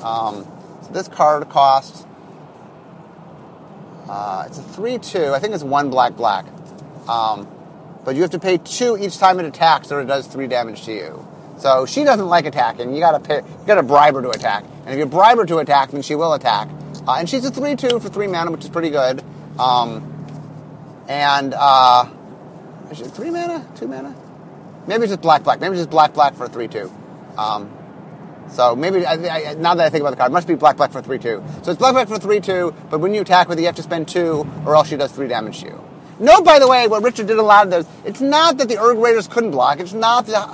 Um, 0.02 0.46
so 0.82 0.92
this 0.92 1.08
card 1.08 1.48
costs 1.48 2.06
uh, 4.08 4.44
it's 4.46 4.58
a 4.58 4.62
three 4.62 4.98
two. 4.98 5.34
I 5.34 5.40
think 5.40 5.54
it's 5.54 5.64
one 5.64 5.90
black 5.90 6.16
black. 6.16 6.46
Um, 7.08 7.48
but 8.04 8.14
you 8.14 8.22
have 8.22 8.30
to 8.30 8.38
pay 8.38 8.58
two 8.58 8.96
each 8.96 9.18
time 9.18 9.40
it 9.40 9.46
attacks, 9.46 9.90
or 9.90 10.00
it 10.00 10.06
does 10.06 10.26
three 10.28 10.46
damage 10.46 10.84
to 10.84 10.92
you. 10.92 11.28
So 11.58 11.86
she 11.86 12.04
doesn't 12.04 12.26
like 12.26 12.46
attacking. 12.46 12.94
You 12.94 13.00
gotta 13.00 13.20
pay, 13.20 13.36
you 13.36 13.66
gotta 13.66 13.82
bribe 13.82 14.14
her 14.14 14.22
to 14.22 14.30
attack. 14.30 14.64
And 14.84 14.94
if 14.94 14.98
you 14.98 15.06
bribe 15.06 15.38
her 15.38 15.46
to 15.46 15.58
attack, 15.58 15.90
then 15.90 16.02
she 16.02 16.14
will 16.14 16.32
attack. 16.32 16.68
Uh, 17.06 17.16
and 17.18 17.28
she's 17.28 17.44
a 17.44 17.50
three 17.50 17.74
two 17.74 17.98
for 18.00 18.08
three 18.08 18.26
mana, 18.26 18.50
which 18.50 18.64
is 18.64 18.70
pretty 18.70 18.90
good. 18.90 19.22
Um, 19.58 20.14
and 21.08 21.54
uh, 21.54 22.08
is 22.90 23.00
it 23.00 23.10
three 23.10 23.30
mana, 23.30 23.66
two 23.74 23.88
mana? 23.88 24.14
Maybe 24.86 25.02
it's 25.04 25.12
just 25.12 25.20
black 25.20 25.42
black. 25.42 25.60
Maybe 25.60 25.72
it's 25.72 25.80
just 25.80 25.90
black 25.90 26.14
black 26.14 26.34
for 26.34 26.44
a 26.44 26.48
three 26.48 26.68
two. 26.68 26.92
Um, 27.36 27.70
so 28.50 28.74
maybe 28.74 29.04
I, 29.04 29.14
I, 29.14 29.54
now 29.54 29.74
that 29.74 29.86
I 29.86 29.90
think 29.90 30.02
about 30.02 30.10
the 30.10 30.16
card, 30.16 30.30
it 30.30 30.34
must 30.34 30.48
be 30.48 30.54
black 30.54 30.76
black 30.76 30.92
for 30.92 31.02
three 31.02 31.18
two. 31.18 31.42
So 31.62 31.72
it's 31.72 31.78
black 31.78 31.92
black 31.92 32.08
for 32.08 32.18
three 32.18 32.40
two. 32.40 32.74
But 32.88 33.00
when 33.00 33.14
you 33.14 33.22
attack 33.22 33.48
with 33.48 33.58
it, 33.58 33.62
you 33.62 33.66
have 33.66 33.76
to 33.76 33.82
spend 33.82 34.08
two, 34.08 34.46
or 34.64 34.76
else 34.76 34.88
she 34.88 34.96
does 34.96 35.12
three 35.12 35.28
damage 35.28 35.60
to 35.60 35.66
you. 35.66 35.84
No, 36.20 36.40
by 36.42 36.58
the 36.58 36.66
way, 36.66 36.88
what 36.88 37.02
Richard 37.02 37.26
did 37.26 37.38
a 37.38 37.42
lot 37.42 37.64
of 37.64 37.70
those. 37.70 37.86
It's 38.04 38.20
not 38.20 38.58
that 38.58 38.68
the 38.68 38.78
Erg 38.80 38.98
Raiders 38.98 39.28
couldn't 39.28 39.52
block. 39.52 39.78
It's 39.78 39.92
not 39.92 40.26
that 40.26 40.48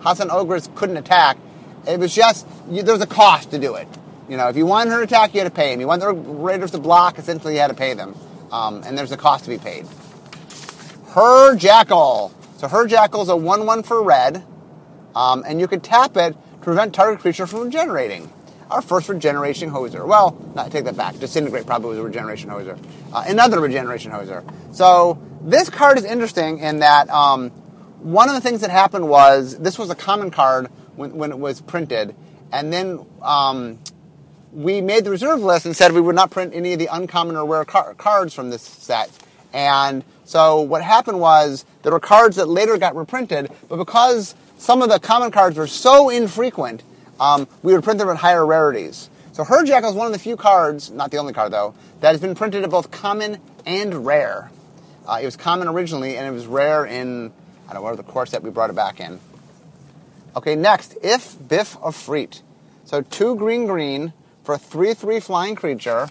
Hasran, 0.00 0.30
Ogress 0.30 0.68
couldn't 0.74 0.96
attack. 0.96 1.36
It 1.86 1.98
was 2.00 2.14
just 2.14 2.46
you, 2.70 2.82
there 2.82 2.94
was 2.94 3.02
a 3.02 3.06
cost 3.06 3.50
to 3.52 3.58
do 3.58 3.74
it. 3.74 3.88
You 4.28 4.36
know, 4.36 4.48
if 4.48 4.56
you 4.56 4.66
wanted 4.66 4.90
her 4.90 4.98
to 4.98 5.04
attack, 5.04 5.34
you 5.34 5.40
had 5.40 5.48
to 5.48 5.54
pay 5.54 5.72
him. 5.72 5.80
You 5.80 5.86
wanted 5.86 6.06
the 6.06 6.12
Raiders 6.14 6.72
to 6.72 6.78
block, 6.78 7.18
essentially, 7.18 7.54
you 7.54 7.60
had 7.60 7.68
to 7.68 7.74
pay 7.74 7.94
them. 7.94 8.16
Um, 8.50 8.82
and 8.84 8.98
there's 8.98 9.12
a 9.12 9.16
cost 9.16 9.44
to 9.44 9.50
be 9.50 9.58
paid. 9.58 9.86
Hurr 11.10 11.56
Jackal. 11.56 12.32
So 12.58 12.68
Hurr 12.68 12.86
Jackal 12.86 13.22
is 13.22 13.28
a 13.28 13.36
1 13.36 13.66
1 13.66 13.82
for 13.84 14.02
red, 14.02 14.44
um, 15.14 15.44
and 15.46 15.60
you 15.60 15.68
can 15.68 15.80
tap 15.80 16.16
it 16.16 16.32
to 16.32 16.58
prevent 16.60 16.94
target 16.94 17.20
creature 17.20 17.46
from 17.46 17.60
regenerating. 17.60 18.32
Our 18.70 18.82
first 18.82 19.08
regeneration 19.08 19.70
hoser. 19.70 20.04
Well, 20.04 20.36
not 20.56 20.72
take 20.72 20.84
that 20.86 20.96
back. 20.96 21.18
Disintegrate 21.18 21.66
probably 21.66 21.90
was 21.90 21.98
a 21.98 22.02
regeneration 22.02 22.50
hoser. 22.50 22.76
Uh, 23.12 23.24
another 23.28 23.60
regeneration 23.60 24.10
hoser. 24.10 24.44
So 24.74 25.22
this 25.40 25.70
card 25.70 25.98
is 25.98 26.04
interesting 26.04 26.58
in 26.58 26.80
that 26.80 27.08
um, 27.08 27.52
one 27.98 28.28
of 28.28 28.34
the 28.34 28.40
things 28.40 28.60
that 28.60 28.70
happened 28.70 29.08
was 29.08 29.56
this 29.58 29.78
was 29.78 29.90
a 29.90 29.94
common 29.94 30.30
card 30.30 30.68
when, 30.96 31.14
when 31.14 31.30
it 31.30 31.38
was 31.38 31.60
printed, 31.60 32.14
and 32.52 32.72
then 32.72 33.04
um, 33.22 33.78
we 34.52 34.80
made 34.80 35.04
the 35.04 35.10
reserve 35.10 35.40
list 35.40 35.66
and 35.66 35.76
said 35.76 35.92
we 35.92 36.00
would 36.00 36.14
not 36.14 36.30
print 36.30 36.54
any 36.54 36.72
of 36.72 36.78
the 36.78 36.88
uncommon 36.90 37.36
or 37.36 37.46
rare 37.46 37.64
car- 37.64 37.94
cards 37.94 38.32
from 38.32 38.50
this 38.50 38.62
set. 38.62 39.10
And 39.52 40.04
so 40.24 40.60
what 40.60 40.82
happened 40.82 41.20
was 41.20 41.64
there 41.82 41.92
were 41.92 42.00
cards 42.00 42.36
that 42.36 42.46
later 42.48 42.78
got 42.78 42.96
reprinted, 42.96 43.50
but 43.68 43.76
because 43.76 44.34
some 44.58 44.82
of 44.82 44.88
the 44.88 44.98
common 44.98 45.30
cards 45.30 45.56
were 45.56 45.66
so 45.66 46.08
infrequent, 46.08 46.82
um, 47.20 47.46
we 47.62 47.74
would 47.74 47.84
print 47.84 47.98
them 47.98 48.08
at 48.08 48.16
higher 48.16 48.44
rarities. 48.46 49.10
So 49.32 49.44
Hurr 49.44 49.64
Jackal 49.64 49.90
is 49.90 49.96
one 49.96 50.06
of 50.06 50.12
the 50.12 50.18
few 50.18 50.36
cards, 50.36 50.90
not 50.90 51.10
the 51.10 51.18
only 51.18 51.32
card 51.32 51.52
though, 51.52 51.74
that 52.00 52.12
has 52.12 52.20
been 52.20 52.34
printed 52.34 52.64
at 52.64 52.70
both 52.70 52.90
common 52.90 53.38
and 53.66 54.06
rare. 54.06 54.50
Uh, 55.06 55.18
it 55.20 55.24
was 55.26 55.36
common 55.36 55.68
originally, 55.68 56.16
and 56.16 56.26
it 56.26 56.30
was 56.30 56.46
rare 56.46 56.86
in 56.86 57.32
I 57.68 57.72
don't 57.72 57.82
know 57.82 57.90
what 57.90 58.06
the 58.06 58.24
set 58.26 58.42
we 58.42 58.50
brought 58.50 58.70
it 58.70 58.76
back 58.76 59.00
in. 59.00 59.18
Okay, 60.36 60.54
next, 60.54 60.96
if 61.02 61.36
Biff 61.48 61.76
of 61.82 61.96
Freet. 61.96 62.42
So 62.84 63.02
two 63.02 63.36
green 63.36 63.66
green 63.66 64.12
for 64.44 64.54
a 64.54 64.58
3 64.58 64.94
3 64.94 65.18
flying 65.20 65.54
creature. 65.54 66.08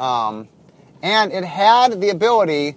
Um, 0.00 0.48
and 1.02 1.32
it 1.32 1.44
had 1.44 2.00
the 2.00 2.10
ability 2.10 2.76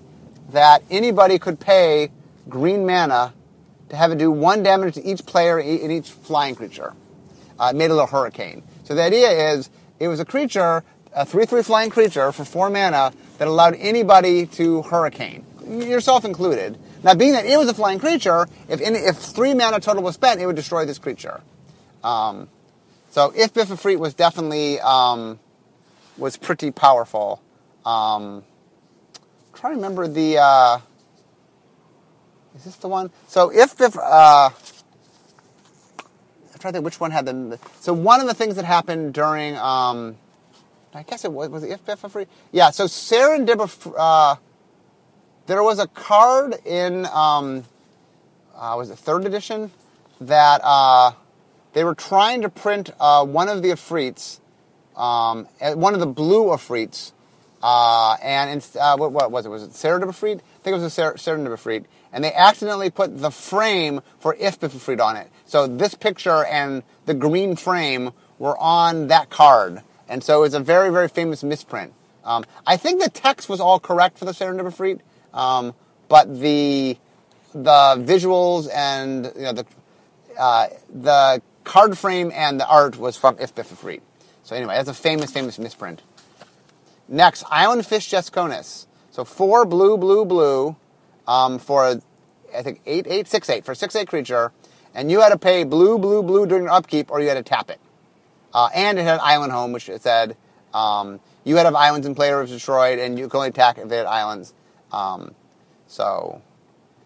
that 0.51 0.83
anybody 0.91 1.39
could 1.39 1.59
pay 1.59 2.11
green 2.47 2.85
mana 2.85 3.33
to 3.89 3.95
have 3.95 4.11
it 4.11 4.17
do 4.17 4.29
one 4.29 4.61
damage 4.61 4.95
to 4.95 5.03
each 5.03 5.25
player 5.25 5.59
in 5.59 5.89
each 5.89 6.09
flying 6.11 6.55
creature. 6.55 6.93
Uh, 7.59 7.71
it 7.73 7.75
made 7.75 7.89
a 7.89 7.93
little 7.93 8.07
hurricane. 8.07 8.63
So 8.83 8.95
the 8.95 9.01
idea 9.01 9.53
is 9.53 9.69
it 9.99 10.07
was 10.07 10.19
a 10.19 10.25
creature, 10.25 10.83
a 11.13 11.25
3 11.25 11.45
3 11.45 11.63
flying 11.63 11.89
creature 11.89 12.31
for 12.31 12.45
4 12.45 12.69
mana 12.69 13.11
that 13.39 13.47
allowed 13.47 13.75
anybody 13.75 14.45
to 14.45 14.83
hurricane, 14.83 15.45
yourself 15.67 16.25
included. 16.25 16.77
Now, 17.03 17.13
being 17.13 17.31
that 17.33 17.45
it 17.45 17.57
was 17.57 17.69
a 17.69 17.73
flying 17.73 17.99
creature, 17.99 18.47
if, 18.67 18.81
any, 18.81 18.99
if 18.99 19.17
3 19.17 19.53
mana 19.53 19.79
total 19.79 20.03
was 20.03 20.15
spent, 20.15 20.41
it 20.41 20.45
would 20.45 20.55
destroy 20.55 20.85
this 20.85 20.99
creature. 20.99 21.41
Um, 22.03 22.49
so 23.11 23.31
Ifh-Bíff 23.31 23.99
was 23.99 24.13
definitely 24.13 24.79
um, 24.79 25.39
was 26.17 26.37
pretty 26.37 26.71
powerful. 26.71 27.41
Um, 27.85 28.43
I'm 29.13 29.59
trying 29.59 29.73
to 29.73 29.77
remember 29.77 30.07
the. 30.07 30.37
Uh, 30.37 30.79
is 32.55 32.65
this 32.65 32.75
the 32.75 32.87
one? 32.87 33.09
So 33.27 33.49
Ifh-Bíff. 33.49 33.97
Uh, 33.97 34.49
I'm 36.53 36.59
trying 36.59 36.73
to 36.73 36.77
think 36.77 36.85
which 36.85 36.99
one 36.99 37.11
had 37.11 37.25
the. 37.25 37.59
So 37.79 37.93
one 37.93 38.19
of 38.19 38.27
the 38.27 38.33
things 38.33 38.55
that 38.57 38.65
happened 38.65 39.13
during. 39.13 39.55
Um, 39.57 40.17
I 40.93 41.03
guess 41.03 41.23
it 41.23 41.31
was 41.31 41.49
was 41.49 41.63
it 41.63 41.83
Ifh-Bíff 41.85 42.27
Yeah. 42.51 42.69
So 42.69 42.85
Serendib. 42.85 43.93
Uh, 43.97 44.35
there 45.49 45.63
was 45.63 45.79
a 45.79 45.87
card 45.87 46.55
in. 46.65 47.07
Um, 47.07 47.65
uh, 48.55 48.75
was 48.77 48.89
it 48.89 48.97
third 48.97 49.25
edition 49.25 49.71
that 50.21 50.61
uh, 50.63 51.11
they 51.73 51.83
were 51.83 51.95
trying 51.95 52.41
to 52.41 52.49
print 52.49 52.91
uh, 52.99 53.25
one 53.25 53.49
of 53.49 53.63
the 53.63 53.69
Efreets, 53.69 54.39
um, 54.95 55.45
one 55.59 55.93
of 55.93 56.01
the 56.01 56.05
blue 56.05 56.47
Efreets, 56.47 57.13
uh, 57.63 58.15
and 58.21 58.65
uh, 58.79 58.97
what, 58.97 59.11
what, 59.11 59.31
was 59.31 59.45
it? 59.45 59.49
Was 59.49 59.63
it 59.63 59.71
Serendib 59.71 60.09
Efreet? 60.09 60.37
I 60.37 60.61
think 60.61 60.73
it 60.73 60.73
was 60.73 60.83
a 60.83 60.89
Ser- 60.89 61.15
Efreet. 61.15 61.85
And 62.11 62.23
they 62.23 62.33
accidentally 62.33 62.89
put 62.89 63.19
the 63.19 63.31
frame 63.31 64.01
for 64.19 64.35
Ifh-Bíff 64.35 64.71
Efreet 64.71 64.99
on 64.99 65.15
it. 65.15 65.29
So 65.45 65.67
this 65.67 65.93
picture 65.93 66.43
and 66.45 66.83
the 67.05 67.13
green 67.13 67.55
frame 67.55 68.11
were 68.39 68.57
on 68.57 69.07
that 69.07 69.29
card. 69.29 69.83
And 70.07 70.23
so 70.23 70.43
it's 70.43 70.55
a 70.55 70.59
very, 70.59 70.89
very 70.89 71.07
famous 71.07 71.43
misprint. 71.43 71.93
Um, 72.23 72.45
I 72.65 72.77
think 72.77 73.01
the 73.01 73.09
text 73.09 73.47
was 73.47 73.59
all 73.59 73.79
correct 73.79 74.17
for 74.17 74.25
the 74.25 74.31
Serendib 74.31 74.71
Efreet, 74.71 75.01
um, 75.33 75.73
but 76.07 76.39
the 76.39 76.97
the 77.53 77.95
visuals 77.99 78.69
and 78.73 79.31
you 79.35 79.41
know, 79.41 79.53
the 79.53 79.65
uh, 80.37 80.67
the 80.89 81.41
card 81.63 81.97
frame 81.97 82.31
and 82.33 82.59
the 82.59 82.67
art 82.67 82.97
was 82.97 83.17
from 83.17 83.35
Ifh-Bíff 83.35 83.73
Efreet. 83.73 84.01
So 84.43 84.55
anyway, 84.55 84.75
that's 84.75 84.89
a 84.89 84.93
famous, 84.93 85.31
famous 85.31 85.59
misprint. 85.59 86.01
Next, 87.07 87.43
Island 87.49 87.85
Fish 87.85 88.09
Jasconius. 88.09 88.87
So 89.11 89.23
four 89.25 89.65
blue, 89.65 89.97
blue, 89.97 90.25
blue 90.25 90.75
um, 91.27 91.59
for, 91.59 91.87
a, 91.87 92.01
I 92.55 92.63
think, 92.63 92.81
eight, 92.85 93.05
eight, 93.07 93.27
six, 93.27 93.49
eight, 93.49 93.65
for 93.65 93.75
six, 93.75 93.95
eight 93.95 94.07
creature. 94.07 94.51
And 94.95 95.11
you 95.11 95.21
had 95.21 95.29
to 95.29 95.37
pay 95.37 95.63
blue, 95.63 95.99
blue, 95.99 96.23
blue 96.23 96.47
during 96.47 96.63
your 96.63 96.73
upkeep 96.73 97.11
or 97.11 97.21
you 97.21 97.27
had 97.27 97.35
to 97.35 97.43
tap 97.43 97.69
it. 97.69 97.79
Uh, 98.53 98.69
and 98.73 98.97
it 98.97 99.03
had 99.03 99.19
island 99.19 99.51
home, 99.51 99.71
which 99.71 99.89
it 99.89 100.01
said 100.01 100.35
um, 100.73 101.19
you 101.43 101.55
had 101.55 101.63
to 101.63 101.67
have 101.67 101.75
islands 101.75 102.07
in 102.07 102.15
play 102.15 102.31
or 102.31 102.39
it 102.39 102.43
was 102.43 102.51
destroyed 102.51 102.97
and 102.97 103.19
you 103.19 103.27
could 103.27 103.37
only 103.37 103.49
attack 103.49 103.77
if 103.77 103.89
they 103.89 103.97
had 103.97 104.07
islands. 104.07 104.53
Um, 104.91 105.33
so 105.87 106.41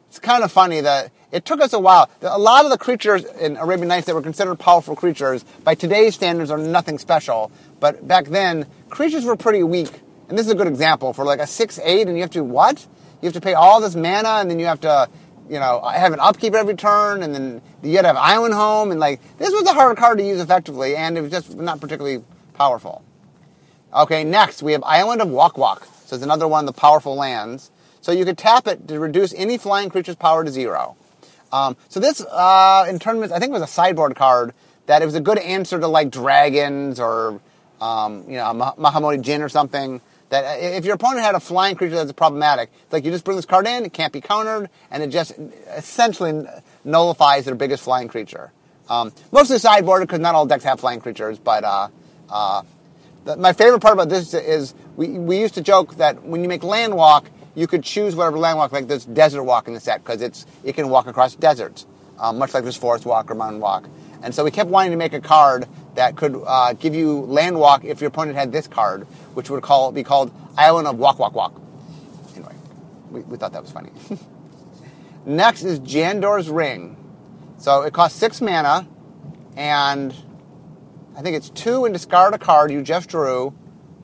it's 0.10 0.20
kind 0.20 0.44
of 0.44 0.52
funny 0.52 0.82
that 0.82 1.12
it 1.32 1.46
took 1.46 1.60
us 1.62 1.74
a 1.74 1.80
while. 1.80 2.10
A 2.22 2.38
lot 2.38 2.66
of 2.66 2.72
the 2.72 2.78
creatures 2.78 3.26
in 3.26 3.58
Arabian 3.58 3.88
Nights 3.88 4.06
that 4.06 4.14
were 4.14 4.22
considered 4.22 4.56
powerful 4.56 4.96
creatures, 4.96 5.44
by 5.64 5.74
today's 5.74 6.14
standards, 6.14 6.52
are 6.52 6.60
nothing 6.60 7.00
special. 7.00 7.52
But 7.80 8.08
back 8.08 8.26
then, 8.26 8.68
creatures 8.90 9.26
were 9.26 9.36
pretty 9.36 9.64
weak. 9.64 10.02
And 10.30 10.38
this 10.38 10.46
is 10.46 10.52
a 10.52 10.56
good 10.56 10.68
example 10.68 11.14
for 11.14 11.26
like 11.26 11.40
a 11.40 11.48
6 11.48 11.80
8, 11.84 12.08
and 12.08 12.16
you 12.16 12.22
have 12.22 12.32
to 12.32 12.44
what? 12.44 12.86
You 13.22 13.28
have 13.28 13.34
to 13.34 13.42
pay 13.42 13.56
all 13.56 13.82
this 13.82 13.96
mana, 13.96 14.40
and 14.40 14.52
then 14.52 14.60
you 14.60 14.68
have 14.68 14.82
to, 14.82 15.10
you 15.50 15.60
know, 15.60 15.82
have 15.82 16.14
an 16.14 16.20
upkeep 16.20 16.54
every 16.54 16.76
turn, 16.76 17.24
and 17.24 17.34
then 17.34 17.62
you 17.82 17.94
got 17.94 18.02
to 18.02 18.08
have 18.10 18.18
Island 18.18 18.54
Home, 18.54 18.92
and 18.92 19.00
like, 19.00 19.20
this 19.38 19.52
was 19.52 19.66
a 19.66 19.74
hard 19.74 19.98
card 19.98 20.20
to 20.20 20.24
use 20.24 20.40
effectively, 20.40 20.96
and 20.96 21.18
it 21.18 21.22
was 21.22 21.32
just 21.32 21.56
not 21.56 21.82
particularly 21.82 22.24
powerful. 22.54 23.04
Okay, 23.94 24.24
next, 24.24 24.62
we 24.62 24.74
have 24.74 24.84
Island 24.84 25.22
of 25.22 25.30
Wak 25.30 25.58
Wak. 25.58 25.88
It's 26.14 26.24
another 26.24 26.48
one 26.48 26.68
of 26.68 26.74
the 26.74 26.80
powerful 26.80 27.16
lands. 27.16 27.72
So 28.02 28.12
you 28.12 28.26
could 28.26 28.38
tap 28.38 28.68
it 28.68 28.88
to 28.88 29.00
reduce 29.00 29.34
any 29.34 29.58
flying 29.58 29.90
creature's 29.90 30.16
power 30.16 30.44
to 30.44 30.52
zero. 30.52 30.96
Um, 31.52 31.78
so 31.88 32.00
this, 32.00 32.22
uh, 32.22 32.86
in 32.90 33.00
tournaments, 33.00 33.34
I 33.34 33.40
think 33.40 33.52
it 33.52 33.54
was 33.54 33.62
a 33.62 33.68
sideboard 33.68 34.16
card 34.16 34.54
that 34.88 35.02
it 35.02 35.06
was 35.06 35.16
a 35.16 35.22
good 35.22 35.38
answer 35.38 35.80
to 35.80 35.88
like 35.88 36.10
dragons 36.10 37.00
or 37.00 37.40
um, 37.80 38.26
you 38.28 38.38
know 38.38 38.74
Mahamoti 38.78 39.22
Djinn 39.22 39.42
or 39.42 39.50
something. 39.50 40.02
That 40.30 40.46
uh, 40.46 40.76
if 40.78 40.84
your 40.84 40.96
opponent 40.96 41.22
had 41.22 41.36
a 41.36 41.40
flying 41.40 41.76
creature 41.76 41.96
that's 41.96 42.12
problematic, 42.12 42.72
it's 42.74 42.94
like 42.94 43.06
you 43.06 43.12
just 43.12 43.24
bring 43.24 43.38
this 43.38 43.46
card 43.46 43.68
in, 43.68 43.86
it 43.86 43.94
can't 43.94 44.12
be 44.12 44.22
countered, 44.22 44.70
and 44.90 45.04
it 45.04 45.08
just 45.08 45.34
essentially 45.76 46.46
nullifies 46.84 47.46
their 47.46 47.56
biggest 47.56 47.84
flying 47.84 48.08
creature. 48.08 48.52
Um, 48.90 49.14
mostly 49.32 49.58
sideboarded 49.58 50.02
because 50.02 50.20
not 50.20 50.36
all 50.36 50.46
decks 50.46 50.64
have 50.64 50.80
flying 50.80 51.00
creatures, 51.00 51.40
but 51.40 51.64
uh, 51.64 51.88
uh, 52.30 52.64
my 53.38 53.54
favorite 53.54 53.80
part 53.82 53.94
about 53.94 54.10
this 54.10 54.34
is 54.34 54.74
we, 54.96 55.10
we 55.10 55.40
used 55.40 55.54
to 55.56 55.62
joke 55.62 55.96
that 55.96 56.24
when 56.24 56.42
you 56.42 56.50
make 56.50 56.64
land 56.64 56.96
walk, 56.96 57.30
you 57.56 57.68
could 57.68 57.84
choose 57.84 58.16
whatever 58.16 58.38
land 58.38 58.58
walk, 58.58 58.72
like 58.72 58.88
this 58.88 59.06
desert 59.06 59.44
walk 59.44 59.68
in 59.68 59.74
the 59.74 59.80
set, 59.80 60.04
because 60.04 60.22
it's 60.22 60.46
it 60.64 60.74
can 60.74 60.90
walk 60.90 61.08
across 61.08 61.36
deserts, 61.36 61.86
um, 62.20 62.38
much 62.38 62.54
like 62.54 62.64
this 62.64 62.76
forest 62.76 63.06
walk 63.06 63.30
or 63.30 63.36
mountain 63.36 63.62
walk. 63.62 63.88
And 64.24 64.34
so 64.34 64.44
we 64.44 64.52
kept 64.52 64.70
wanting 64.70 64.92
to 64.92 64.98
make 64.98 65.14
a 65.14 65.22
card 65.22 65.68
that 65.96 66.16
could 66.16 66.42
uh, 66.46 66.74
give 66.74 66.96
you 66.96 67.22
land 67.22 67.60
walk 67.60 67.84
if 67.84 68.02
your 68.02 68.08
opponent 68.08 68.38
had 68.38 68.52
this 68.52 68.68
card, 68.68 69.04
which 69.36 69.50
would 69.50 69.62
call 69.62 69.92
be 69.92 70.04
called 70.04 70.32
Island 70.58 70.88
of 70.88 70.98
Walk 70.98 71.20
Walk 71.20 71.34
Walk. 71.34 71.62
Anyway, 72.36 72.56
we, 73.12 73.22
we 73.22 73.38
thought 73.38 73.54
that 73.54 73.62
was 73.62 73.72
funny. 73.72 73.92
Next 75.26 75.64
is 75.64 75.80
Jandor's 75.80 76.50
Ring. 76.50 76.98
So 77.58 77.84
it 77.84 77.94
costs 77.94 78.18
six 78.20 78.42
mana, 78.42 78.88
and 79.56 80.14
I 81.16 81.22
think 81.22 81.36
it's 81.36 81.50
two 81.50 81.86
and 81.86 81.94
discard 81.94 82.34
a 82.34 82.38
card 82.38 82.72
you 82.72 82.82
just 82.82 83.10
drew, 83.10 83.54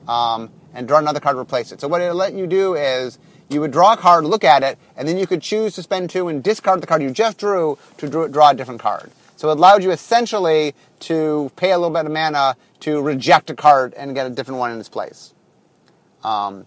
um, 0.06 0.50
and 0.72 0.86
draw 0.86 0.98
another 0.98 1.20
card 1.20 1.36
to 1.36 1.40
replace 1.40 1.72
it. 1.72 1.80
So 1.80 1.88
what 1.88 2.00
it'll 2.00 2.16
let 2.16 2.34
you 2.34 2.46
do 2.46 2.74
is 2.74 3.18
you 3.48 3.60
would 3.60 3.72
draw 3.72 3.94
a 3.94 3.96
card, 3.96 4.24
look 4.24 4.44
at 4.44 4.62
it, 4.62 4.78
and 4.96 5.08
then 5.08 5.18
you 5.18 5.26
could 5.26 5.42
choose 5.42 5.74
to 5.74 5.82
spend 5.82 6.10
two 6.10 6.28
and 6.28 6.42
discard 6.42 6.80
the 6.80 6.86
card 6.86 7.02
you 7.02 7.10
just 7.10 7.38
drew 7.38 7.78
to 7.98 8.28
draw 8.28 8.50
a 8.50 8.54
different 8.54 8.80
card. 8.80 9.10
So 9.36 9.50
it 9.50 9.56
allowed 9.56 9.82
you 9.82 9.90
essentially 9.90 10.74
to 11.00 11.50
pay 11.56 11.72
a 11.72 11.78
little 11.78 11.94
bit 11.94 12.06
of 12.06 12.12
mana 12.12 12.56
to 12.80 13.00
reject 13.00 13.50
a 13.50 13.54
card 13.54 13.94
and 13.94 14.14
get 14.14 14.26
a 14.26 14.30
different 14.30 14.60
one 14.60 14.70
in 14.70 14.78
its 14.78 14.88
place. 14.88 15.34
Um, 16.22 16.66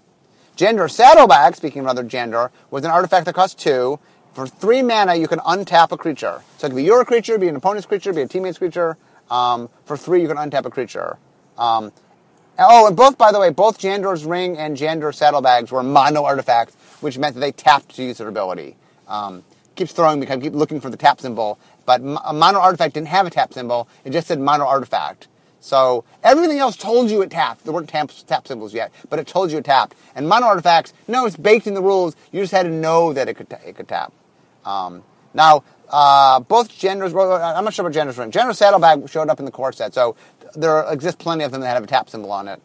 Jandor 0.58 0.92
Saddlebag, 0.92 1.56
speaking 1.56 1.80
of 1.82 1.86
another 1.86 2.04
Jandor, 2.04 2.50
was 2.70 2.84
an 2.84 2.92
artifact 2.92 3.26
that 3.28 3.36
cost 3.36 3.60
two. 3.60 4.00
For 4.34 4.48
three 4.48 4.82
mana, 4.82 5.16
you 5.16 5.28
can 5.28 5.40
untap 5.40 5.92
a 5.92 5.98
creature. 5.98 6.42
So 6.58 6.68
it 6.68 6.72
could 6.72 6.76
be 6.76 6.84
your 6.84 7.06
creature, 7.06 7.38
be 7.38 7.48
an 7.48 7.56
opponent's 7.56 7.86
creature, 7.86 8.12
be 8.12 8.22
a 8.22 8.28
teammate's 8.28 8.58
creature. 8.58 8.98
Um, 9.34 9.68
for 9.86 9.98
three, 9.98 10.22
you 10.22 10.28
can 10.28 10.38
untap 10.38 10.66
a 10.66 10.70
creature. 10.70 11.18
Um, 11.58 11.92
oh, 12.60 12.86
and 12.86 12.96
both, 12.96 13.18
by 13.18 13.32
the 13.32 13.40
way, 13.40 13.50
both 13.50 13.80
Jandor's 13.80 14.26
Ring 14.26 14.60
and 14.60 14.78
Jandor 14.78 15.14
Saddlebags 15.14 15.72
were 15.72 15.82
mono 15.82 16.24
artifacts, 16.24 16.76
which 17.02 17.18
meant 17.18 17.34
that 17.34 17.40
they 17.40 17.52
tapped 17.52 17.96
to 17.96 18.04
use 18.04 18.20
their 18.20 18.28
ability. 18.28 18.76
Um, 19.08 19.44
keeps 19.76 19.92
throwing 19.92 20.20
me, 20.20 20.28
I 20.28 20.38
keep 20.38 20.54
looking 20.54 20.80
for 20.80 20.92
the 20.92 20.98
tap 20.98 21.20
symbol, 21.20 21.58
but 21.88 22.00
a 22.02 22.32
mono 22.32 22.60
artifact 22.60 22.94
didn't 22.94 23.08
have 23.08 23.26
a 23.26 23.32
tap 23.32 23.54
symbol, 23.54 23.88
it 24.06 24.12
just 24.12 24.28
said 24.28 24.40
mono 24.40 24.68
artifact. 24.68 25.28
So 25.62 26.04
everything 26.24 26.60
else 26.60 26.76
told 26.76 27.10
you 27.10 27.24
it 27.24 27.32
tapped. 27.32 27.64
There 27.64 27.74
weren't 27.74 27.90
tap, 27.90 28.12
tap 28.28 28.48
symbols 28.48 28.72
yet, 28.72 28.92
but 29.10 29.18
it 29.18 29.26
told 29.26 29.52
you 29.52 29.58
it 29.58 29.66
tapped. 29.66 29.96
And 30.14 30.30
mono 30.30 30.46
artifacts, 30.46 30.94
no, 31.08 31.26
it's 31.26 31.38
baked 31.38 31.66
in 31.66 31.74
the 31.74 31.82
rules. 31.82 32.16
You 32.32 32.42
just 32.42 32.52
had 32.52 32.64
to 32.64 32.70
know 32.70 33.14
that 33.14 33.28
it 33.28 33.34
could, 33.34 33.48
it 33.66 33.76
could 33.76 33.88
tap. 33.88 34.14
Um, 34.64 35.04
now, 35.34 35.64
uh, 35.94 36.40
both 36.40 36.70
Jandors, 36.70 37.12
I'm 37.12 37.64
not 37.64 37.72
sure 37.72 37.86
about 37.86 37.96
Jandors. 37.96 38.16
Jandor 38.32 38.56
Saddlebag 38.56 39.08
showed 39.08 39.30
up 39.30 39.38
in 39.38 39.46
the 39.46 39.52
core 39.52 39.72
set, 39.72 39.94
so 39.94 40.16
there 40.56 40.84
exist 40.92 41.20
plenty 41.20 41.44
of 41.44 41.52
them 41.52 41.62
that 41.62 41.68
have 41.68 41.84
a 41.84 41.88
tap 41.88 42.10
symbol 42.10 42.32
on 42.32 42.48
it. 42.48 42.60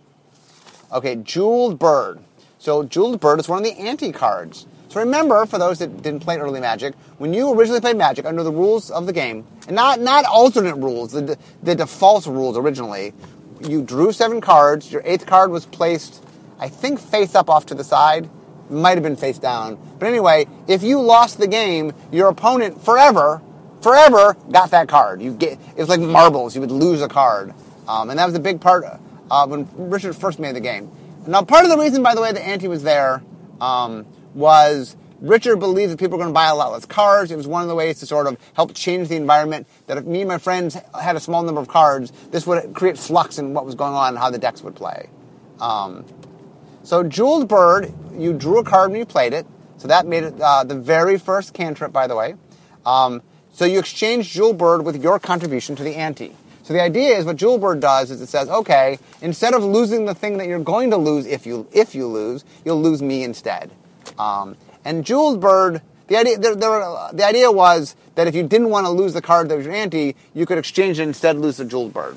Okay, 0.91 1.17
Jeweled 1.17 1.79
Bird. 1.79 2.21
So 2.59 2.83
Jeweled 2.85 3.21
Bird 3.21 3.39
is 3.39 3.47
one 3.47 3.59
of 3.59 3.65
the 3.65 3.79
anti 3.79 4.13
cards. 4.13 4.67
So 4.89 5.01
remember, 5.01 5.45
for 5.45 5.59
those 5.59 5.79
that 5.81 6.01
didn't 6.01 6.21
play 6.21 6.39
early 6.39 6.61
Magic, 6.61 6.95
when 7.19 7.35
you 7.35 7.53
originally 7.53 7.83
played 7.83 7.99
Magic 7.99 8.25
under 8.25 8.43
the 8.43 8.51
rules 8.51 8.91
of 8.91 9.05
the 9.05 9.13
game, 9.13 9.47
and 9.67 9.77
not 9.77 10.01
not 10.01 10.25
alternate 10.25 10.77
rules, 10.77 11.13
the 11.13 11.37
the 11.63 11.75
default 11.75 12.25
rules 12.25 12.57
originally, 12.57 13.13
you 13.61 13.83
drew 13.83 14.11
seven 14.11 14.41
cards. 14.41 14.91
Your 14.91 15.03
eighth 15.05 15.27
card 15.27 15.51
was 15.51 15.67
placed, 15.67 16.25
I 16.59 16.71
think, 16.71 16.99
face 16.99 17.35
up 17.35 17.51
off 17.51 17.67
to 17.67 17.75
the 17.75 17.85
side. 17.85 18.31
Might 18.71 18.95
have 18.95 19.03
been 19.03 19.17
face 19.17 19.39
down. 19.39 19.79
But 19.99 20.07
anyway, 20.07 20.47
if 20.67 20.83
you 20.83 21.01
lost 21.01 21.39
the 21.39 21.47
game, 21.47 21.93
your 22.13 22.29
opponent 22.29 22.83
forever, 22.85 23.41
forever 23.81 24.37
got 24.51 24.71
that 24.73 24.89
card. 24.89 25.23
You 25.23 25.33
get 25.33 25.59
it 25.77 25.79
was 25.79 25.89
like 25.89 26.01
marbles. 26.01 26.55
You 26.55 26.61
would 26.61 26.71
lose 26.71 27.01
a 27.01 27.09
card, 27.09 27.55
um, 27.87 28.11
and 28.11 28.19
that 28.19 28.27
was 28.27 28.35
a 28.35 28.41
big 28.41 28.61
part 28.61 28.85
uh, 29.31 29.47
when 29.47 29.69
Richard 29.77 30.15
first 30.17 30.39
made 30.39 30.55
the 30.55 30.61
game. 30.61 30.91
Now, 31.27 31.43
part 31.43 31.65
of 31.65 31.71
the 31.71 31.79
reason, 31.79 32.03
by 32.03 32.15
the 32.15 32.21
way, 32.21 32.33
that 32.33 32.41
ante 32.41 32.69
was 32.69 32.83
there 32.83 33.23
um, 33.61 34.07
was 34.35 34.97
Richard 35.21 35.57
believed 35.57 35.93
that 35.93 35.99
people 35.99 36.17
were 36.17 36.25
going 36.25 36.33
to 36.33 36.35
buy 36.35 36.47
a 36.47 36.55
lot 36.55 36.73
less 36.73 36.87
cards. 36.87 37.31
It 37.31 37.37
was 37.37 37.47
one 37.47 37.63
of 37.63 37.69
the 37.69 37.75
ways 37.75 37.99
to 38.01 38.07
sort 38.07 38.27
of 38.27 38.37
help 38.55 38.75
change 38.75 39.09
the 39.09 39.17
environment. 39.17 39.67
That 39.87 39.99
if 39.99 40.05
me 40.05 40.21
and 40.21 40.29
my 40.29 40.39
friends 40.39 40.77
had 41.01 41.17
a 41.17 41.21
small 41.21 41.43
number 41.43 41.61
of 41.61 41.69
cards, 41.69 42.13
this 42.31 42.47
would 42.47 42.73
create 42.75 42.99
flux 42.99 43.39
in 43.39 43.53
what 43.53 43.67
was 43.67 43.75
going 43.75 43.95
on 43.95 44.11
and 44.11 44.19
how 44.19 44.31
the 44.31 44.39
decks 44.39 44.63
would 44.63 44.77
play. 44.77 45.09
Um, 45.61 46.05
so 46.89 47.03
Jeweled 47.03 47.49
Bird, 47.49 47.93
you 48.17 48.33
drew 48.33 48.61
a 48.61 48.65
card 48.65 48.93
when 48.93 48.99
you 48.99 49.05
played 49.05 49.35
it. 49.35 49.47
So 49.77 49.89
that 49.89 50.07
made 50.07 50.25
it 50.25 50.41
uh, 50.41 50.65
the 50.65 50.75
very 50.75 51.19
first 51.19 51.53
cantrip, 51.53 51.93
by 51.93 52.07
the 52.07 52.17
way. 52.17 52.35
Um, 52.87 53.21
so 53.53 53.67
you 53.67 53.79
exchange 53.79 54.33
Jeweled 54.33 54.57
Bird 54.57 54.87
with 54.87 55.03
your 55.03 55.19
contribution 55.19 55.77
to 55.77 55.83
the 55.83 55.95
ante. 55.97 56.35
So 56.63 56.73
the 56.73 56.81
idea 56.81 57.19
is 57.19 57.27
what 57.27 57.37
Jeweled 57.37 57.61
Bird 57.61 57.81
does 57.81 58.11
is 58.11 58.23
it 58.23 58.31
says, 58.31 58.49
okay, 58.49 58.99
instead 59.21 59.53
of 59.53 59.63
losing 59.63 60.07
the 60.07 60.15
thing 60.15 60.39
that 60.39 60.47
you're 60.47 60.61
going 60.61 60.89
to 60.93 60.97
lose 60.97 61.27
if 61.27 61.45
you 61.45 61.69
if 61.73 61.95
you 61.95 62.07
lose, 62.07 62.43
you'll 62.65 62.81
lose 62.81 63.03
me 63.03 63.23
instead. 63.23 63.71
Um, 64.19 64.57
and 64.83 65.05
Jeweled 65.05 65.43
Bird, 65.43 65.83
the 66.07 66.17
idea, 66.17 66.39
there, 66.39 66.57
there, 66.57 66.81
the 67.13 67.27
idea 67.27 67.53
was 67.53 67.97
that 68.15 68.27
if 68.29 68.35
you 68.35 68.45
didn't 68.45 68.71
want 68.71 68.87
to 68.87 68.91
lose 68.91 69.13
the 69.13 69.21
card 69.21 69.51
that 69.51 69.57
was 69.57 69.67
your 69.67 69.75
ante, 69.75 70.17
you 70.33 70.47
could 70.47 70.57
exchange 70.57 70.99
it 70.99 71.03
and 71.03 71.09
instead 71.09 71.37
lose 71.37 71.59
the 71.59 71.67
Jeweled 71.67 71.93
Bird. 71.93 72.17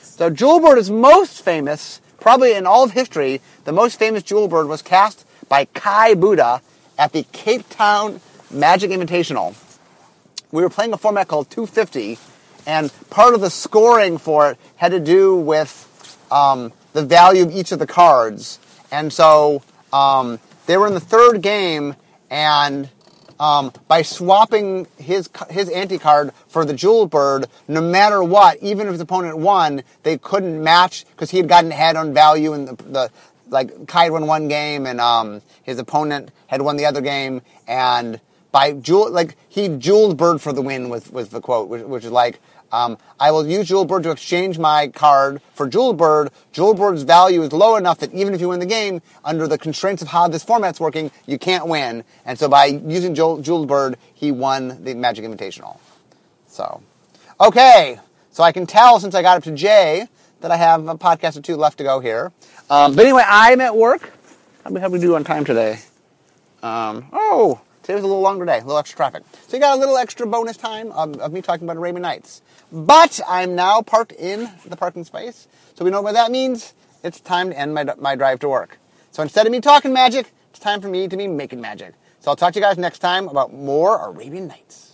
So 0.00 0.30
Jeweled 0.30 0.62
Bird 0.62 0.78
is 0.78 0.92
most 0.92 1.42
famous, 1.42 2.00
probably 2.20 2.54
in 2.54 2.66
all 2.66 2.84
of 2.84 2.92
history, 2.92 3.40
the 3.64 3.72
most 3.72 3.98
famous 3.98 4.22
jewel 4.22 4.48
Bird 4.48 4.68
was 4.68 4.82
cast 4.82 5.26
by 5.48 5.66
Kai 5.66 6.14
Budde 6.14 6.60
at 6.98 7.12
the 7.12 7.24
Cape 7.32 7.68
Town 7.68 8.20
Magic 8.50 8.90
Invitational. 8.90 9.54
We 10.52 10.62
were 10.62 10.70
playing 10.70 10.92
a 10.92 10.96
format 10.96 11.28
called 11.28 11.50
250, 11.50 12.18
and 12.66 12.92
part 13.10 13.34
of 13.34 13.40
the 13.40 13.50
scoring 13.50 14.18
for 14.18 14.50
it 14.50 14.58
had 14.76 14.92
to 14.92 15.00
do 15.00 15.36
with 15.36 16.18
um, 16.30 16.72
the 16.92 17.04
value 17.04 17.42
of 17.42 17.52
each 17.52 17.72
of 17.72 17.78
the 17.78 17.86
cards. 17.86 18.58
And 18.90 19.12
so 19.12 19.62
um, 19.92 20.38
they 20.66 20.76
were 20.76 20.86
in 20.86 20.94
the 20.94 21.00
third 21.00 21.42
game, 21.42 21.96
and 22.30 22.88
um, 23.38 23.72
by 23.88 24.02
swapping 24.02 24.86
his 24.98 25.28
his 25.50 25.68
ante 25.68 25.98
card 25.98 26.32
for 26.48 26.64
the 26.64 26.74
jewel 26.74 27.06
bird, 27.06 27.46
no 27.68 27.80
matter 27.80 28.22
what, 28.22 28.58
even 28.62 28.86
if 28.86 28.92
his 28.92 29.00
opponent 29.00 29.38
won, 29.38 29.82
they 30.02 30.18
couldn't 30.18 30.62
match 30.62 31.04
because 31.10 31.30
he 31.30 31.38
had 31.38 31.48
gotten 31.48 31.70
ahead 31.72 31.96
on 31.96 32.14
value 32.14 32.52
in 32.54 32.64
the, 32.64 32.74
the 32.74 33.10
like 33.48 33.86
Kai 33.86 34.10
won 34.10 34.26
one 34.26 34.48
game 34.48 34.86
and 34.86 35.00
um, 35.00 35.42
his 35.62 35.78
opponent 35.78 36.30
had 36.46 36.62
won 36.62 36.76
the 36.76 36.86
other 36.86 37.00
game, 37.00 37.42
and 37.66 38.20
by 38.52 38.72
jewel 38.72 39.10
like 39.10 39.36
he 39.48 39.68
jeweled 39.68 40.16
bird 40.16 40.40
for 40.40 40.52
the 40.52 40.62
win 40.62 40.88
was 40.88 41.10
was 41.10 41.28
the 41.28 41.40
quote, 41.40 41.68
which, 41.68 41.82
which 41.82 42.04
is 42.04 42.10
like 42.10 42.40
um, 42.72 42.98
I 43.18 43.30
will 43.30 43.46
use 43.46 43.68
Jewelbird 43.68 44.02
to 44.04 44.10
exchange 44.10 44.58
my 44.58 44.88
card 44.88 45.40
for 45.54 45.68
Jewelbird. 45.68 46.30
Jewelbird's 46.52 47.02
value 47.02 47.42
is 47.42 47.52
low 47.52 47.76
enough 47.76 47.98
that 47.98 48.12
even 48.12 48.34
if 48.34 48.40
you 48.40 48.48
win 48.48 48.60
the 48.60 48.66
game, 48.66 49.02
under 49.24 49.46
the 49.46 49.58
constraints 49.58 50.02
of 50.02 50.08
how 50.08 50.28
this 50.28 50.42
format's 50.42 50.80
working, 50.80 51.10
you 51.26 51.38
can't 51.38 51.66
win. 51.66 52.04
And 52.24 52.38
so 52.38 52.48
by 52.48 52.66
using 52.66 53.14
Jewel, 53.14 53.40
Jewel 53.40 53.94
he 54.14 54.32
won 54.32 54.82
the 54.82 54.94
Magic 54.94 55.24
Invitational. 55.24 55.78
So, 56.48 56.82
okay. 57.40 57.98
So 58.30 58.42
I 58.42 58.52
can 58.52 58.66
tell 58.66 59.00
since 59.00 59.14
I 59.14 59.22
got 59.22 59.38
up 59.38 59.44
to 59.44 59.52
J 59.52 60.08
that 60.40 60.50
I 60.50 60.56
have 60.56 60.88
a 60.88 60.96
podcast 60.96 61.36
or 61.36 61.42
two 61.42 61.56
left 61.56 61.78
to 61.78 61.84
go 61.84 62.00
here. 62.00 62.32
Um, 62.68 62.94
but 62.94 63.04
anyway, 63.04 63.22
I'm 63.26 63.60
at 63.60 63.76
work. 63.76 64.12
How 64.64 64.70
do 64.70 64.88
we 64.88 64.98
do 64.98 65.14
on 65.14 65.24
time 65.24 65.44
today? 65.44 65.78
Um, 66.62 67.06
oh, 67.12 67.60
Today 67.86 67.94
was 67.94 68.02
a 68.02 68.08
little 68.08 68.22
longer 68.22 68.44
day, 68.44 68.58
a 68.58 68.62
little 68.62 68.78
extra 68.78 68.96
traffic. 68.96 69.22
So 69.46 69.56
you 69.56 69.60
got 69.60 69.76
a 69.76 69.78
little 69.78 69.96
extra 69.96 70.26
bonus 70.26 70.56
time 70.56 70.90
of, 70.90 71.20
of 71.20 71.32
me 71.32 71.40
talking 71.40 71.68
about 71.68 71.76
Arabian 71.76 72.02
Nights. 72.02 72.42
But 72.72 73.20
I'm 73.28 73.54
now 73.54 73.82
parked 73.82 74.12
in 74.12 74.50
the 74.66 74.76
parking 74.76 75.04
space, 75.04 75.46
so 75.74 75.84
we 75.84 75.90
know 75.90 76.02
what 76.02 76.14
that 76.14 76.30
means. 76.30 76.74
It's 77.04 77.20
time 77.20 77.50
to 77.50 77.58
end 77.58 77.74
my, 77.74 77.84
my 77.98 78.16
drive 78.16 78.40
to 78.40 78.48
work. 78.48 78.78
So 79.12 79.22
instead 79.22 79.46
of 79.46 79.52
me 79.52 79.60
talking 79.60 79.92
magic, 79.92 80.32
it's 80.50 80.58
time 80.58 80.80
for 80.80 80.88
me 80.88 81.06
to 81.08 81.16
be 81.16 81.28
making 81.28 81.60
magic. 81.60 81.94
So 82.20 82.30
I'll 82.30 82.36
talk 82.36 82.52
to 82.54 82.58
you 82.58 82.64
guys 82.64 82.76
next 82.76 82.98
time 82.98 83.28
about 83.28 83.54
more 83.54 84.04
Arabian 84.08 84.48
Nights. 84.48 84.85